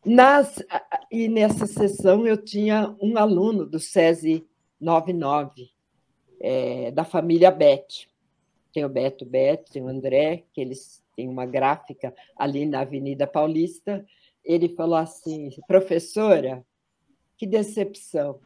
nas, 0.03 0.63
e 1.11 1.27
nessa 1.27 1.67
sessão 1.67 2.25
eu 2.25 2.37
tinha 2.37 2.95
um 2.99 3.15
aluno 3.15 3.67
do 3.67 3.79
SESI 3.79 4.43
99, 4.81 5.69
é, 6.39 6.89
da 6.89 7.03
família 7.03 7.51
Beth. 7.51 8.07
Tem 8.73 8.83
o 8.83 8.89
Beto 8.89 9.25
Beth, 9.25 9.65
tem 9.71 9.83
o 9.83 9.87
André, 9.87 10.43
que 10.53 10.61
eles 10.61 11.03
têm 11.15 11.27
uma 11.27 11.45
gráfica 11.45 12.15
ali 12.35 12.65
na 12.65 12.79
Avenida 12.79 13.27
Paulista, 13.27 14.05
ele 14.43 14.69
falou 14.69 14.95
assim: 14.95 15.49
professora, 15.67 16.65
que 17.37 17.47
decepção. 17.47 18.39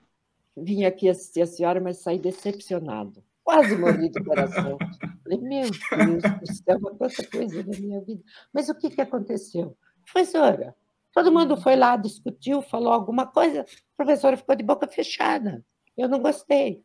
Vim 0.56 0.84
aqui 0.84 1.10
assistir 1.10 1.42
a 1.42 1.48
senhora, 1.48 1.82
mas 1.82 1.98
saí 1.98 2.20
decepcionado. 2.20 3.24
Quase 3.44 3.76
morri 3.76 4.10
de 4.10 4.24
coração. 4.24 4.78
Falei, 5.24 5.40
meu 5.40 5.70
Deus 5.70 6.24
do 6.40 6.54
céu, 6.54 6.80
quanta 6.80 7.28
coisa 7.30 7.64
na 7.64 7.80
minha 7.80 8.02
vida. 8.02 8.24
Mas 8.54 8.70
o 8.70 8.76
que, 8.76 8.90
que 8.90 9.02
aconteceu? 9.02 9.76
Professora, 10.06 10.76
todo 11.12 11.32
mundo 11.32 11.58
foi 11.58 11.76
lá, 11.76 11.98
discutiu, 11.98 12.62
falou 12.62 12.94
alguma 12.94 13.26
coisa, 13.26 13.62
a 13.62 13.98
professora 13.98 14.38
ficou 14.38 14.56
de 14.56 14.64
boca 14.64 14.88
fechada. 14.88 15.66
Eu 15.98 16.08
não 16.08 16.20
gostei. 16.20 16.84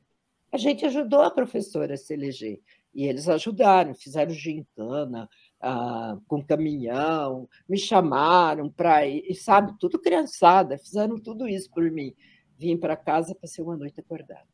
A 0.51 0.57
gente 0.57 0.85
ajudou 0.87 1.21
a 1.21 1.31
professora 1.31 1.95
a 1.95 1.97
se 1.97 2.15
eleger. 2.15 2.61
E 2.95 3.05
eles 3.05 3.29
ajudaram, 3.29 3.95
fizeram 3.95 4.33
gincana, 4.33 5.29
ah, 5.61 6.17
com 6.27 6.43
caminhão, 6.43 7.49
me 7.69 7.77
chamaram 7.77 8.71
para 8.71 9.07
ir, 9.07 9.35
sabe, 9.35 9.75
tudo 9.79 9.99
criançada, 9.99 10.79
fizeram 10.79 11.19
tudo 11.19 11.49
isso 11.49 11.71
por 11.71 11.91
mim. 11.91 12.15
Vim 12.57 12.77
para 12.77 12.97
casa, 12.97 13.35
passei 13.35 13.63
uma 13.63 13.77
noite 13.77 14.01
acordada. 14.01 14.47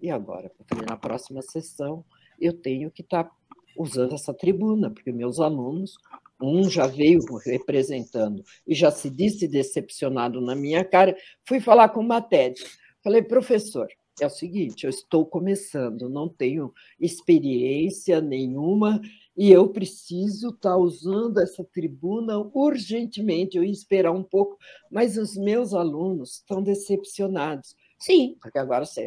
E 0.00 0.10
agora? 0.10 0.50
Porque 0.56 0.84
na 0.84 0.96
próxima 0.96 1.42
sessão 1.42 2.04
eu 2.38 2.52
tenho 2.52 2.90
que 2.90 3.02
estar 3.02 3.24
tá 3.24 3.30
usando 3.76 4.14
essa 4.14 4.32
tribuna, 4.32 4.90
porque 4.90 5.12
meus 5.12 5.40
alunos, 5.40 5.96
um 6.40 6.68
já 6.68 6.86
veio 6.86 7.20
representando 7.44 8.44
e 8.66 8.74
já 8.74 8.90
se 8.90 9.10
disse 9.10 9.48
decepcionado 9.48 10.40
na 10.40 10.54
minha 10.54 10.84
cara, 10.84 11.16
fui 11.44 11.60
falar 11.60 11.88
com 11.88 12.00
uma 12.00 12.20
TED. 12.20 12.60
Falei, 13.02 13.22
professor, 13.22 13.88
é 14.20 14.26
o 14.26 14.30
seguinte, 14.30 14.84
eu 14.84 14.90
estou 14.90 15.26
começando, 15.26 16.08
não 16.08 16.28
tenho 16.28 16.72
experiência 17.00 18.20
nenhuma 18.20 19.00
e 19.36 19.50
eu 19.50 19.68
preciso 19.68 20.48
estar 20.48 20.70
tá 20.70 20.76
usando 20.76 21.38
essa 21.38 21.64
tribuna 21.64 22.38
urgentemente. 22.52 23.56
Eu 23.56 23.64
ia 23.64 23.72
esperar 23.72 24.12
um 24.12 24.22
pouco, 24.22 24.56
mas 24.90 25.16
os 25.16 25.36
meus 25.36 25.74
alunos 25.74 26.34
estão 26.36 26.62
decepcionados. 26.62 27.74
Sim, 27.98 28.36
porque 28.40 28.58
agora 28.58 28.84
você 28.84 29.02
é 29.02 29.06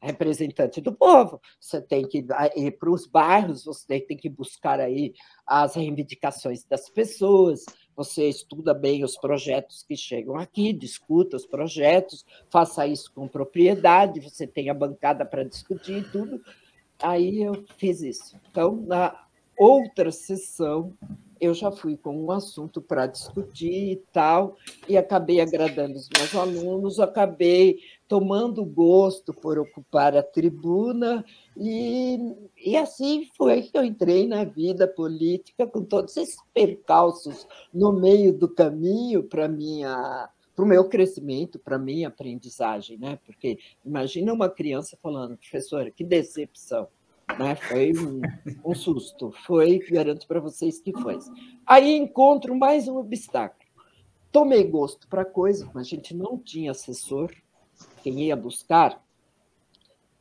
representante 0.00 0.80
do 0.80 0.92
povo, 0.92 1.40
você 1.60 1.80
tem 1.80 2.06
que 2.06 2.24
ir 2.56 2.70
para 2.72 2.90
os 2.90 3.06
bairros, 3.06 3.64
você 3.64 4.00
tem 4.00 4.16
que 4.16 4.28
buscar 4.28 4.78
aí 4.78 5.12
as 5.46 5.74
reivindicações 5.74 6.64
das 6.64 6.88
pessoas, 6.88 7.64
você 7.96 8.28
estuda 8.28 8.72
bem 8.74 9.02
os 9.02 9.16
projetos 9.16 9.82
que 9.82 9.96
chegam 9.96 10.36
aqui, 10.36 10.72
discuta 10.72 11.36
os 11.36 11.46
projetos, 11.46 12.24
faça 12.50 12.86
isso 12.86 13.12
com 13.12 13.26
propriedade, 13.26 14.20
você 14.20 14.46
tem 14.46 14.70
a 14.70 14.74
bancada 14.74 15.24
para 15.24 15.42
discutir 15.42 16.08
tudo. 16.12 16.40
Aí 17.02 17.42
eu 17.42 17.64
fiz 17.76 18.00
isso. 18.00 18.38
Então, 18.50 18.76
na, 18.86 19.25
outra 19.56 20.10
sessão, 20.10 20.92
eu 21.40 21.52
já 21.52 21.70
fui 21.70 21.96
com 21.96 22.16
um 22.16 22.30
assunto 22.30 22.80
para 22.80 23.06
discutir 23.06 23.92
e 23.92 23.96
tal, 24.12 24.56
e 24.88 24.96
acabei 24.96 25.40
agradando 25.40 25.94
os 25.94 26.08
meus 26.16 26.34
alunos, 26.34 26.98
acabei 26.98 27.78
tomando 28.08 28.64
gosto 28.64 29.34
por 29.34 29.58
ocupar 29.58 30.16
a 30.16 30.22
tribuna, 30.22 31.24
e, 31.56 32.18
e 32.64 32.76
assim 32.76 33.28
foi 33.36 33.62
que 33.62 33.76
eu 33.76 33.84
entrei 33.84 34.26
na 34.26 34.44
vida 34.44 34.86
política, 34.86 35.66
com 35.66 35.84
todos 35.84 36.16
esses 36.16 36.38
percalços 36.54 37.46
no 37.72 37.92
meio 37.92 38.32
do 38.32 38.48
caminho 38.48 39.22
para 39.24 39.48
minha 39.48 40.30
para 40.54 40.64
o 40.64 40.68
meu 40.68 40.88
crescimento, 40.88 41.58
para 41.58 41.76
a 41.76 41.78
minha 41.78 42.08
aprendizagem, 42.08 42.96
né? 42.96 43.18
Porque 43.26 43.58
imagina 43.84 44.32
uma 44.32 44.48
criança 44.48 44.96
falando, 45.02 45.36
professora, 45.36 45.90
que 45.90 46.02
decepção 46.02 46.88
né? 47.38 47.54
Foi 47.56 47.92
um, 47.98 48.20
um 48.64 48.74
susto. 48.74 49.32
Foi, 49.44 49.78
garanto 49.90 50.26
para 50.26 50.40
vocês 50.40 50.78
que 50.80 50.92
foi. 50.92 51.18
Aí 51.66 51.96
encontro 51.96 52.54
mais 52.54 52.88
um 52.88 52.96
obstáculo. 52.96 53.66
Tomei 54.30 54.64
gosto 54.64 55.08
para 55.08 55.22
a 55.22 55.26
coisa, 55.26 55.68
mas 55.74 55.86
a 55.86 55.90
gente 55.90 56.14
não 56.14 56.38
tinha 56.38 56.70
assessor, 56.70 57.32
quem 58.02 58.24
ia 58.24 58.36
buscar 58.36 59.02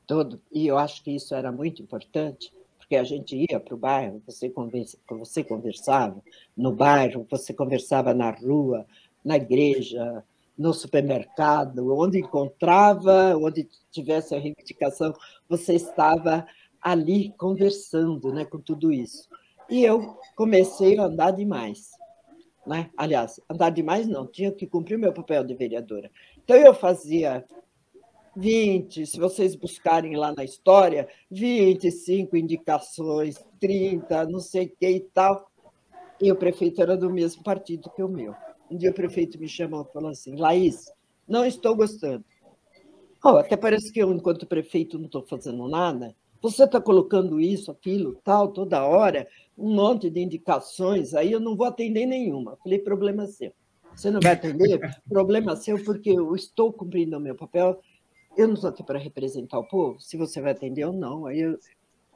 todo, 0.08 0.41
e 0.51 0.68
eu 0.68 0.78
acho 0.78 1.03
que 1.03 1.12
isso 1.12 1.34
era 1.36 1.51
muito 1.51 1.82
importante, 1.82 2.53
porque 2.78 2.95
a 2.95 3.03
gente 3.03 3.36
ia 3.49 3.60
para 3.60 3.74
o 3.74 3.78
bairro, 3.78 4.22
você, 4.26 4.49
conversa, 4.49 4.97
você 5.10 5.43
conversava 5.43 6.22
no 6.56 6.72
bairro, 6.72 7.26
você 7.30 7.53
conversava 7.53 8.14
na 8.14 8.30
rua, 8.30 8.86
na 9.24 9.36
igreja, 9.36 10.24
no 10.58 10.74
supermercado, 10.74 11.93
onde 11.93 12.20
encontrava, 12.20 13.36
onde 13.36 13.68
tivesse 13.91 14.36
a 14.36 14.39
reivindicação, 14.39 15.14
você 15.49 15.74
estava 15.74 16.47
ali 16.86 17.33
conversando 17.36 18.31
né, 18.31 18.45
com 18.45 18.59
tudo 18.59 18.93
isso. 18.93 19.27
E 19.67 19.83
eu 19.83 20.19
comecei 20.36 20.99
a 20.99 21.05
andar 21.05 21.31
demais. 21.31 21.89
Né? 22.63 22.91
Aliás, 22.95 23.41
andar 23.49 23.71
demais 23.71 24.07
não, 24.07 24.27
tinha 24.27 24.51
que 24.51 24.67
cumprir 24.67 24.95
meu 24.95 25.11
papel 25.11 25.43
de 25.43 25.55
vereadora. 25.55 26.11
Então, 26.43 26.55
eu 26.55 26.75
fazia 26.75 27.43
20, 28.36 29.07
se 29.07 29.19
vocês 29.19 29.55
buscarem 29.55 30.15
lá 30.15 30.31
na 30.31 30.43
história, 30.43 31.09
25 31.31 32.38
indicações, 32.38 33.43
30, 33.59 34.27
não 34.27 34.39
sei 34.39 34.67
o 34.67 34.75
que 34.79 34.88
e 34.88 34.99
tal. 34.99 35.49
E 36.21 36.31
o 36.31 36.36
prefeito 36.36 36.83
era 36.83 36.95
do 36.95 37.09
mesmo 37.09 37.43
partido 37.43 37.89
que 37.95 38.03
o 38.03 38.07
meu. 38.07 38.36
Um 38.69 38.77
dia 38.77 38.91
o 38.91 38.93
prefeito 38.93 39.39
me 39.39 39.49
chamou 39.49 39.88
e 39.89 39.91
falou 39.91 40.11
assim: 40.11 40.36
Laís, 40.36 40.86
não 41.27 41.43
estou 41.45 41.75
gostando. 41.75 42.23
Oh, 43.23 43.38
até 43.38 43.57
parece 43.57 43.91
que 43.91 43.99
eu, 43.99 44.11
enquanto 44.13 44.45
prefeito, 44.45 44.99
não 44.99 45.07
estou 45.07 45.23
fazendo 45.23 45.67
nada. 45.67 46.15
Você 46.45 46.65
está 46.65 46.79
colocando 46.79 47.41
isso, 47.41 47.71
aquilo, 47.71 48.21
tal, 48.23 48.49
toda 48.49 48.85
hora, 48.85 49.27
um 49.57 49.73
monte 49.73 50.11
de 50.11 50.21
indicações, 50.21 51.15
aí 51.15 51.31
eu 51.31 51.39
não 51.39 51.55
vou 51.55 51.65
atender 51.65 52.05
nenhuma. 52.05 52.55
Falei, 52.57 52.77
problema 52.77 53.25
seu. 53.25 53.51
Você 53.95 54.11
não 54.11 54.19
vai 54.19 54.33
atender? 54.33 54.79
problema 55.09 55.55
seu, 55.55 55.83
porque 55.83 56.11
eu 56.11 56.35
estou 56.35 56.71
cumprindo 56.71 57.17
o 57.17 57.19
meu 57.19 57.33
papel. 57.33 57.81
Eu 58.37 58.47
não 58.47 58.53
estou 58.53 58.69
aqui 58.69 58.83
para 58.83 58.99
representar 58.99 59.57
o 59.57 59.67
povo. 59.67 59.99
Se 59.99 60.17
você 60.17 60.39
vai 60.39 60.51
atender 60.51 60.85
ou 60.85 60.93
não, 60.93 61.25
aí 61.25 61.39
eu, 61.39 61.57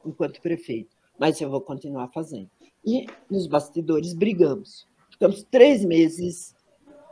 enquanto 0.06 0.40
prefeito. 0.40 0.96
Mas 1.18 1.40
eu 1.40 1.50
vou 1.50 1.60
continuar 1.60 2.06
fazendo. 2.14 2.48
E 2.86 3.06
nos 3.28 3.48
bastidores 3.48 4.14
brigamos. 4.14 4.86
Ficamos 5.10 5.42
três 5.42 5.84
meses 5.84 6.54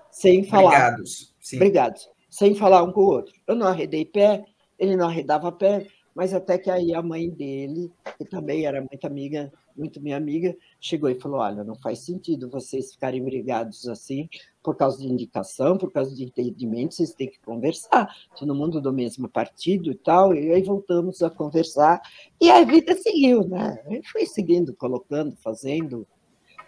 sem 0.09 0.45
falar. 0.45 0.69
Obrigados. 0.69 1.35
Sim. 1.41 1.57
Obrigados. 1.57 2.09
Sem 2.31 2.55
falar 2.55 2.85
um 2.85 2.93
com 2.93 3.01
o 3.01 3.11
outro. 3.11 3.35
Eu 3.45 3.57
não 3.57 3.67
arredei 3.67 4.05
pé, 4.05 4.45
ele 4.79 4.95
não 4.95 5.09
arredava 5.09 5.51
pé, 5.51 5.89
mas 6.19 6.35
até 6.35 6.59
que 6.59 6.69
aí 6.69 6.93
a 6.93 7.01
mãe 7.01 7.31
dele, 7.31 7.93
que 8.19 8.25
também 8.25 8.67
era 8.67 8.81
muito 8.81 9.07
amiga, 9.07 9.53
muito 9.77 10.01
minha 10.01 10.17
amiga, 10.17 10.57
chegou 10.81 11.09
e 11.09 11.15
falou: 11.15 11.39
Olha, 11.39 11.63
não 11.63 11.77
faz 11.77 12.01
sentido 12.01 12.51
vocês 12.51 12.91
ficarem 12.91 13.23
brigados 13.23 13.87
assim, 13.87 14.29
por 14.61 14.75
causa 14.75 14.99
de 14.99 15.07
indicação, 15.07 15.79
por 15.79 15.93
causa 15.93 16.13
de 16.17 16.25
entendimento, 16.25 16.97
vocês 16.97 17.15
têm 17.15 17.31
que 17.31 17.39
conversar. 17.39 18.13
Todo 18.37 18.53
mundo 18.53 18.81
do 18.81 18.93
mesmo 18.93 19.29
partido 19.29 19.93
e 19.93 19.95
tal. 19.95 20.35
E 20.35 20.53
aí 20.53 20.61
voltamos 20.61 21.23
a 21.23 21.31
conversar, 21.31 22.03
e 22.41 22.51
a 22.51 22.65
vida 22.65 22.97
seguiu, 22.97 23.47
né? 23.47 23.81
Eu 23.89 24.03
fui 24.03 24.27
seguindo, 24.27 24.75
colocando, 24.75 25.37
fazendo 25.37 26.05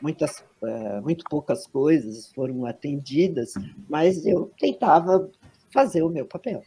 muitas, 0.01 0.45
uh, 0.63 1.03
muito 1.03 1.25
poucas 1.29 1.67
coisas 1.67 2.31
foram 2.33 2.67
atendidas, 2.67 3.55
mas 3.89 4.25
eu 4.25 4.53
tentava 4.61 5.29
fazer 5.73 6.05
o 6.05 6.09
meu 6.09 6.25
papel. 6.25 6.63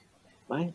Né? 0.49 0.73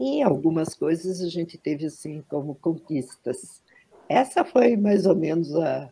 E 0.00 0.22
algumas 0.22 0.74
coisas 0.74 1.20
a 1.20 1.28
gente 1.28 1.58
teve 1.58 1.86
assim 1.86 2.22
como 2.28 2.54
conquistas. 2.54 3.60
Essa 4.08 4.44
foi 4.44 4.76
mais 4.76 5.06
ou 5.06 5.14
menos 5.14 5.54
a, 5.56 5.88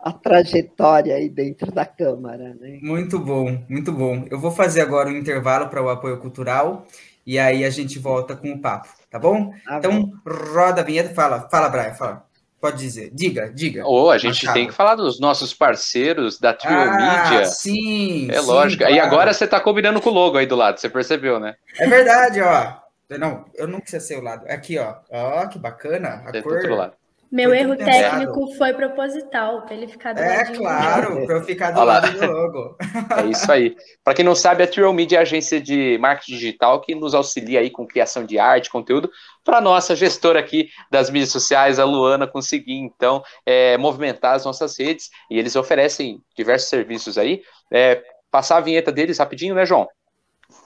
a 0.00 0.12
trajetória 0.12 1.14
aí 1.14 1.28
dentro 1.28 1.70
da 1.70 1.84
Câmara. 1.84 2.56
Né? 2.58 2.78
Muito 2.82 3.18
bom, 3.18 3.62
muito 3.68 3.92
bom. 3.92 4.26
Eu 4.30 4.38
vou 4.38 4.50
fazer 4.50 4.80
agora 4.80 5.08
um 5.08 5.16
intervalo 5.16 5.68
para 5.68 5.82
o 5.82 5.88
apoio 5.88 6.18
cultural 6.18 6.86
e 7.26 7.38
aí 7.38 7.64
a 7.64 7.70
gente 7.70 7.98
volta 7.98 8.34
com 8.34 8.50
o 8.50 8.58
papo, 8.58 8.88
tá 9.10 9.18
bom? 9.18 9.52
Ah, 9.66 9.76
então, 9.76 10.04
bom. 10.04 10.12
roda 10.26 10.80
a 10.80 10.84
vinheta, 10.84 11.14
fala, 11.14 11.48
fala, 11.50 11.68
Brian, 11.68 11.94
fala. 11.94 12.26
Pode 12.60 12.78
dizer. 12.78 13.10
Diga, 13.12 13.52
diga. 13.54 13.86
Ou 13.86 14.06
oh, 14.06 14.10
a 14.10 14.18
gente 14.18 14.44
Machado. 14.44 14.54
tem 14.54 14.66
que 14.66 14.74
falar 14.74 14.96
dos 14.96 15.20
nossos 15.20 15.54
parceiros 15.54 16.40
da 16.40 16.52
Trio 16.52 16.74
ah, 16.74 16.96
Media. 16.96 17.44
Sim. 17.44 18.28
É 18.30 18.40
sim, 18.40 18.46
lógico. 18.46 18.82
Claro. 18.82 18.96
E 18.96 18.98
agora 18.98 19.32
você 19.32 19.44
está 19.44 19.60
combinando 19.60 20.00
com 20.00 20.10
o 20.10 20.12
logo 20.12 20.36
aí 20.36 20.46
do 20.46 20.56
lado, 20.56 20.80
você 20.80 20.88
percebeu, 20.88 21.38
né? 21.38 21.54
É 21.78 21.86
verdade, 21.86 22.40
ó. 22.40 22.87
Não, 23.10 23.44
eu 23.54 23.66
não 23.66 23.80
quis 23.80 24.02
ser 24.02 24.18
o 24.18 24.22
lado. 24.22 24.44
Aqui, 24.48 24.78
ó. 24.78 24.96
Ó, 25.10 25.46
que 25.46 25.58
bacana. 25.58 26.22
A 26.26 26.42
cor. 26.42 26.60
Do 26.62 26.74
lado. 26.74 26.92
Meu 27.30 27.54
erro 27.54 27.76
técnico 27.76 28.54
foi 28.56 28.72
proposital, 28.72 29.62
para 29.62 29.74
ele 29.74 29.86
ficar 29.86 30.14
do 30.14 30.20
É 30.20 30.44
claro, 30.46 31.24
para 31.26 31.36
eu 31.36 31.44
ficar 31.44 31.72
do 31.72 31.84
lado 31.84 32.18
do 32.18 32.26
logo. 32.26 32.76
É 33.18 33.26
isso 33.26 33.50
aí. 33.52 33.76
Para 34.02 34.14
quem 34.14 34.24
não 34.24 34.34
sabe, 34.34 34.62
a 34.62 34.66
Trial 34.66 34.92
Media 34.94 35.16
é 35.16 35.18
a 35.18 35.22
agência 35.22 35.60
de 35.60 35.98
marketing 35.98 36.32
digital 36.32 36.80
que 36.80 36.94
nos 36.94 37.14
auxilia 37.14 37.60
aí 37.60 37.70
com 37.70 37.86
criação 37.86 38.24
de 38.24 38.38
arte, 38.38 38.70
conteúdo, 38.70 39.10
para 39.44 39.60
nossa 39.60 39.94
gestora 39.94 40.40
aqui 40.40 40.70
das 40.90 41.10
mídias 41.10 41.30
sociais, 41.30 41.78
a 41.78 41.84
Luana, 41.84 42.26
conseguir 42.26 42.78
então 42.78 43.22
é, 43.44 43.76
movimentar 43.76 44.34
as 44.34 44.44
nossas 44.44 44.78
redes 44.78 45.10
e 45.30 45.38
eles 45.38 45.54
oferecem 45.54 46.22
diversos 46.34 46.70
serviços 46.70 47.18
aí. 47.18 47.42
É, 47.70 48.02
passar 48.30 48.56
a 48.56 48.62
vinheta 48.62 48.90
deles 48.90 49.18
rapidinho, 49.18 49.54
né, 49.54 49.66
João? 49.66 49.86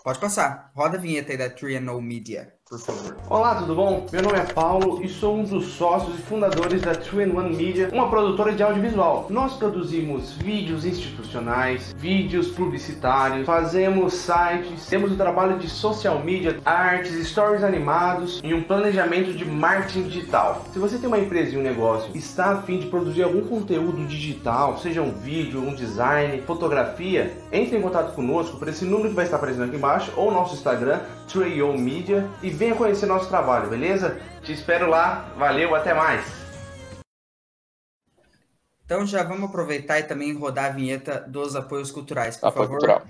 Pode 0.03 0.19
passar. 0.19 0.73
Roda 0.75 0.99
a 0.99 1.01
vinheta 1.01 1.33
aí 1.33 1.39
da 1.39 1.49
Triangle 1.49 2.01
Media 2.03 2.53
por 2.73 2.79
favor. 2.79 3.17
Olá, 3.29 3.55
tudo 3.57 3.75
bom? 3.75 4.07
Meu 4.11 4.23
nome 4.23 4.39
é 4.39 4.45
Paulo 4.45 5.05
e 5.05 5.09
sou 5.09 5.37
um 5.37 5.45
dos 5.45 5.75
sócios 5.75 6.19
e 6.19 6.23
fundadores 6.23 6.81
da 6.81 6.95
3-in-1 6.95 7.55
Media, 7.55 7.91
uma 7.93 8.09
produtora 8.09 8.53
de 8.53 8.63
audiovisual. 8.63 9.27
Nós 9.29 9.55
produzimos 9.57 10.33
vídeos 10.33 10.87
institucionais, 10.87 11.95
vídeos 11.99 12.49
publicitários, 12.49 13.45
fazemos 13.45 14.15
sites, 14.15 14.87
temos 14.87 15.13
o 15.13 15.17
trabalho 15.17 15.59
de 15.59 15.69
social 15.69 16.21
media, 16.21 16.59
artes, 16.65 17.29
stories 17.29 17.63
animados 17.63 18.41
e 18.43 18.55
um 18.55 18.63
planejamento 18.63 19.35
de 19.35 19.45
marketing 19.45 20.05
digital. 20.05 20.65
Se 20.73 20.79
você 20.79 20.97
tem 20.97 21.09
uma 21.09 21.19
empresa 21.19 21.55
e 21.55 21.59
um 21.59 21.63
negócio 21.63 22.11
está 22.17 22.53
a 22.53 22.63
fim 22.63 22.79
de 22.79 22.87
produzir 22.87 23.23
algum 23.23 23.43
conteúdo 23.43 24.07
digital, 24.07 24.79
seja 24.79 25.03
um 25.03 25.13
vídeo, 25.13 25.61
um 25.61 25.75
design, 25.75 26.41
fotografia, 26.47 27.37
entre 27.53 27.77
em 27.77 27.83
contato 27.83 28.15
conosco 28.15 28.57
por 28.59 28.69
esse 28.69 28.87
número 28.87 29.11
que 29.11 29.15
vai 29.15 29.27
estar 29.27 29.37
aparecendo 29.37 29.65
aqui 29.65 29.77
embaixo 29.77 30.11
ou 30.17 30.31
nosso 30.31 30.55
Instagram, 30.55 31.01
3 31.31 31.79
Media 31.79 32.27
e 32.43 32.62
venha 32.63 32.77
conhecer 32.77 33.07
nosso 33.07 33.29
trabalho, 33.29 33.69
beleza? 33.69 34.21
Te 34.45 34.53
espero 34.53 34.89
lá, 34.89 35.35
valeu, 35.37 35.75
até 35.75 35.93
mais! 35.93 36.25
Então 38.85 39.05
já 39.05 39.25
vamos 39.25 39.49
aproveitar 39.49 39.99
e 39.99 40.05
também 40.05 40.33
rodar 40.33 40.67
a 40.67 40.69
vinheta 40.69 41.25
dos 41.27 41.57
apoios 41.57 41.91
culturais, 41.91 42.37
por 42.37 42.47
Apoio 42.47 42.69
favor. 42.69 42.79
Cultural. 42.79 43.07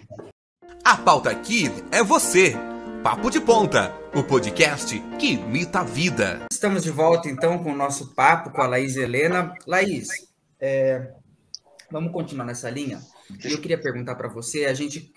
A 0.82 0.96
pauta 0.96 1.30
aqui 1.30 1.64
é 1.90 2.03
você. 2.03 2.55
Papo 3.03 3.28
de 3.28 3.42
Ponta, 3.42 3.92
o 4.14 4.22
podcast 4.22 4.98
que 5.18 5.32
imita 5.34 5.80
a 5.80 5.84
vida. 5.84 6.46
Estamos 6.50 6.82
de 6.82 6.90
volta 6.90 7.28
então 7.28 7.62
com 7.62 7.72
o 7.72 7.76
nosso 7.76 8.14
papo 8.14 8.50
com 8.50 8.62
a 8.62 8.66
Laís 8.66 8.96
Helena. 8.96 9.55
Laís, 9.66 10.09
é, 10.59 11.12
vamos 11.90 12.11
continuar 12.11 12.46
nessa 12.46 12.70
linha. 12.70 13.03
Eu 13.44 13.61
queria 13.61 13.78
perguntar 13.78 14.14
para 14.14 14.28
você, 14.28 14.64
a 14.64 14.72
gente 14.72 15.12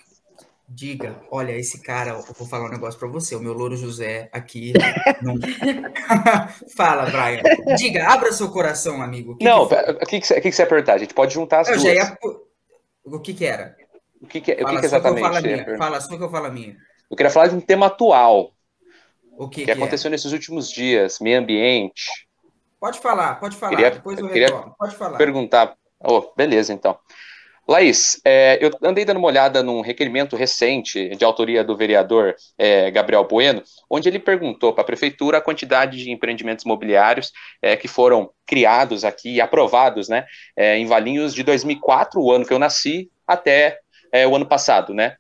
diga, 0.67 1.21
olha, 1.31 1.51
esse 1.51 1.81
cara, 1.81 2.11
eu 2.11 2.21
vou 2.21 2.47
falar 2.47 2.65
um 2.65 2.71
negócio 2.71 2.99
para 2.99 3.07
você, 3.07 3.35
o 3.35 3.39
meu 3.39 3.53
louro 3.53 3.77
José 3.77 4.29
aqui. 4.31 4.73
Não... 5.21 5.35
Fala, 6.75 7.05
Brian. 7.05 7.43
Diga, 7.75 8.07
abra 8.07 8.31
seu 8.31 8.49
coração, 8.49 9.01
amigo. 9.01 9.37
Que 9.37 9.45
não, 9.45 9.67
que 9.67 9.75
o 9.75 9.97
que, 10.07 10.19
que, 10.19 10.27
você, 10.27 10.41
que, 10.41 10.51
você 10.51 10.61
ia 10.63 10.67
perguntar? 10.67 10.93
A 10.93 10.97
gente 10.97 11.13
pode 11.13 11.33
juntar 11.33 11.61
as 11.61 11.69
eu 11.69 11.77
duas. 11.77 11.93
Ia... 11.93 12.17
O 13.03 13.19
que 13.19 13.33
que 13.33 13.45
era? 13.45 13.75
O 14.21 14.27
que, 14.27 14.41
que, 14.41 14.53
o 14.53 14.65
que, 14.65 14.79
que 14.79 14.85
exatamente? 14.85 15.65
Que 15.65 15.77
fala 15.77 16.01
só 16.01 16.17
que 16.17 16.23
eu 16.23 16.29
falo 16.29 16.47
a 16.47 16.49
minha. 16.49 16.75
Eu 17.09 17.15
queria 17.15 17.29
falar 17.29 17.47
de 17.47 17.55
um 17.55 17.61
tema 17.61 17.85
atual. 17.85 18.51
O 19.37 19.47
que, 19.47 19.65
que, 19.65 19.71
aconteceu 19.71 20.07
é? 20.07 20.11
nesses 20.11 20.31
últimos 20.31 20.71
dias, 20.71 21.19
meio 21.19 21.39
ambiente. 21.39 22.27
Pode 22.79 22.99
falar, 22.99 23.39
pode 23.39 23.55
falar. 23.55 23.71
Queria, 23.71 23.91
depois 23.91 24.17
eu, 24.17 24.25
eu 24.25 24.31
queria 24.31 24.51
Pode 24.51 24.95
falar. 24.95 25.17
Perguntar. 25.17 25.75
Oh, 26.03 26.33
beleza, 26.35 26.73
então. 26.73 26.97
Laís, 27.67 28.21
é, 28.23 28.59
eu 28.63 28.69
andei 28.83 29.03
dando 29.03 29.17
uma 29.17 29.27
olhada 29.27 29.63
num 29.63 29.81
requerimento 29.81 30.35
recente 30.35 31.09
de 31.15 31.25
autoria 31.25 31.63
do 31.63 31.75
vereador 31.75 32.35
é, 32.57 32.91
Gabriel 32.91 33.23
Bueno, 33.23 33.63
onde 33.89 34.07
ele 34.07 34.19
perguntou 34.19 34.71
para 34.71 34.83
a 34.83 34.85
prefeitura 34.85 35.39
a 35.39 35.41
quantidade 35.41 35.97
de 35.97 36.11
empreendimentos 36.11 36.63
imobiliários 36.63 37.31
é, 37.61 37.75
que 37.75 37.87
foram 37.87 38.29
criados 38.45 39.03
aqui 39.03 39.35
e 39.35 39.41
aprovados 39.41 40.07
né, 40.07 40.25
é, 40.55 40.77
em 40.77 40.85
Valinhos 40.85 41.33
de 41.33 41.41
2004, 41.41 42.21
o 42.21 42.31
ano 42.31 42.45
que 42.45 42.53
eu 42.53 42.59
nasci, 42.59 43.09
até 43.25 43.79
é, 44.11 44.27
o 44.27 44.35
ano 44.35 44.45
passado, 44.45 44.93
né? 44.93 45.15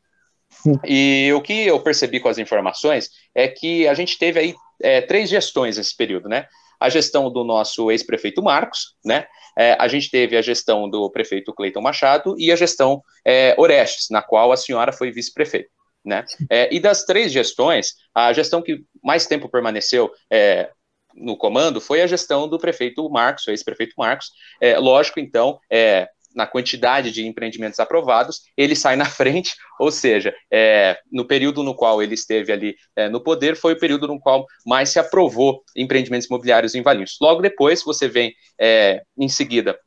E 0.85 1.31
o 1.33 1.41
que 1.41 1.67
eu 1.67 1.79
percebi 1.79 2.19
com 2.19 2.29
as 2.29 2.37
informações 2.37 3.09
é 3.33 3.47
que 3.47 3.87
a 3.87 3.93
gente 3.93 4.17
teve 4.17 4.39
aí 4.39 4.55
é, 4.81 5.01
três 5.01 5.29
gestões 5.29 5.77
nesse 5.77 5.95
período, 5.95 6.29
né? 6.29 6.47
A 6.85 6.89
gestão 6.89 7.31
do 7.31 7.43
nosso 7.43 7.89
ex-prefeito 7.89 8.43
Marcos, 8.43 8.95
né? 9.03 9.25
é, 9.57 9.75
a 9.79 9.87
gente 9.87 10.09
teve 10.09 10.35
a 10.35 10.41
gestão 10.41 10.89
do 10.89 11.09
prefeito 11.09 11.53
Cleiton 11.53 11.81
Machado 11.81 12.35
e 12.37 12.51
a 12.51 12.55
gestão 12.55 13.01
é, 13.25 13.55
Orestes, 13.57 14.07
na 14.09 14.21
qual 14.21 14.51
a 14.51 14.57
senhora 14.57 14.91
foi 14.91 15.11
vice-prefeito. 15.11 15.69
Né? 16.03 16.23
É, 16.49 16.73
e 16.73 16.79
das 16.79 17.03
três 17.03 17.31
gestões, 17.31 17.93
a 18.13 18.31
gestão 18.31 18.61
que 18.61 18.83
mais 19.03 19.25
tempo 19.25 19.49
permaneceu 19.49 20.11
é, 20.31 20.69
no 21.15 21.37
comando 21.37 21.79
foi 21.79 22.01
a 22.01 22.07
gestão 22.07 22.47
do 22.47 22.59
prefeito 22.59 23.09
Marcos, 23.09 23.47
ex-prefeito 23.47 23.93
Marcos. 23.97 24.29
É, 24.61 24.77
lógico, 24.77 25.19
então, 25.19 25.57
é, 25.71 26.07
na 26.35 26.45
quantidade 26.45 27.11
de 27.11 27.25
empreendimentos 27.25 27.79
aprovados, 27.79 28.41
ele 28.57 28.75
sai 28.75 28.95
na 28.95 29.05
frente, 29.09 29.55
ou 29.79 29.91
seja, 29.91 30.33
é, 30.51 30.97
no 31.11 31.25
período 31.25 31.63
no 31.63 31.75
qual 31.75 32.01
ele 32.01 32.13
esteve 32.13 32.51
ali 32.51 32.75
é, 32.95 33.09
no 33.09 33.21
poder, 33.21 33.55
foi 33.55 33.73
o 33.73 33.79
período 33.79 34.07
no 34.07 34.19
qual 34.19 34.45
mais 34.65 34.89
se 34.89 34.99
aprovou 34.99 35.63
empreendimentos 35.75 36.27
imobiliários 36.27 36.75
em 36.75 36.81
Valinhos. 36.81 37.17
Logo 37.21 37.41
depois, 37.41 37.83
você 37.83 38.07
vem, 38.07 38.33
é, 38.59 39.01
em 39.17 39.29
seguida, 39.29 39.77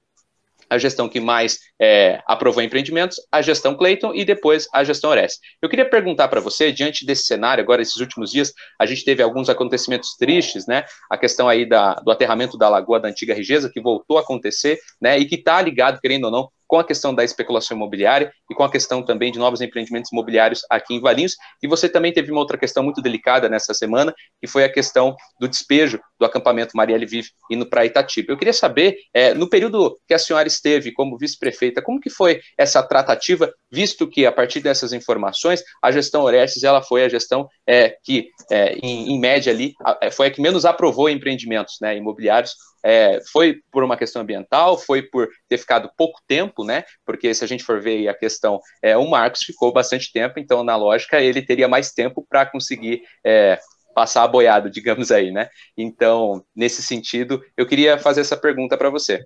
a 0.71 0.79
gestão 0.79 1.09
que 1.09 1.21
mais 1.21 1.59
é, 1.81 2.21
aprovou 2.27 2.63
empreendimentos, 2.63 3.19
a 3.31 3.43
gestão 3.43 3.75
Clayton 3.75 4.15
e 4.15 4.25
depois 4.25 4.69
a 4.73 4.85
gestão 4.85 5.11
Ores. 5.11 5.39
Eu 5.63 5.69
queria 5.69 5.89
perguntar 5.89 6.29
para 6.29 6.41
você, 6.41 6.71
diante 6.71 7.07
desse 7.07 7.25
cenário, 7.25 7.63
agora, 7.63 7.83
esses 7.83 7.97
últimos 7.97 8.31
dias, 8.31 8.53
a 8.79 8.87
gente 8.87 9.05
teve 9.05 9.23
alguns 9.23 9.49
acontecimentos 9.49 10.17
tristes, 10.17 10.67
né? 10.67 10.85
A 11.11 11.17
questão 11.17 11.49
aí 11.49 11.67
da, 11.67 11.95
do 11.95 12.11
aterramento 12.11 12.59
da 12.59 12.69
lagoa 12.69 13.01
da 13.01 13.09
antiga 13.09 13.35
Rigesa, 13.35 13.71
que 13.73 13.81
voltou 13.81 14.19
a 14.19 14.21
acontecer, 14.21 14.79
né? 15.01 15.19
E 15.19 15.25
que 15.25 15.37
está 15.37 15.61
ligado, 15.63 16.01
querendo 16.01 16.25
ou 16.25 16.31
não, 16.31 16.51
com 16.69 16.79
a 16.79 16.85
questão 16.85 17.15
da 17.15 17.25
especulação 17.25 17.77
imobiliária 17.77 18.31
e 18.49 18.55
com 18.55 18.63
a 18.63 18.71
questão 18.71 19.03
também 19.03 19.33
de 19.33 19.39
novos 19.39 19.63
empreendimentos 19.63 20.13
imobiliários 20.13 20.61
aqui 20.71 20.95
em 20.95 21.01
Valinhos. 21.01 21.35
E 21.63 21.67
você 21.67 21.89
também 21.89 22.13
teve 22.13 22.31
uma 22.31 22.41
outra 22.41 22.59
questão 22.59 22.83
muito 22.85 23.01
delicada 23.01 23.49
nessa 23.49 23.73
semana, 23.73 24.15
que 24.41 24.47
foi 24.47 24.65
a 24.65 24.73
questão 24.73 25.17
do 25.41 25.49
despejo 25.49 25.99
do 26.21 26.27
acampamento 26.27 26.77
Marielle 26.77 27.07
Vive 27.07 27.31
indo 27.51 27.67
para 27.67 27.87
Itatiba. 27.87 28.33
Eu 28.33 28.37
queria 28.37 28.53
saber, 28.53 28.97
é, 29.15 29.33
no 29.33 29.49
período 29.49 29.99
que 30.07 30.13
a 30.13 30.19
senhora 30.19 30.47
esteve 30.47 30.93
como 30.93 31.17
vice-prefeita, 31.17 31.81
como 31.81 32.01
que 32.01 32.11
foi 32.11 32.41
essa 32.59 32.83
tratativa, 32.83 33.51
visto 33.73 34.07
que 34.07 34.27
a 34.27 34.33
partir 34.33 34.61
dessas 34.61 34.93
informações, 34.93 35.63
a 35.83 35.91
gestão 35.91 36.23
Orestes 36.23 36.63
ela 36.63 36.83
foi 36.83 37.05
a 37.05 37.09
gestão 37.09 37.49
é, 37.67 37.97
que, 38.05 38.29
é, 38.51 38.75
em, 38.83 39.13
em, 39.13 39.19
média 39.19 39.53
ali, 39.53 39.73
foi 40.13 40.27
a 40.27 40.31
que 40.31 40.43
menos 40.43 40.67
aprovou 40.67 41.09
empreendimentos 41.09 41.77
né, 41.81 41.97
imobiliários 41.97 42.55
é, 42.85 43.21
foi 43.33 43.61
por 43.71 43.83
uma 43.83 43.97
questão 43.97 44.23
ambiental, 44.23 44.79
foi 44.79 45.03
por 45.03 45.29
ter 45.49 45.59
ficado 45.59 45.91
pouco 45.97 46.21
tempo, 46.27 46.65
né? 46.65 46.85
Porque 47.05 47.33
se 47.35 47.45
a 47.45 47.49
gente 47.49 47.65
for 47.65 47.81
ver 47.81 48.09
a 48.09 48.15
questão, 48.15 48.61
é, 48.83 48.97
o 48.97 49.09
Marcos 49.09 49.43
ficou 49.43 49.73
bastante 49.73 50.13
tempo, 50.13 50.39
então 50.39 50.63
na 50.63 50.77
lógica 50.77 51.21
ele 51.21 51.43
teria 51.43 51.69
mais 51.69 51.93
tempo 51.93 52.25
para 52.29 52.47
conseguir 52.47 53.03
é, 53.25 53.59
passar 53.95 54.23
a 54.23 54.29
boiada, 54.29 54.71
digamos 54.71 55.11
aí, 55.11 55.31
né? 55.31 55.49
Então, 55.77 56.45
nesse 56.55 56.83
sentido, 56.83 57.43
eu 57.57 57.67
queria 57.67 57.99
fazer 57.99 58.21
essa 58.21 58.37
pergunta 58.37 58.77
para 58.77 58.91
você. 58.91 59.25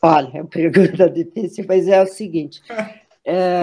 Olha, 0.00 0.30
é 0.32 0.40
uma 0.40 0.46
pergunta 0.46 1.08
difícil, 1.10 1.64
mas 1.68 1.86
é 1.86 2.02
o 2.02 2.06
seguinte. 2.06 2.62
É... 3.24 3.60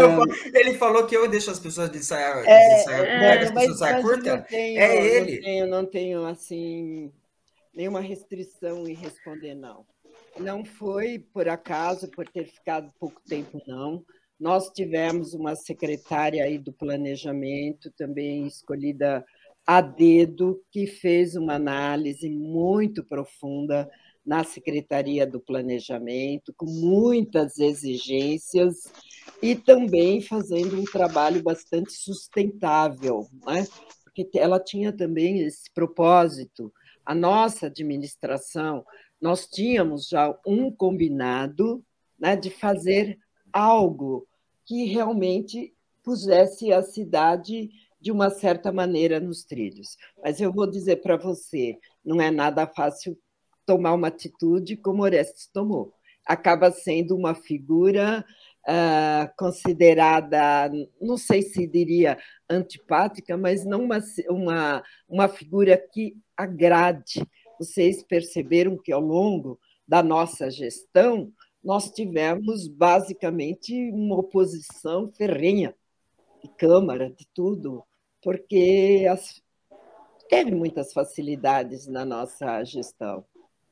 Ele 0.53 0.75
falou 0.75 1.07
que 1.07 1.17
eu 1.17 1.27
deixo 1.27 1.49
as 1.49 1.59
pessoas 1.59 1.89
de 1.89 2.05
saia, 2.05 2.43
é, 2.45 2.75
de 2.75 2.83
saia, 2.83 3.01
é, 3.01 3.43
as 3.43 3.51
pessoas 3.51 3.79
saia 3.79 4.01
curta. 4.01 4.37
Tenho, 4.47 4.79
é 4.79 4.95
ele. 4.95 5.31
Não 5.31 5.41
tenho, 5.41 5.67
não 5.67 5.85
tenho 5.85 6.25
assim 6.27 7.11
nenhuma 7.75 7.99
restrição 7.99 8.87
em 8.87 8.93
responder 8.93 9.53
não. 9.53 9.85
Não 10.39 10.63
foi 10.63 11.19
por 11.33 11.47
acaso, 11.49 12.09
por 12.09 12.27
ter 12.27 12.45
ficado 12.45 12.91
pouco 12.99 13.21
tempo, 13.27 13.61
não. 13.67 14.03
Nós 14.39 14.69
tivemos 14.69 15.33
uma 15.33 15.55
secretária 15.55 16.43
aí 16.43 16.57
do 16.57 16.73
planejamento, 16.73 17.91
também 17.97 18.45
escolhida 18.47 19.25
a 19.65 19.81
dedo, 19.81 20.61
que 20.71 20.85
fez 20.87 21.35
uma 21.35 21.55
análise 21.55 22.29
muito 22.29 23.03
profunda 23.03 23.89
na 24.25 24.43
Secretaria 24.43 25.25
do 25.25 25.39
Planejamento, 25.39 26.53
com 26.57 26.65
muitas 26.65 27.59
exigências 27.59 28.91
e 29.41 29.55
também 29.55 30.21
fazendo 30.21 30.79
um 30.79 30.83
trabalho 30.83 31.41
bastante 31.43 31.93
sustentável, 31.93 33.27
né? 33.45 33.65
porque 34.03 34.29
ela 34.37 34.59
tinha 34.59 34.91
também 34.91 35.41
esse 35.41 35.71
propósito 35.73 36.71
a 37.05 37.13
nossa 37.13 37.67
administração, 37.67 38.85
nós 39.21 39.47
tínhamos 39.47 40.07
já 40.07 40.37
um 40.45 40.71
combinado 40.71 41.83
né, 42.19 42.35
de 42.35 42.49
fazer 42.49 43.19
algo 43.53 44.27
que 44.65 44.85
realmente 44.85 45.73
pusesse 46.03 46.71
a 46.73 46.81
cidade 46.81 47.69
de 47.99 48.11
uma 48.11 48.29
certa 48.29 48.71
maneira 48.71 49.19
nos 49.19 49.43
trilhos. 49.43 49.97
Mas 50.23 50.39
eu 50.39 50.51
vou 50.51 50.69
dizer 50.69 50.97
para 50.97 51.17
você, 51.17 51.77
não 52.03 52.21
é 52.21 52.29
nada 52.29 52.67
fácil 52.67 53.17
tomar 53.65 53.93
uma 53.93 54.07
atitude 54.07 54.77
como 54.77 55.03
Orestes 55.03 55.47
tomou. 55.51 55.93
Acaba 56.25 56.71
sendo 56.71 57.15
uma 57.15 57.33
figura 57.33 58.25
uh, 58.67 59.31
considerada, 59.37 60.71
não 60.99 61.17
sei 61.17 61.41
se 61.41 61.67
diria 61.67 62.17
antipática, 62.49 63.37
mas 63.37 63.65
não 63.65 63.83
uma, 63.83 63.99
uma, 64.29 64.83
uma 65.07 65.27
figura 65.27 65.77
que 65.77 66.17
agrade. 66.35 67.25
Vocês 67.59 68.03
perceberam 68.03 68.77
que 68.77 68.91
ao 68.91 69.01
longo 69.01 69.59
da 69.87 70.01
nossa 70.01 70.49
gestão 70.49 71.31
nós 71.63 71.89
tivemos 71.89 72.67
basicamente 72.67 73.73
uma 73.91 74.19
oposição 74.19 75.11
ferrenha 75.11 75.75
de 76.43 76.49
Câmara, 76.49 77.09
de 77.09 77.27
tudo, 77.33 77.83
porque 78.21 79.07
as, 79.09 79.41
teve 80.29 80.51
muitas 80.51 80.93
facilidades 80.93 81.87
na 81.87 82.05
nossa 82.05 82.63
gestão. 82.63 83.25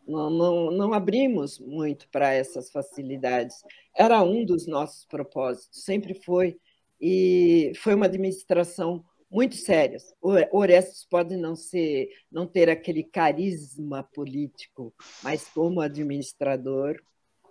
Não, 0.07 0.29
não, 0.29 0.71
não 0.71 0.93
abrimos 0.93 1.59
muito 1.59 2.07
para 2.09 2.33
essas 2.33 2.69
facilidades. 2.69 3.63
Era 3.95 4.21
um 4.21 4.43
dos 4.43 4.67
nossos 4.67 5.05
propósitos, 5.05 5.83
sempre 5.83 6.13
foi. 6.13 6.59
E 6.99 7.71
foi 7.77 7.95
uma 7.95 8.05
administração 8.05 9.03
muito 9.29 9.55
séria. 9.55 9.97
Orestes 10.51 11.05
pode 11.09 11.35
não 11.35 11.55
ser, 11.55 12.09
não 12.31 12.45
ter 12.45 12.69
aquele 12.69 13.03
carisma 13.03 14.03
político, 14.03 14.93
mas 15.23 15.47
como 15.49 15.81
administrador, 15.81 17.01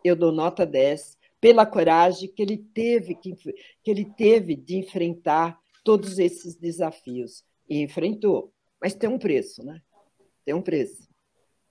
eu 0.05 0.15
dou 0.15 0.33
nota 0.33 0.65
10 0.65 1.19
pela 1.41 1.67
coragem 1.67 2.33
que 2.33 2.41
ele 2.41 2.57
teve 2.57 3.17
que, 3.17 3.35
que 3.35 3.91
ele 3.91 4.05
teve 4.05 4.55
de 4.55 4.77
enfrentar 4.77 5.59
todos 5.85 6.19
esses 6.19 6.55
desafios 6.55 7.45
e 7.69 7.83
enfrentou. 7.83 8.53
Mas 8.81 8.95
tem 8.95 9.09
um 9.09 9.19
preço, 9.19 9.65
né? 9.65 9.83
Tem 10.45 10.55
um 10.55 10.63
preço 10.63 11.12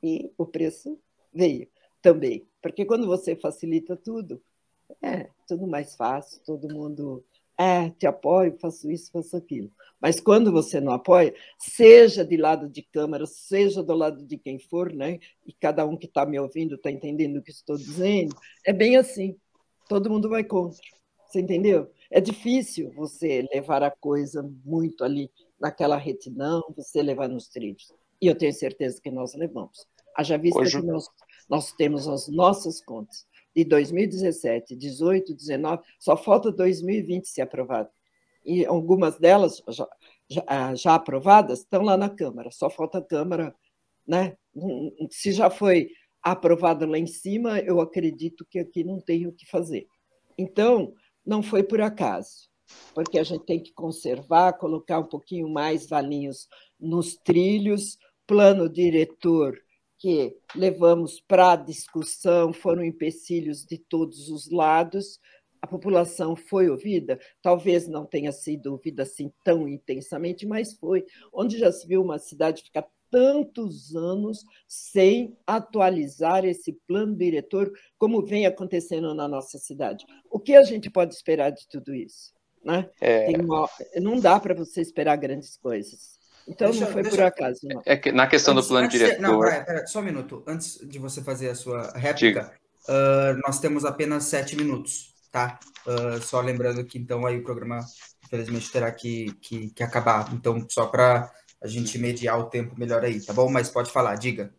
e 0.01 0.31
o 0.37 0.45
preço 0.45 0.99
veio 1.33 1.67
também. 2.01 2.47
Porque 2.61 2.85
quando 2.85 3.07
você 3.07 3.35
facilita 3.35 3.95
tudo, 3.95 4.41
é 5.01 5.29
tudo 5.47 5.67
mais 5.67 5.95
fácil, 5.95 6.41
todo 6.45 6.73
mundo 6.73 7.23
é, 7.57 7.89
te 7.91 8.07
apoio, 8.07 8.57
faço 8.59 8.89
isso, 8.89 9.11
faço 9.11 9.37
aquilo. 9.37 9.71
Mas 9.99 10.19
quando 10.19 10.51
você 10.51 10.81
não 10.81 10.93
apoia, 10.93 11.33
seja 11.59 12.25
de 12.25 12.35
lado 12.35 12.67
de 12.67 12.81
câmara, 12.81 13.25
seja 13.27 13.83
do 13.83 13.93
lado 13.93 14.25
de 14.25 14.37
quem 14.37 14.57
for, 14.57 14.91
né? 14.91 15.19
E 15.45 15.53
cada 15.53 15.85
um 15.85 15.95
que 15.95 16.07
está 16.07 16.25
me 16.25 16.39
ouvindo 16.39 16.75
está 16.75 16.89
entendendo 16.89 17.37
o 17.37 17.43
que 17.43 17.51
estou 17.51 17.77
dizendo, 17.77 18.35
é 18.65 18.73
bem 18.73 18.97
assim. 18.97 19.37
Todo 19.87 20.09
mundo 20.09 20.27
vai 20.27 20.43
contra. 20.43 20.81
Você 21.27 21.39
entendeu? 21.39 21.91
É 22.09 22.19
difícil 22.19 22.91
você 22.95 23.47
levar 23.53 23.83
a 23.83 23.91
coisa 23.91 24.41
muito 24.65 25.03
ali 25.03 25.29
naquela 25.59 25.97
retidão, 25.97 26.63
você 26.75 27.01
levar 27.01 27.29
nos 27.29 27.47
trilhos. 27.47 27.93
E 28.21 28.27
eu 28.27 28.35
tenho 28.35 28.53
certeza 28.53 29.01
que 29.01 29.09
nós 29.09 29.33
levamos. 29.33 29.87
Haja 30.15 30.37
vista 30.37 30.59
Hoje... 30.59 30.79
que 30.79 30.85
nós, 30.85 31.07
nós 31.49 31.71
temos 31.73 32.07
as 32.07 32.27
nossas 32.27 32.79
contas 32.79 33.25
de 33.55 33.65
2017, 33.65 34.75
18, 34.75 35.33
19, 35.33 35.83
só 35.99 36.15
falta 36.15 36.51
2020 36.51 37.25
ser 37.25 37.41
aprovado. 37.41 37.89
E 38.45 38.65
algumas 38.65 39.19
delas 39.19 39.61
já, 39.67 39.87
já, 40.29 40.43
ah, 40.47 40.75
já 40.75 40.95
aprovadas 40.95 41.59
estão 41.59 41.83
lá 41.83 41.97
na 41.97 42.09
Câmara, 42.09 42.49
só 42.51 42.69
falta 42.69 42.99
a 42.99 43.03
Câmara, 43.03 43.53
né? 44.07 44.35
Se 45.09 45.31
já 45.31 45.49
foi 45.49 45.89
aprovado 46.21 46.85
lá 46.85 46.97
em 46.97 47.07
cima, 47.07 47.59
eu 47.59 47.81
acredito 47.81 48.45
que 48.49 48.59
aqui 48.59 48.83
não 48.83 48.99
tem 48.99 49.27
o 49.27 49.33
que 49.33 49.45
fazer. 49.45 49.87
Então, 50.37 50.93
não 51.25 51.43
foi 51.43 51.63
por 51.63 51.81
acaso, 51.81 52.49
porque 52.93 53.19
a 53.19 53.23
gente 53.23 53.45
tem 53.45 53.61
que 53.61 53.73
conservar, 53.73 54.53
colocar 54.53 54.99
um 54.99 55.07
pouquinho 55.07 55.49
mais 55.49 55.87
valinhos 55.87 56.47
nos 56.79 57.15
trilhos, 57.15 57.97
plano 58.25 58.69
diretor 58.69 59.57
que 59.97 60.35
levamos 60.55 61.21
para 61.21 61.51
a 61.51 61.55
discussão, 61.55 62.51
foram 62.51 62.83
empecilhos 62.83 63.63
de 63.63 63.77
todos 63.77 64.29
os 64.29 64.49
lados. 64.49 65.19
A 65.61 65.67
população 65.67 66.35
foi 66.35 66.69
ouvida, 66.71 67.19
talvez 67.39 67.87
não 67.87 68.03
tenha 68.03 68.31
sido 68.31 68.71
ouvida 68.71 69.03
assim 69.03 69.31
tão 69.43 69.67
intensamente, 69.67 70.43
mas 70.43 70.73
foi, 70.73 71.05
onde 71.31 71.59
já 71.59 71.71
se 71.71 71.87
viu 71.87 72.01
uma 72.01 72.17
cidade 72.17 72.63
ficar 72.63 72.87
tantos 73.11 73.95
anos 73.95 74.43
sem 74.67 75.37
atualizar 75.45 76.45
esse 76.45 76.73
plano 76.87 77.15
diretor, 77.15 77.71
como 77.99 78.25
vem 78.25 78.47
acontecendo 78.47 79.13
na 79.13 79.27
nossa 79.27 79.59
cidade. 79.59 80.05
O 80.31 80.39
que 80.39 80.55
a 80.55 80.63
gente 80.63 80.89
pode 80.89 81.13
esperar 81.13 81.51
de 81.51 81.67
tudo 81.67 81.93
isso? 81.93 82.33
Né? 82.63 82.89
É... 82.99 83.29
Uma... 83.37 83.69
Não 83.97 84.19
dá 84.19 84.39
para 84.39 84.55
você 84.55 84.81
esperar 84.81 85.17
grandes 85.17 85.57
coisas. 85.57 86.20
Então 86.47 86.69
deixa, 86.69 86.85
não 86.85 86.91
foi 86.91 87.01
deixa, 87.03 87.17
por 87.17 87.25
acaso. 87.25 87.59
Não. 87.63 87.81
É 87.85 87.95
que 87.95 88.11
na 88.11 88.27
questão 88.27 88.53
antes, 88.53 88.65
do 88.65 88.69
plano 88.69 88.87
diretor. 88.87 89.21
Não, 89.21 89.39
pera, 89.39 89.63
pera, 89.63 89.87
só 89.87 89.99
um 89.99 90.03
minuto. 90.03 90.43
Antes 90.47 90.79
de 90.87 90.99
você 90.99 91.21
fazer 91.21 91.49
a 91.49 91.55
sua 91.55 91.91
réplica, 91.95 92.51
uh, 92.87 93.39
nós 93.45 93.59
temos 93.59 93.85
apenas 93.85 94.25
sete 94.25 94.55
minutos, 94.55 95.13
tá? 95.31 95.59
Uh, 95.85 96.21
só 96.21 96.41
lembrando 96.41 96.83
que 96.85 96.97
então 96.97 97.25
aí 97.25 97.37
o 97.37 97.43
programa, 97.43 97.79
infelizmente, 98.25 98.71
terá 98.71 98.91
que, 98.91 99.33
que, 99.41 99.69
que 99.69 99.83
acabar. 99.83 100.31
Então, 100.33 100.65
só 100.69 100.85
para 100.87 101.31
a 101.61 101.67
gente 101.67 101.97
mediar 101.97 102.39
o 102.39 102.49
tempo 102.49 102.77
melhor 102.77 103.03
aí, 103.03 103.23
tá 103.23 103.33
bom? 103.33 103.49
Mas 103.49 103.69
pode 103.69 103.91
falar, 103.91 104.15
diga. 104.15 104.53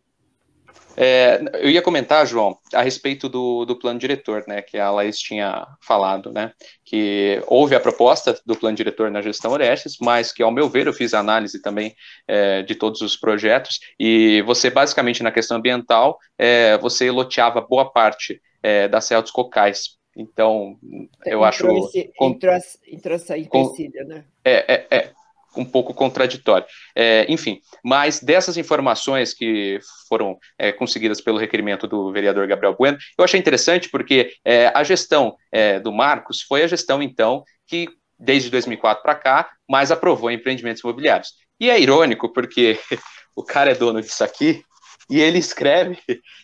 É, 0.95 1.41
eu 1.55 1.69
ia 1.69 1.81
comentar, 1.81 2.25
João, 2.25 2.57
a 2.73 2.81
respeito 2.81 3.27
do, 3.27 3.65
do 3.65 3.75
plano 3.75 3.99
diretor, 3.99 4.43
né, 4.47 4.61
que 4.61 4.77
a 4.77 4.91
Laís 4.91 5.17
tinha 5.17 5.65
falado, 5.81 6.31
né, 6.31 6.51
que 6.85 7.41
houve 7.47 7.75
a 7.75 7.79
proposta 7.79 8.39
do 8.45 8.55
plano 8.55 8.77
diretor 8.77 9.09
na 9.09 9.21
gestão 9.21 9.51
Orestes, 9.51 9.97
mas 9.99 10.31
que, 10.31 10.43
ao 10.43 10.51
meu 10.51 10.69
ver, 10.69 10.85
eu 10.85 10.93
fiz 10.93 11.13
análise 11.13 11.61
também 11.61 11.95
é, 12.27 12.61
de 12.61 12.75
todos 12.75 13.01
os 13.01 13.17
projetos, 13.17 13.79
e 13.99 14.43
você, 14.43 14.69
basicamente, 14.69 15.23
na 15.23 15.31
questão 15.31 15.57
ambiental, 15.57 16.17
é, 16.37 16.77
você 16.77 17.09
loteava 17.09 17.59
boa 17.61 17.91
parte 17.91 18.41
da 18.89 19.01
Serra 19.01 19.21
dos 19.21 19.31
Cocais. 19.31 19.97
Então, 20.15 20.77
eu 21.25 21.43
entrou 21.43 21.43
acho. 21.43 21.87
Esse, 21.87 22.11
entrou, 22.21 22.53
entrou 22.87 23.15
essa 23.15 23.37
empecilho, 23.37 24.07
né? 24.07 24.23
É, 24.45 24.73
é, 24.73 24.87
é 24.89 25.11
um 25.55 25.65
pouco 25.65 25.93
contraditório. 25.93 26.65
É, 26.95 27.25
enfim, 27.29 27.59
mas 27.83 28.19
dessas 28.19 28.57
informações 28.57 29.33
que 29.33 29.79
foram 30.07 30.37
é, 30.57 30.71
conseguidas 30.71 31.21
pelo 31.21 31.37
requerimento 31.37 31.87
do 31.87 32.11
vereador 32.11 32.47
Gabriel 32.47 32.75
Bueno, 32.77 32.97
eu 33.17 33.23
achei 33.23 33.39
interessante 33.39 33.89
porque 33.89 34.33
é, 34.43 34.67
a 34.73 34.83
gestão 34.83 35.35
é, 35.51 35.79
do 35.79 35.91
Marcos 35.91 36.41
foi 36.41 36.63
a 36.63 36.67
gestão, 36.67 37.01
então, 37.01 37.43
que 37.67 37.87
desde 38.17 38.49
2004 38.49 39.03
para 39.03 39.15
cá 39.15 39.49
mais 39.69 39.91
aprovou 39.91 40.31
empreendimentos 40.31 40.81
imobiliários. 40.83 41.29
E 41.59 41.69
é 41.69 41.79
irônico 41.79 42.31
porque 42.31 42.79
o 43.35 43.43
cara 43.43 43.71
é 43.71 43.75
dono 43.75 44.01
disso 44.01 44.23
aqui 44.23 44.63
e 45.09 45.19
ele 45.19 45.37
escreve 45.37 45.97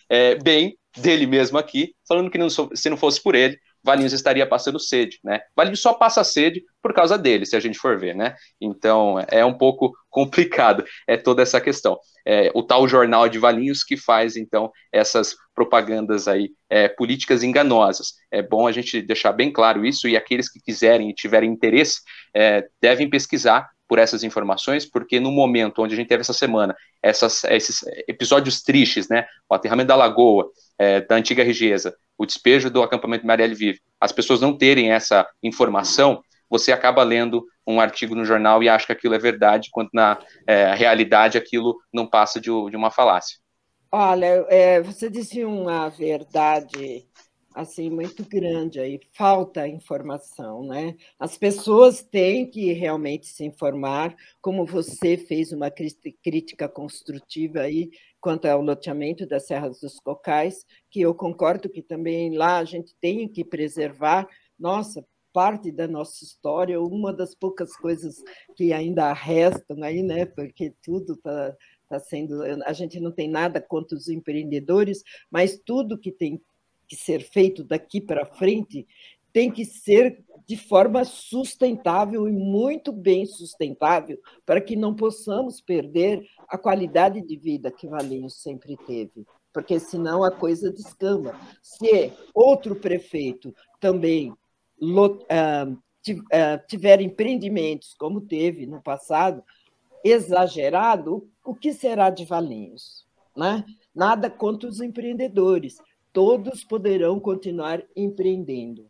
é, 0.08 0.34
bem 0.36 0.76
dele 0.96 1.26
mesmo 1.26 1.56
aqui, 1.56 1.94
falando 2.06 2.30
que 2.30 2.38
não, 2.38 2.48
se 2.50 2.90
não 2.90 2.96
fosse 2.96 3.22
por 3.22 3.34
ele, 3.34 3.58
Valinhos 3.82 4.12
estaria 4.12 4.46
passando 4.46 4.78
sede, 4.78 5.18
né? 5.24 5.40
Valinhos 5.56 5.80
só 5.80 5.94
passa 5.94 6.22
sede 6.24 6.62
por 6.82 6.94
causa 6.94 7.18
dele, 7.18 7.46
se 7.46 7.56
a 7.56 7.60
gente 7.60 7.78
for 7.78 7.98
ver, 7.98 8.14
né? 8.14 8.34
Então 8.60 9.16
é 9.28 9.44
um 9.44 9.56
pouco 9.56 9.92
complicado, 10.10 10.84
é 11.06 11.16
toda 11.16 11.42
essa 11.42 11.60
questão. 11.60 11.98
É, 12.26 12.50
o 12.54 12.62
tal 12.62 12.86
jornal 12.86 13.28
de 13.28 13.38
Valinhos 13.38 13.82
que 13.82 13.96
faz 13.96 14.36
então 14.36 14.70
essas 14.92 15.34
propagandas 15.54 16.28
aí 16.28 16.50
é, 16.68 16.88
políticas 16.88 17.42
enganosas. 17.42 18.14
É 18.30 18.42
bom 18.42 18.66
a 18.66 18.72
gente 18.72 19.02
deixar 19.02 19.32
bem 19.32 19.52
claro 19.52 19.84
isso 19.84 20.08
e 20.08 20.16
aqueles 20.16 20.50
que 20.50 20.60
quiserem 20.60 21.10
e 21.10 21.14
tiverem 21.14 21.50
interesse 21.50 22.00
é, 22.34 22.66
devem 22.80 23.08
pesquisar 23.08 23.68
por 23.90 23.98
essas 23.98 24.22
informações, 24.22 24.86
porque 24.86 25.18
no 25.18 25.32
momento 25.32 25.82
onde 25.82 25.94
a 25.94 25.96
gente 25.96 26.06
teve 26.06 26.20
essa 26.20 26.32
semana 26.32 26.76
essas, 27.02 27.42
esses 27.44 27.80
episódios 28.06 28.62
tristes, 28.62 29.08
né? 29.08 29.26
O 29.48 29.54
aterramento 29.54 29.88
da 29.88 29.96
Lagoa, 29.96 30.48
é, 30.78 31.00
da 31.00 31.16
antiga 31.16 31.42
Regesa, 31.42 31.92
o 32.20 32.26
despejo 32.26 32.68
do 32.68 32.82
acampamento 32.82 33.26
Marielle 33.26 33.54
Vive, 33.54 33.80
as 33.98 34.12
pessoas 34.12 34.42
não 34.42 34.54
terem 34.54 34.92
essa 34.92 35.26
informação, 35.42 36.22
você 36.50 36.70
acaba 36.70 37.02
lendo 37.02 37.46
um 37.66 37.80
artigo 37.80 38.14
no 38.14 38.26
jornal 38.26 38.62
e 38.62 38.68
acha 38.68 38.84
que 38.84 38.92
aquilo 38.92 39.14
é 39.14 39.18
verdade, 39.18 39.70
quando 39.72 39.88
na 39.94 40.18
é, 40.46 40.74
realidade 40.74 41.38
aquilo 41.38 41.78
não 41.90 42.06
passa 42.06 42.38
de, 42.38 42.50
de 42.50 42.76
uma 42.76 42.90
falácia. 42.90 43.38
Olha, 43.90 44.44
é, 44.50 44.82
você 44.82 45.08
disse 45.08 45.42
uma 45.46 45.88
verdade 45.88 47.06
assim 47.54 47.88
muito 47.88 48.22
grande 48.28 48.78
aí, 48.78 49.00
falta 49.12 49.66
informação, 49.66 50.62
né? 50.62 50.94
As 51.18 51.38
pessoas 51.38 52.02
têm 52.02 52.48
que 52.48 52.72
realmente 52.74 53.28
se 53.28 53.44
informar, 53.44 54.14
como 54.42 54.66
você 54.66 55.16
fez 55.16 55.52
uma 55.52 55.70
crítica 55.70 56.68
construtiva 56.68 57.60
aí 57.60 57.90
quanto 58.20 58.46
ao 58.46 58.60
loteamento 58.60 59.26
das 59.26 59.46
Serras 59.46 59.80
dos 59.80 59.98
Cocais, 59.98 60.66
que 60.90 61.00
eu 61.00 61.14
concordo 61.14 61.68
que 61.68 61.82
também 61.82 62.36
lá 62.36 62.58
a 62.58 62.64
gente 62.64 62.94
tem 63.00 63.26
que 63.28 63.44
preservar, 63.44 64.28
nossa, 64.58 65.04
parte 65.32 65.70
da 65.70 65.86
nossa 65.86 66.24
história, 66.24 66.80
uma 66.80 67.12
das 67.12 67.34
poucas 67.34 67.76
coisas 67.76 68.22
que 68.56 68.72
ainda 68.72 69.12
restam 69.12 69.82
aí, 69.82 70.02
né? 70.02 70.26
Porque 70.26 70.74
tudo 70.82 71.14
está 71.14 71.56
tá 71.88 71.98
sendo, 71.98 72.42
a 72.42 72.72
gente 72.72 73.00
não 73.00 73.10
tem 73.10 73.28
nada 73.28 73.60
contra 73.60 73.96
os 73.96 74.08
empreendedores, 74.08 75.02
mas 75.30 75.58
tudo 75.58 75.98
que 75.98 76.12
tem 76.12 76.40
que 76.86 76.96
ser 76.96 77.20
feito 77.20 77.62
daqui 77.62 78.00
para 78.00 78.26
frente 78.26 78.86
tem 79.32 79.50
que 79.50 79.64
ser 79.64 80.24
de 80.50 80.56
forma 80.56 81.04
sustentável 81.04 82.28
e 82.28 82.32
muito 82.32 82.90
bem 82.90 83.24
sustentável, 83.24 84.18
para 84.44 84.60
que 84.60 84.74
não 84.74 84.92
possamos 84.96 85.60
perder 85.60 86.26
a 86.48 86.58
qualidade 86.58 87.20
de 87.20 87.36
vida 87.36 87.70
que 87.70 87.86
Valinhos 87.86 88.42
sempre 88.42 88.76
teve, 88.84 89.24
porque 89.52 89.78
senão 89.78 90.24
a 90.24 90.30
coisa 90.32 90.72
descamba. 90.72 91.38
Se 91.62 92.12
outro 92.34 92.74
prefeito 92.74 93.54
também 93.78 94.34
ah, 95.28 95.68
ah, 96.32 96.58
tiver 96.66 97.00
empreendimentos, 97.00 97.94
como 97.94 98.20
teve 98.20 98.66
no 98.66 98.82
passado, 98.82 99.44
exagerado, 100.04 101.30
o 101.44 101.54
que 101.54 101.72
será 101.72 102.10
de 102.10 102.24
Valinhos? 102.24 103.06
Né? 103.36 103.64
Nada 103.94 104.28
contra 104.28 104.68
os 104.68 104.80
empreendedores, 104.80 105.76
todos 106.12 106.64
poderão 106.64 107.20
continuar 107.20 107.84
empreendendo 107.94 108.89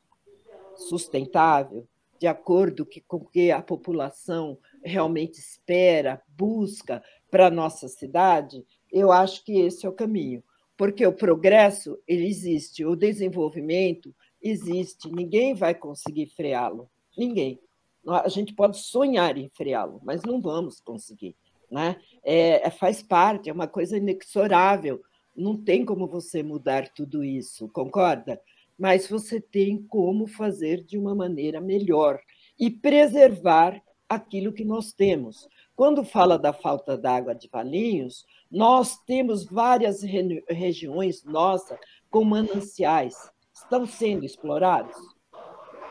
sustentável, 0.76 1.86
de 2.18 2.26
acordo 2.26 2.86
com 3.08 3.16
o 3.16 3.24
que 3.24 3.50
a 3.50 3.62
população 3.62 4.58
realmente 4.84 5.38
espera, 5.38 6.22
busca 6.28 7.02
para 7.30 7.46
a 7.46 7.50
nossa 7.50 7.88
cidade, 7.88 8.64
eu 8.92 9.10
acho 9.10 9.44
que 9.44 9.58
esse 9.58 9.86
é 9.86 9.88
o 9.88 9.94
caminho. 9.94 10.42
Porque 10.76 11.06
o 11.06 11.12
progresso 11.12 11.98
ele 12.06 12.26
existe, 12.26 12.84
o 12.84 12.96
desenvolvimento 12.96 14.14
existe, 14.42 15.10
ninguém 15.10 15.54
vai 15.54 15.74
conseguir 15.74 16.26
freá-lo, 16.26 16.90
ninguém. 17.16 17.60
A 18.06 18.28
gente 18.28 18.54
pode 18.54 18.78
sonhar 18.78 19.36
em 19.36 19.48
freá-lo, 19.50 20.00
mas 20.02 20.22
não 20.22 20.40
vamos 20.40 20.80
conseguir. 20.80 21.36
Né? 21.70 21.96
É, 22.24 22.66
é, 22.66 22.70
faz 22.70 23.02
parte, 23.02 23.48
é 23.48 23.52
uma 23.52 23.68
coisa 23.68 23.96
inexorável, 23.96 25.00
não 25.36 25.56
tem 25.56 25.84
como 25.84 26.06
você 26.06 26.42
mudar 26.42 26.88
tudo 26.88 27.22
isso, 27.22 27.68
concorda? 27.68 28.40
Mas 28.80 29.06
você 29.06 29.38
tem 29.38 29.76
como 29.76 30.26
fazer 30.26 30.82
de 30.82 30.96
uma 30.96 31.14
maneira 31.14 31.60
melhor 31.60 32.18
e 32.58 32.70
preservar 32.70 33.78
aquilo 34.08 34.54
que 34.54 34.64
nós 34.64 34.94
temos. 34.94 35.46
Quando 35.76 36.02
fala 36.02 36.38
da 36.38 36.54
falta 36.54 36.96
d'água 36.96 37.34
de 37.34 37.46
Valinhos, 37.46 38.24
nós 38.50 38.96
temos 39.04 39.44
várias 39.44 40.02
re 40.02 40.42
regiões 40.48 41.22
nossas 41.24 41.78
com 42.10 42.24
mananciais. 42.24 43.30
Estão 43.52 43.84
sendo 43.84 44.24
explorados 44.24 44.96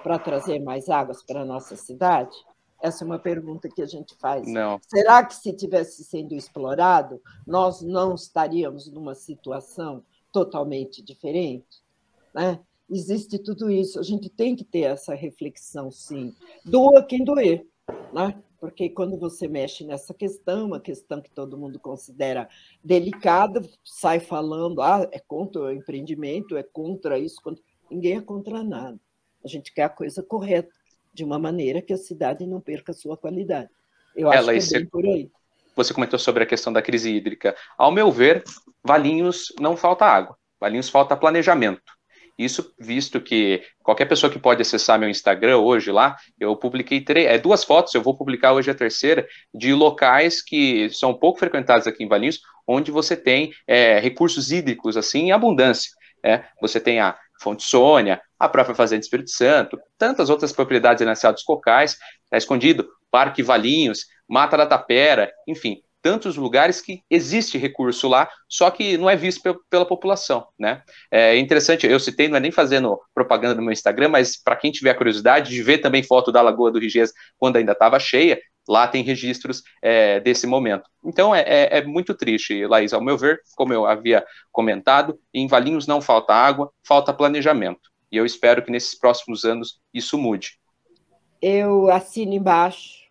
para 0.01 0.17
trazer 0.17 0.59
mais 0.59 0.89
águas 0.89 1.21
para 1.23 1.41
a 1.41 1.45
nossa 1.45 1.75
cidade? 1.75 2.35
Essa 2.81 3.03
é 3.03 3.05
uma 3.05 3.19
pergunta 3.19 3.69
que 3.69 3.83
a 3.83 3.85
gente 3.85 4.15
faz. 4.17 4.47
Não. 4.47 4.79
Será 4.87 5.23
que 5.23 5.35
se 5.35 5.53
tivesse 5.53 6.03
sendo 6.03 6.33
explorado, 6.33 7.21
nós 7.45 7.83
não 7.83 8.15
estaríamos 8.15 8.91
numa 8.91 9.13
situação 9.13 10.03
totalmente 10.31 11.03
diferente? 11.03 11.83
Né? 12.33 12.59
Existe 12.89 13.37
tudo 13.39 13.69
isso. 13.69 13.99
A 13.99 14.03
gente 14.03 14.29
tem 14.29 14.55
que 14.55 14.63
ter 14.63 14.81
essa 14.81 15.13
reflexão, 15.13 15.91
sim. 15.91 16.33
Doa 16.65 17.03
quem 17.03 17.23
doer, 17.23 17.65
né? 18.13 18.35
Porque 18.59 18.89
quando 18.89 19.17
você 19.17 19.47
mexe 19.47 19.85
nessa 19.85 20.13
questão, 20.13 20.67
uma 20.67 20.79
questão 20.79 21.21
que 21.21 21.31
todo 21.31 21.57
mundo 21.57 21.79
considera 21.79 22.49
delicada, 22.83 23.61
sai 23.85 24.19
falando, 24.19 24.81
ah, 24.81 25.07
é 25.11 25.19
contra 25.19 25.61
o 25.61 25.71
empreendimento, 25.71 26.57
é 26.57 26.63
contra 26.63 27.17
isso, 27.17 27.41
contra... 27.41 27.63
ninguém 27.89 28.17
é 28.17 28.21
contra 28.21 28.61
nada. 28.61 28.99
A 29.43 29.47
gente 29.47 29.73
quer 29.73 29.83
a 29.83 29.89
coisa 29.89 30.21
correta, 30.21 30.69
de 31.13 31.23
uma 31.23 31.39
maneira 31.39 31.81
que 31.81 31.93
a 31.93 31.97
cidade 31.97 32.45
não 32.45 32.59
perca 32.59 32.91
a 32.91 32.95
sua 32.95 33.15
qualidade. 33.15 33.69
Eu 34.15 34.29
acho 34.29 34.37
Ela, 34.37 34.53
que 34.53 34.75
é 34.75 34.79
bem 34.79 34.85
por 34.87 35.05
aí. 35.05 35.31
Você 35.75 35.93
comentou 35.93 36.19
sobre 36.19 36.43
a 36.43 36.45
questão 36.45 36.73
da 36.73 36.81
crise 36.81 37.09
hídrica. 37.09 37.55
Ao 37.77 37.91
meu 37.91 38.11
ver, 38.11 38.43
Valinhos 38.83 39.53
não 39.59 39.77
falta 39.77 40.05
água, 40.05 40.37
Valinhos 40.59 40.89
falta 40.89 41.15
planejamento. 41.15 41.98
Isso 42.39 42.73
visto 42.79 43.19
que 43.19 43.61
qualquer 43.83 44.05
pessoa 44.05 44.31
que 44.31 44.39
pode 44.39 44.61
acessar 44.61 44.97
meu 44.97 45.09
Instagram 45.09 45.57
hoje 45.57 45.91
lá, 45.91 46.15
eu 46.39 46.55
publiquei 46.55 47.01
três, 47.01 47.27
é, 47.27 47.37
duas 47.37 47.65
fotos, 47.65 47.93
eu 47.93 48.01
vou 48.01 48.15
publicar 48.15 48.53
hoje 48.53 48.71
a 48.71 48.73
terceira, 48.73 49.27
de 49.53 49.73
locais 49.73 50.41
que 50.41 50.89
são 50.91 51.13
pouco 51.13 51.37
frequentados 51.37 51.85
aqui 51.85 52.01
em 52.01 52.07
Valinhos, 52.07 52.39
onde 52.65 52.91
você 52.91 53.17
tem 53.17 53.51
é, 53.67 53.99
recursos 53.99 54.53
hídricos 54.53 54.95
assim 54.95 55.25
em 55.25 55.31
abundância. 55.33 55.91
É, 56.23 56.45
você 56.61 56.79
tem 56.79 57.01
a 57.01 57.17
Fonte 57.41 57.63
Sônia, 57.63 58.21
a 58.39 58.47
própria 58.47 58.75
Fazenda 58.75 59.01
Espírito 59.01 59.31
Santo, 59.31 59.77
tantas 59.97 60.29
outras 60.29 60.53
propriedades 60.53 61.05
dos 61.05 61.43
Cocais, 61.43 61.97
está 62.23 62.37
escondido, 62.37 62.87
Parque 63.11 63.43
Valinhos, 63.43 64.05
Mata 64.29 64.55
da 64.55 64.65
Tapera, 64.65 65.29
enfim, 65.45 65.81
tantos 66.09 66.37
lugares 66.37 66.81
que 66.81 67.03
existe 67.07 67.55
recurso 67.55 68.07
lá, 68.07 68.27
só 68.47 68.71
que 68.71 68.97
não 68.97 69.07
é 69.07 69.15
visto 69.15 69.43
pela 69.69 69.85
população, 69.85 70.47
né? 70.57 70.81
É 71.11 71.37
interessante, 71.37 71.85
eu 71.85 71.99
citei, 71.99 72.27
não 72.27 72.37
é 72.37 72.39
nem 72.39 72.51
fazendo 72.51 72.99
propaganda 73.13 73.53
no 73.53 73.61
meu 73.61 73.71
Instagram, 73.71 74.09
mas 74.09 74.35
para 74.35 74.55
quem 74.55 74.71
tiver 74.71 74.95
curiosidade 74.95 75.51
de 75.51 75.61
ver 75.61 75.77
também 75.77 76.01
foto 76.01 76.31
da 76.31 76.41
Lagoa 76.41 76.71
do 76.71 76.79
Rigés 76.79 77.13
quando 77.37 77.57
ainda 77.57 77.73
estava 77.73 77.99
cheia, 77.99 78.41
lá 78.67 78.87
tem 78.87 79.03
registros 79.03 79.61
é, 79.83 80.19
desse 80.19 80.47
momento. 80.47 80.89
Então 81.05 81.35
é, 81.35 81.41
é, 81.41 81.77
é, 81.77 81.85
muito 81.85 82.15
triste, 82.15 82.65
Laís, 82.65 82.91
ao 82.91 83.03
meu 83.03 83.15
ver, 83.15 83.39
como 83.55 83.71
eu 83.71 83.85
havia 83.85 84.25
comentado, 84.51 85.19
em 85.31 85.45
Valinhos 85.45 85.85
não 85.85 86.01
falta 86.01 86.33
água, 86.33 86.71
falta 86.83 87.13
planejamento. 87.13 87.81
E 88.11 88.17
eu 88.17 88.25
espero 88.25 88.63
que 88.63 88.71
nesses 88.71 88.97
próximos 88.97 89.45
anos 89.45 89.79
isso 89.93 90.17
mude. 90.17 90.57
Eu 91.39 91.91
assino 91.91 92.33
embaixo 92.33 93.08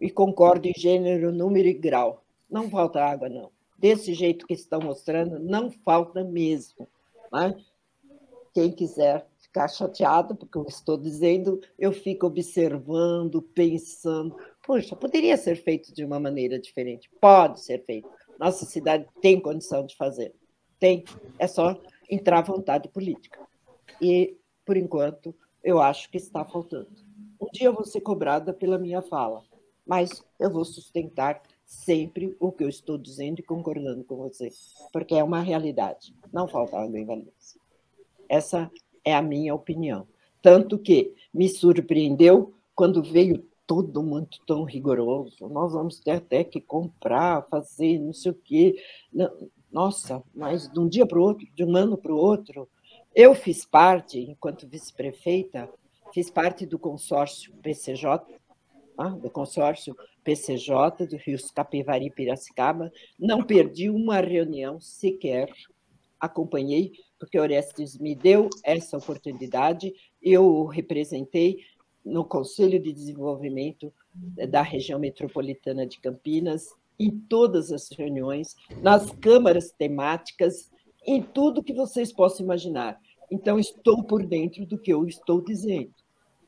e 0.00 0.10
concordo 0.10 0.66
em 0.66 0.72
gênero, 0.76 1.32
número 1.32 1.68
e 1.68 1.74
grau. 1.74 2.24
Não 2.48 2.70
falta 2.70 3.04
água, 3.04 3.28
não. 3.28 3.50
Desse 3.78 4.14
jeito 4.14 4.46
que 4.46 4.54
estão 4.54 4.80
mostrando, 4.80 5.38
não 5.38 5.70
falta 5.70 6.24
mesmo. 6.24 6.88
Né? 7.32 7.56
Quem 8.52 8.72
quiser 8.72 9.26
ficar 9.38 9.68
chateado, 9.68 10.34
porque 10.34 10.56
eu 10.56 10.64
estou 10.68 10.96
dizendo, 10.96 11.60
eu 11.78 11.92
fico 11.92 12.26
observando, 12.26 13.42
pensando. 13.42 14.36
Poxa, 14.64 14.96
poderia 14.96 15.36
ser 15.36 15.56
feito 15.56 15.92
de 15.92 16.04
uma 16.04 16.20
maneira 16.20 16.58
diferente. 16.58 17.10
Pode 17.20 17.60
ser 17.60 17.84
feito. 17.84 18.08
Nossa 18.38 18.64
cidade 18.64 19.06
tem 19.20 19.40
condição 19.40 19.84
de 19.84 19.96
fazer. 19.96 20.34
Tem. 20.78 21.04
É 21.38 21.46
só 21.46 21.78
entrar 22.08 22.42
vontade 22.42 22.88
política. 22.88 23.38
E, 24.00 24.36
por 24.64 24.76
enquanto, 24.76 25.34
eu 25.62 25.80
acho 25.80 26.10
que 26.10 26.16
está 26.16 26.44
faltando. 26.44 26.88
Um 27.40 27.46
dia 27.52 27.66
eu 27.66 27.72
vou 27.72 27.84
ser 27.84 28.00
cobrada 28.00 28.52
pela 28.52 28.78
minha 28.78 29.02
fala, 29.02 29.42
mas 29.90 30.22
eu 30.38 30.48
vou 30.48 30.64
sustentar 30.64 31.42
sempre 31.66 32.36
o 32.38 32.52
que 32.52 32.62
eu 32.62 32.68
estou 32.68 32.96
dizendo 32.96 33.40
e 33.40 33.42
concordando 33.42 34.04
com 34.04 34.14
você, 34.14 34.48
porque 34.92 35.16
é 35.16 35.24
uma 35.24 35.40
realidade. 35.40 36.14
Não 36.32 36.46
falta 36.46 36.78
água 36.78 36.96
em 36.96 37.04
Valência. 37.04 37.60
Essa 38.28 38.70
é 39.04 39.12
a 39.12 39.20
minha 39.20 39.52
opinião. 39.52 40.06
Tanto 40.40 40.78
que 40.78 41.12
me 41.34 41.48
surpreendeu 41.48 42.54
quando 42.72 43.02
veio 43.02 43.44
todo 43.66 44.00
mundo 44.00 44.28
tão 44.46 44.62
rigoroso. 44.62 45.48
Nós 45.48 45.72
vamos 45.72 45.98
ter 45.98 46.12
até 46.12 46.44
que 46.44 46.60
comprar, 46.60 47.48
fazer, 47.48 47.98
não 47.98 48.12
sei 48.12 48.30
o 48.30 48.34
quê. 48.44 48.80
Nossa, 49.72 50.22
mas 50.32 50.68
de 50.68 50.78
um 50.78 50.88
dia 50.88 51.04
para 51.04 51.18
o 51.18 51.22
outro, 51.22 51.48
de 51.52 51.64
um 51.64 51.74
ano 51.74 51.98
para 51.98 52.14
o 52.14 52.16
outro. 52.16 52.68
Eu 53.12 53.34
fiz 53.34 53.64
parte, 53.64 54.20
enquanto 54.20 54.68
vice-prefeita, 54.68 55.68
fiz 56.14 56.30
parte 56.30 56.64
do 56.64 56.78
consórcio 56.78 57.52
PCJ, 57.60 58.38
ah, 59.00 59.08
do 59.08 59.30
consórcio 59.30 59.96
PCJ 60.22 61.06
do 61.06 61.16
Rio 61.16 61.38
Capivari 61.54 62.10
Piracicaba. 62.10 62.92
Não 63.18 63.42
perdi 63.42 63.88
uma 63.88 64.20
reunião 64.20 64.78
sequer, 64.78 65.50
acompanhei, 66.20 66.92
porque 67.18 67.38
Orestes 67.38 67.98
me 67.98 68.14
deu 68.14 68.50
essa 68.62 68.98
oportunidade, 68.98 69.92
eu 70.22 70.66
representei 70.66 71.58
no 72.04 72.24
Conselho 72.24 72.78
de 72.78 72.92
Desenvolvimento 72.92 73.92
da 74.48 74.62
região 74.62 74.98
metropolitana 74.98 75.86
de 75.86 75.98
Campinas, 76.00 76.68
em 76.98 77.10
todas 77.10 77.72
as 77.72 77.88
reuniões, 77.90 78.54
nas 78.82 79.10
câmaras 79.12 79.72
temáticas, 79.72 80.70
em 81.06 81.22
tudo 81.22 81.62
que 81.62 81.72
vocês 81.72 82.12
possam 82.12 82.44
imaginar. 82.44 83.00
Então, 83.30 83.58
estou 83.58 84.02
por 84.02 84.26
dentro 84.26 84.66
do 84.66 84.76
que 84.76 84.92
eu 84.92 85.06
estou 85.06 85.40
dizendo. 85.40 85.94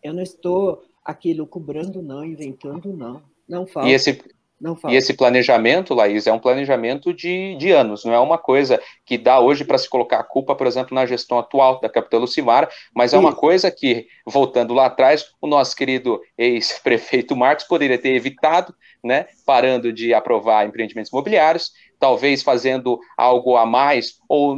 Eu 0.02 0.12
não 0.12 0.22
estou 0.22 0.82
aqui 1.04 1.34
lucubrando, 1.34 2.02
não, 2.02 2.24
inventando, 2.24 2.92
não. 2.92 3.22
Não 3.48 3.66
falta. 3.66 3.88
E 3.88 3.92
esse, 3.92 4.22
e 4.88 4.94
esse 4.94 5.14
planejamento, 5.14 5.92
Laís, 5.92 6.26
é 6.26 6.32
um 6.32 6.38
planejamento 6.38 7.12
de, 7.12 7.56
de 7.56 7.72
anos, 7.72 8.04
não 8.04 8.14
é 8.14 8.20
uma 8.20 8.38
coisa 8.38 8.80
que 9.04 9.18
dá 9.18 9.40
hoje 9.40 9.64
para 9.64 9.76
se 9.76 9.88
colocar 9.88 10.20
a 10.20 10.24
culpa, 10.24 10.54
por 10.54 10.66
exemplo, 10.66 10.94
na 10.94 11.04
gestão 11.04 11.38
atual 11.38 11.80
da 11.80 11.88
capital 11.88 12.20
Lucimar, 12.20 12.68
mas 12.94 13.12
é 13.12 13.18
uma 13.18 13.34
coisa 13.34 13.70
que, 13.70 14.06
voltando 14.24 14.72
lá 14.72 14.86
atrás, 14.86 15.26
o 15.40 15.48
nosso 15.48 15.74
querido 15.74 16.20
ex-prefeito 16.38 17.34
Marcos 17.34 17.64
poderia 17.64 17.98
ter 17.98 18.14
evitado, 18.14 18.72
né, 19.02 19.26
parando 19.44 19.92
de 19.92 20.14
aprovar 20.14 20.64
empreendimentos 20.64 21.10
imobiliários, 21.10 21.72
talvez 21.98 22.42
fazendo 22.42 23.00
algo 23.18 23.56
a 23.56 23.66
mais, 23.66 24.18
ou 24.28 24.56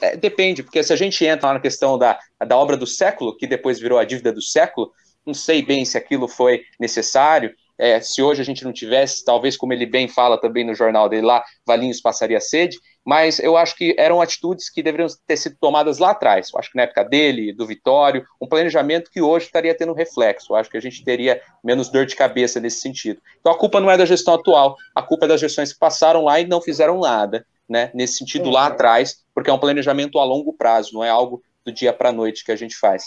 é, 0.00 0.16
depende, 0.16 0.62
porque 0.62 0.82
se 0.82 0.92
a 0.92 0.96
gente 0.96 1.24
entra 1.24 1.52
na 1.52 1.60
questão 1.60 1.98
da, 1.98 2.18
da 2.46 2.56
obra 2.56 2.76
do 2.76 2.86
século, 2.86 3.36
que 3.36 3.46
depois 3.46 3.80
virou 3.80 3.98
a 3.98 4.04
dívida 4.04 4.32
do 4.32 4.40
século, 4.40 4.92
não 5.26 5.34
sei 5.34 5.62
bem 5.62 5.84
se 5.84 5.98
aquilo 5.98 6.26
foi 6.26 6.62
necessário, 6.78 7.54
é, 7.80 7.98
se 7.98 8.20
hoje 8.20 8.42
a 8.42 8.44
gente 8.44 8.62
não 8.62 8.74
tivesse, 8.74 9.24
talvez, 9.24 9.56
como 9.56 9.72
ele 9.72 9.86
bem 9.86 10.06
fala 10.06 10.38
também 10.38 10.66
no 10.66 10.74
jornal 10.74 11.08
dele 11.08 11.26
lá, 11.26 11.42
Valinhos 11.66 11.98
passaria 11.98 12.38
sede, 12.38 12.78
mas 13.02 13.38
eu 13.38 13.56
acho 13.56 13.74
que 13.74 13.94
eram 13.96 14.20
atitudes 14.20 14.68
que 14.68 14.82
deveriam 14.82 15.08
ter 15.26 15.38
sido 15.38 15.56
tomadas 15.58 15.98
lá 15.98 16.10
atrás. 16.10 16.50
Eu 16.52 16.60
acho 16.60 16.70
que 16.70 16.76
na 16.76 16.82
época 16.82 17.02
dele, 17.02 17.54
do 17.54 17.66
Vitório, 17.66 18.22
um 18.38 18.46
planejamento 18.46 19.10
que 19.10 19.22
hoje 19.22 19.46
estaria 19.46 19.74
tendo 19.74 19.94
reflexo. 19.94 20.52
Eu 20.52 20.56
acho 20.56 20.68
que 20.68 20.76
a 20.76 20.80
gente 20.80 21.02
teria 21.02 21.40
menos 21.64 21.88
dor 21.88 22.04
de 22.04 22.14
cabeça 22.14 22.60
nesse 22.60 22.80
sentido. 22.80 23.18
Então 23.40 23.50
a 23.50 23.58
culpa 23.58 23.80
não 23.80 23.90
é 23.90 23.96
da 23.96 24.04
gestão 24.04 24.34
atual, 24.34 24.76
a 24.94 25.00
culpa 25.00 25.24
é 25.24 25.28
das 25.28 25.40
gestões 25.40 25.72
que 25.72 25.78
passaram 25.78 26.24
lá 26.24 26.38
e 26.38 26.46
não 26.46 26.60
fizeram 26.60 27.00
nada, 27.00 27.46
né? 27.66 27.90
Nesse 27.94 28.18
sentido 28.18 28.50
lá 28.50 28.66
atrás, 28.66 29.24
porque 29.34 29.48
é 29.48 29.52
um 29.54 29.58
planejamento 29.58 30.18
a 30.18 30.24
longo 30.24 30.52
prazo, 30.52 30.92
não 30.92 31.02
é 31.02 31.08
algo 31.08 31.42
do 31.64 31.72
dia 31.72 31.94
para 31.94 32.10
a 32.10 32.12
noite 32.12 32.44
que 32.44 32.52
a 32.52 32.56
gente 32.56 32.76
faz. 32.76 33.04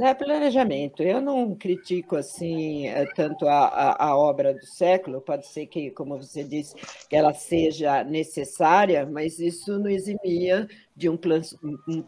É 0.00 0.12
planejamento. 0.12 1.04
Eu 1.04 1.20
não 1.20 1.54
critico 1.54 2.16
assim 2.16 2.88
eh, 2.88 3.06
tanto 3.14 3.46
a, 3.46 3.66
a, 3.66 4.06
a, 4.06 4.18
obra 4.18 4.52
do 4.52 4.66
século. 4.66 5.20
Pode 5.20 5.46
ser 5.46 5.66
que, 5.66 5.88
como 5.92 6.16
você 6.16 6.42
disse, 6.42 6.74
que 7.08 7.14
ela 7.14 7.32
seja 7.32 8.02
necessária, 8.02 9.06
mas 9.06 9.38
isso 9.38 9.78
não 9.78 9.88
eximia 9.88 10.66
de 10.96 11.08
um, 11.08 11.16
plan, 11.16 11.40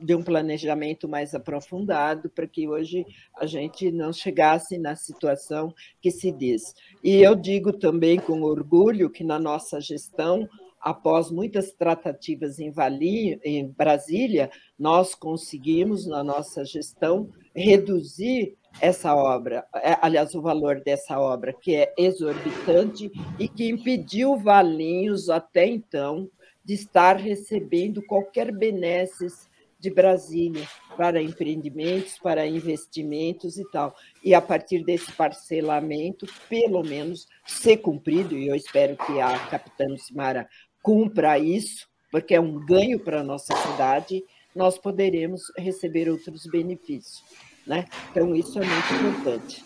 de 0.01 0.15
um 0.17 0.23
planejamento 0.23 1.09
mais 1.09 1.33
aprofundado 1.33 2.29
para 2.29 2.49
que 2.49 2.67
hoje 2.67 3.07
a 3.39 3.47
gente 3.47 3.93
não 3.93 4.13
chegasse 4.13 4.79
na 4.79 4.97
situação 4.97 5.73
que 6.01 6.11
se 6.11 6.33
diz. 6.33 6.75
E 7.05 7.23
eu 7.23 7.37
digo 7.37 7.73
também 7.73 8.19
com 8.19 8.43
orgulho 8.43 9.11
que 9.11 9.23
na 9.23 9.39
nossa 9.39 9.81
gestão 9.81 10.49
após 10.87 11.33
muitas 11.33 11.73
tratativas 11.73 12.61
em, 12.61 12.71
Vali, 12.71 13.41
em 13.43 13.67
Brasília, 13.67 14.49
nós 14.79 15.17
conseguimos, 15.17 16.07
na 16.07 16.23
nossa 16.23 16.65
gestão, 16.65 17.29
reduzir 17.53 18.57
essa 18.81 19.13
obra, 19.13 19.67
é, 19.75 19.99
aliás, 20.01 20.33
o 20.37 20.41
valor 20.41 20.81
dessa 20.81 21.19
obra, 21.19 21.53
que 21.53 21.75
é 21.75 21.93
exorbitante 21.99 23.11
e 23.37 23.49
que 23.49 23.69
impediu 23.69 24.37
Valinhos, 24.37 25.29
até 25.29 25.67
então, 25.67 26.31
de 26.65 26.75
estar 26.75 27.17
recebendo 27.17 28.01
qualquer 28.07 28.53
benesses 28.53 29.49
de 29.79 29.91
Brasília 29.91 30.67
para 30.97 31.23
empreendimentos, 31.23 32.19
para 32.19 32.47
investimentos 32.47 33.59
e 33.59 33.71
tal. 33.71 33.95
E 34.25 34.35
a 34.35 34.41
partir 34.41 34.83
desse 34.85 35.13
parcelamento, 35.13 36.27
pelo 36.49 36.83
menos, 36.83 37.29
ser 37.47 37.79
cumprido, 37.79 38.37
e 38.37 38.49
eu 38.49 38.55
espero 38.55 38.97
que 38.97 39.21
a 39.21 39.39
capitã 39.49 39.85
Simara 39.97 40.49
cumpra 40.87 41.37
isso, 41.37 41.89
porque 42.13 42.33
é 42.33 42.41
um 42.41 42.65
ganho 42.65 43.01
para 43.01 43.21
a 43.21 43.25
nossa 43.25 43.53
cidade, 43.57 44.23
nós 44.55 44.79
poderemos 44.79 45.53
receber 45.59 46.09
outros 46.09 46.47
benefícios. 46.47 47.25
Né? 47.67 47.87
Então, 48.13 48.37
isso 48.37 48.57
é 48.61 48.65
muito 48.65 48.95
importante. 48.95 49.65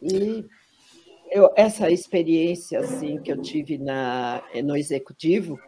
E 0.00 0.44
eu, 1.32 1.50
essa 1.56 1.90
experiência 1.90 2.78
assim, 2.78 3.20
que 3.20 3.32
eu 3.32 3.42
tive 3.42 3.76
na, 3.76 4.40
no 4.62 4.76
executivo, 4.76 5.58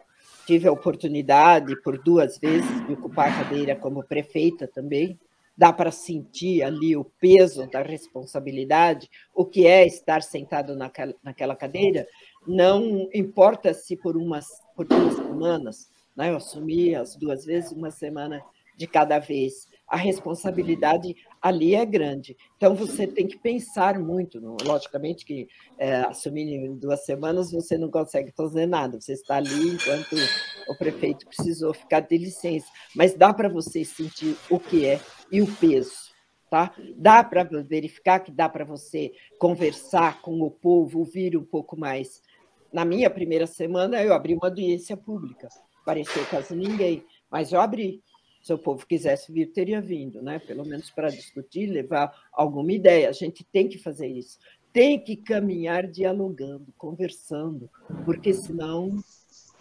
tive 0.47 0.65
a 0.65 0.71
oportunidade 0.71 1.75
por 1.81 2.01
duas 2.01 2.37
vezes 2.37 2.87
de 2.87 2.93
ocupar 2.93 3.27
a 3.29 3.43
cadeira 3.43 3.75
como 3.75 4.01
prefeita 4.01 4.65
também, 4.65 5.19
dá 5.57 5.73
para 5.73 5.91
sentir 5.91 6.63
ali 6.63 6.95
o 6.95 7.03
peso 7.03 7.69
da 7.69 7.81
responsabilidade, 7.81 9.09
o 9.33 9.43
que 9.43 9.67
é 9.67 9.85
estar 9.85 10.23
sentado 10.23 10.73
naquela, 10.73 11.13
naquela 11.21 11.55
cadeira, 11.55 12.07
não 12.47 13.09
importa 13.13 13.73
se 13.73 13.97
por 13.97 14.15
umas 14.15 14.64
por 14.75 14.85
duas 14.85 15.15
semanas, 15.15 15.89
né? 16.15 16.31
eu 16.31 16.37
assumi 16.37 16.95
as 16.95 17.15
duas 17.15 17.45
vezes, 17.45 17.71
uma 17.71 17.91
semana 17.91 18.41
de 18.77 18.87
cada 18.87 19.19
vez. 19.19 19.67
A 19.87 19.95
responsabilidade 19.95 21.15
ali 21.41 21.75
é 21.75 21.85
grande. 21.85 22.35
Então, 22.57 22.75
você 22.75 23.05
tem 23.05 23.27
que 23.27 23.37
pensar 23.37 23.99
muito. 23.99 24.39
Logicamente 24.65 25.23
que 25.23 25.47
é, 25.77 25.97
assumir 25.97 26.41
em 26.41 26.75
duas 26.75 27.05
semanas 27.05 27.51
você 27.51 27.77
não 27.77 27.89
consegue 27.89 28.31
fazer 28.35 28.65
nada. 28.65 28.99
Você 28.99 29.13
está 29.13 29.35
ali 29.35 29.69
enquanto 29.69 30.15
o 30.67 30.75
prefeito 30.75 31.27
precisou 31.27 31.73
ficar 31.73 31.99
de 31.99 32.17
licença. 32.17 32.67
Mas 32.95 33.13
dá 33.13 33.31
para 33.31 33.47
você 33.47 33.85
sentir 33.85 34.35
o 34.49 34.59
que 34.59 34.85
é 34.85 34.99
e 35.31 35.41
o 35.41 35.47
peso. 35.47 36.13
Tá? 36.49 36.73
Dá 36.95 37.23
para 37.23 37.43
verificar 37.43 38.19
que 38.19 38.31
dá 38.31 38.49
para 38.49 38.65
você 38.65 39.11
conversar 39.39 40.21
com 40.21 40.41
o 40.41 40.49
povo, 40.49 40.99
ouvir 40.99 41.37
um 41.37 41.43
pouco 41.43 41.77
mais 41.77 42.21
na 42.75 42.83
minha 42.83 43.09
primeira 43.09 43.47
semana, 43.47 44.03
eu 44.03 44.13
abri 44.13 44.33
uma 44.33 44.47
audiência 44.47 44.97
pública. 44.97 45.47
Apareceu 45.81 46.25
quase 46.25 46.53
ninguém, 46.53 47.05
mas 47.31 47.53
eu 47.53 47.61
abri. 47.61 48.03
Se 48.41 48.53
o 48.53 48.57
povo 48.57 48.85
quisesse 48.85 49.31
vir, 49.31 49.53
teria 49.53 49.79
vindo, 49.79 50.21
né? 50.21 50.39
pelo 50.39 50.65
menos 50.65 50.91
para 50.91 51.07
discutir, 51.07 51.67
levar 51.67 52.13
alguma 52.33 52.73
ideia. 52.73 53.07
A 53.07 53.13
gente 53.13 53.45
tem 53.45 53.69
que 53.69 53.77
fazer 53.77 54.07
isso. 54.07 54.37
Tem 54.73 54.99
que 54.99 55.15
caminhar 55.15 55.87
dialogando, 55.87 56.73
conversando, 56.77 57.69
porque 58.03 58.33
senão 58.33 58.97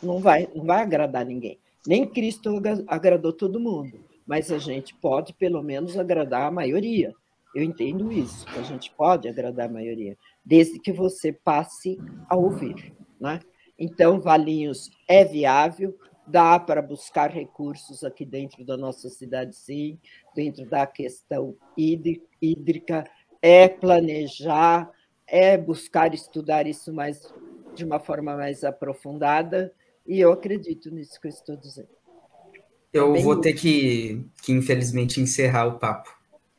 não 0.02 0.18
vai, 0.18 0.48
não 0.52 0.64
vai 0.64 0.82
agradar 0.82 1.24
ninguém. 1.24 1.60
Nem 1.86 2.04
Cristo 2.04 2.60
agradou 2.88 3.32
todo 3.32 3.60
mundo, 3.60 4.04
mas 4.26 4.50
a 4.50 4.58
gente 4.58 4.92
pode, 4.92 5.32
pelo 5.34 5.62
menos, 5.62 5.96
agradar 5.96 6.48
a 6.48 6.50
maioria. 6.50 7.14
Eu 7.54 7.62
entendo 7.62 8.10
isso, 8.10 8.44
a 8.58 8.62
gente 8.62 8.90
pode 8.90 9.28
agradar 9.28 9.68
a 9.68 9.72
maioria, 9.72 10.18
desde 10.44 10.80
que 10.80 10.92
você 10.92 11.32
passe 11.32 11.96
a 12.28 12.36
ouvir. 12.36 12.92
Né? 13.20 13.40
Então, 13.78 14.20
Valinhos 14.20 14.90
é 15.08 15.24
viável, 15.24 15.98
dá 16.26 16.58
para 16.58 16.80
buscar 16.80 17.30
recursos 17.30 18.02
aqui 18.04 18.24
dentro 18.24 18.64
da 18.64 18.76
nossa 18.76 19.08
cidade, 19.08 19.54
sim, 19.56 19.98
dentro 20.34 20.64
da 20.66 20.86
questão 20.86 21.56
hídrica, 21.76 23.04
é 23.42 23.68
planejar, 23.68 24.90
é 25.26 25.56
buscar 25.58 26.14
estudar 26.14 26.66
isso 26.66 26.92
mais 26.92 27.32
de 27.74 27.84
uma 27.84 27.98
forma 27.98 28.36
mais 28.36 28.62
aprofundada, 28.62 29.72
e 30.06 30.20
eu 30.20 30.32
acredito 30.32 30.90
nisso 30.90 31.20
que 31.20 31.26
eu 31.26 31.30
estou 31.30 31.56
dizendo. 31.56 31.88
Eu 32.92 33.12
Bem 33.12 33.24
vou 33.24 33.40
ter 33.40 33.54
que, 33.54 34.24
que, 34.40 34.52
infelizmente, 34.52 35.20
encerrar 35.20 35.66
o 35.66 35.78
papo. 35.78 36.13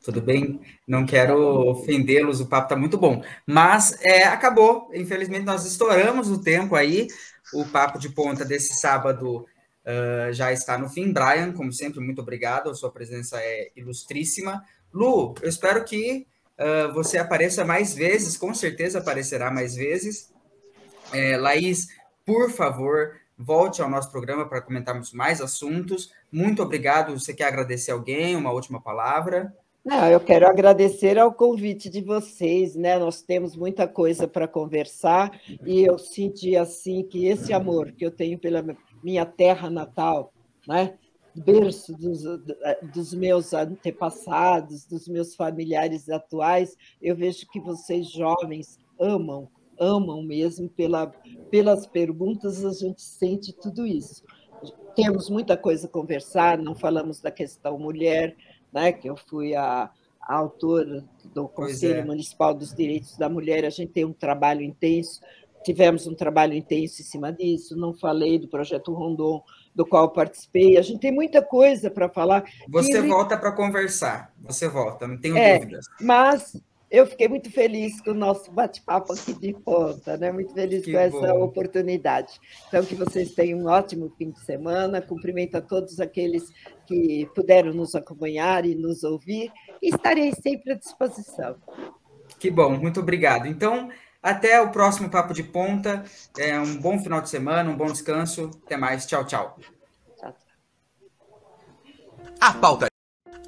Tudo 0.06 0.20
bem? 0.20 0.60
Não 0.86 1.04
quero 1.04 1.36
ofendê-los, 1.68 2.40
o 2.40 2.46
papo 2.46 2.66
está 2.66 2.76
muito 2.76 2.96
bom. 2.96 3.24
Mas 3.44 3.98
é, 4.04 4.22
acabou. 4.22 4.88
Infelizmente, 4.94 5.44
nós 5.44 5.66
estouramos 5.66 6.30
o 6.30 6.40
tempo 6.40 6.76
aí. 6.76 7.08
O 7.52 7.64
papo 7.64 7.98
de 7.98 8.08
ponta 8.10 8.44
desse 8.44 8.74
sábado 8.74 9.38
uh, 9.38 10.32
já 10.32 10.52
está 10.52 10.78
no 10.78 10.88
fim. 10.88 11.12
Brian, 11.12 11.50
como 11.52 11.72
sempre, 11.72 11.98
muito 11.98 12.20
obrigado. 12.20 12.70
A 12.70 12.74
sua 12.76 12.92
presença 12.92 13.40
é 13.40 13.72
ilustríssima. 13.74 14.62
Lu, 14.94 15.34
eu 15.42 15.48
espero 15.48 15.84
que 15.84 16.24
uh, 16.56 16.94
você 16.94 17.18
apareça 17.18 17.64
mais 17.64 17.92
vezes, 17.92 18.36
com 18.36 18.54
certeza 18.54 19.00
aparecerá 19.00 19.50
mais 19.50 19.74
vezes. 19.74 20.32
É, 21.12 21.36
Laís, 21.36 21.88
por 22.24 22.48
favor, 22.52 23.16
volte 23.36 23.82
ao 23.82 23.90
nosso 23.90 24.12
programa 24.12 24.48
para 24.48 24.62
comentarmos 24.62 25.12
mais 25.12 25.40
assuntos. 25.40 26.12
Muito 26.30 26.62
obrigado. 26.62 27.18
Você 27.18 27.34
quer 27.34 27.48
agradecer 27.48 27.90
alguém? 27.90 28.36
Uma 28.36 28.52
última 28.52 28.80
palavra? 28.80 29.52
Não, 29.86 30.08
eu 30.08 30.18
quero 30.18 30.48
agradecer 30.48 31.16
ao 31.16 31.32
convite 31.32 31.88
de 31.88 32.00
vocês, 32.00 32.74
né? 32.74 32.98
Nós 32.98 33.22
temos 33.22 33.54
muita 33.54 33.86
coisa 33.86 34.26
para 34.26 34.48
conversar 34.48 35.40
e 35.64 35.84
eu 35.84 35.96
senti 35.96 36.56
assim 36.56 37.04
que 37.04 37.26
esse 37.26 37.52
amor 37.52 37.92
que 37.92 38.04
eu 38.04 38.10
tenho 38.10 38.36
pela 38.36 38.64
minha 39.00 39.24
terra 39.24 39.70
natal, 39.70 40.32
né? 40.66 40.98
berço 41.36 41.96
dos, 41.96 42.24
dos, 42.92 43.14
meus 43.14 43.54
antepassados, 43.54 44.86
dos 44.86 45.06
meus 45.06 45.36
familiares 45.36 46.08
atuais, 46.08 46.76
eu 47.00 47.14
vejo 47.14 47.46
que 47.46 47.60
vocês 47.60 48.10
jovens 48.10 48.80
amam, 48.98 49.48
amam 49.78 50.20
mesmo 50.20 50.68
pela, 50.68 51.06
pelas 51.48 51.86
perguntas, 51.86 52.64
a 52.64 52.72
gente 52.72 53.02
sente 53.02 53.52
tudo 53.52 53.86
isso. 53.86 54.24
Temos 54.96 55.30
muita 55.30 55.56
coisa 55.56 55.86
a 55.86 55.90
conversar, 55.90 56.58
não 56.58 56.74
falamos 56.74 57.20
da 57.20 57.30
questão 57.30 57.78
mulher, 57.78 58.34
né, 58.76 58.92
que 58.92 59.08
eu 59.08 59.16
fui 59.16 59.54
a, 59.54 59.88
a 60.20 60.34
autora 60.34 61.02
do 61.34 61.48
Conselho 61.48 62.00
é. 62.00 62.04
Municipal 62.04 62.52
dos 62.52 62.74
Direitos 62.74 63.16
da 63.16 63.26
Mulher, 63.26 63.64
a 63.64 63.70
gente 63.70 63.90
tem 63.90 64.04
um 64.04 64.12
trabalho 64.12 64.60
intenso, 64.60 65.22
tivemos 65.64 66.06
um 66.06 66.14
trabalho 66.14 66.52
intenso 66.52 67.00
em 67.00 67.04
cima 67.04 67.32
disso, 67.32 67.74
não 67.74 67.94
falei 67.94 68.38
do 68.38 68.46
projeto 68.46 68.92
Rondon, 68.92 69.42
do 69.74 69.86
qual 69.86 70.10
participei, 70.10 70.76
a 70.76 70.82
gente 70.82 71.00
tem 71.00 71.10
muita 71.10 71.40
coisa 71.40 71.90
para 71.90 72.06
falar. 72.10 72.44
Você 72.68 73.00
que... 73.00 73.08
volta 73.08 73.38
para 73.38 73.50
conversar, 73.52 74.30
você 74.38 74.68
volta, 74.68 75.08
não 75.08 75.16
tenho 75.16 75.38
é, 75.38 75.58
dúvidas. 75.58 75.86
Mas 75.98 76.60
eu 76.90 77.06
fiquei 77.06 77.28
muito 77.28 77.50
feliz 77.50 78.00
com 78.00 78.12
o 78.12 78.14
nosso 78.14 78.50
bate-papo 78.50 79.12
aqui 79.12 79.34
de 79.34 79.52
ponta, 79.52 80.16
né? 80.16 80.30
Muito 80.30 80.54
feliz 80.54 80.84
que 80.84 80.92
com 80.92 80.98
essa 80.98 81.34
bom. 81.34 81.44
oportunidade. 81.44 82.40
Então, 82.68 82.84
que 82.84 82.94
vocês 82.94 83.34
tenham 83.34 83.58
um 83.58 83.66
ótimo 83.66 84.12
fim 84.16 84.30
de 84.30 84.40
semana. 84.40 85.02
Cumprimento 85.02 85.56
a 85.56 85.60
todos 85.60 85.98
aqueles 85.98 86.52
que 86.86 87.28
puderam 87.34 87.72
nos 87.72 87.94
acompanhar 87.94 88.64
e 88.64 88.74
nos 88.74 89.02
ouvir. 89.02 89.52
E 89.82 89.88
estarei 89.88 90.32
sempre 90.32 90.72
à 90.72 90.76
disposição. 90.76 91.56
Que 92.38 92.50
bom, 92.50 92.76
muito 92.76 93.00
obrigado. 93.00 93.46
Então, 93.46 93.88
até 94.22 94.60
o 94.60 94.70
próximo 94.70 95.10
Papo 95.10 95.34
de 95.34 95.42
Ponta. 95.42 96.04
É 96.38 96.58
um 96.58 96.76
bom 96.76 96.98
final 96.98 97.20
de 97.20 97.28
semana, 97.28 97.70
um 97.70 97.76
bom 97.76 97.86
descanso. 97.86 98.50
Até 98.64 98.76
mais. 98.76 99.06
Tchau, 99.06 99.24
tchau. 99.24 99.58
tchau, 100.16 100.32
tchau. 100.32 100.46
A 102.40 102.52
pauta, 102.54 102.86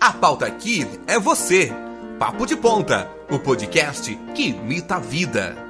a 0.01 0.13
pauta 0.13 0.47
aqui 0.47 0.81
é 1.07 1.19
você. 1.21 1.88
Papo 2.19 2.45
de 2.45 2.57
Ponta, 2.57 3.09
o 3.31 3.39
podcast 3.39 4.13
que 4.35 4.49
imita 4.49 4.97
a 4.97 4.99
vida. 4.99 5.68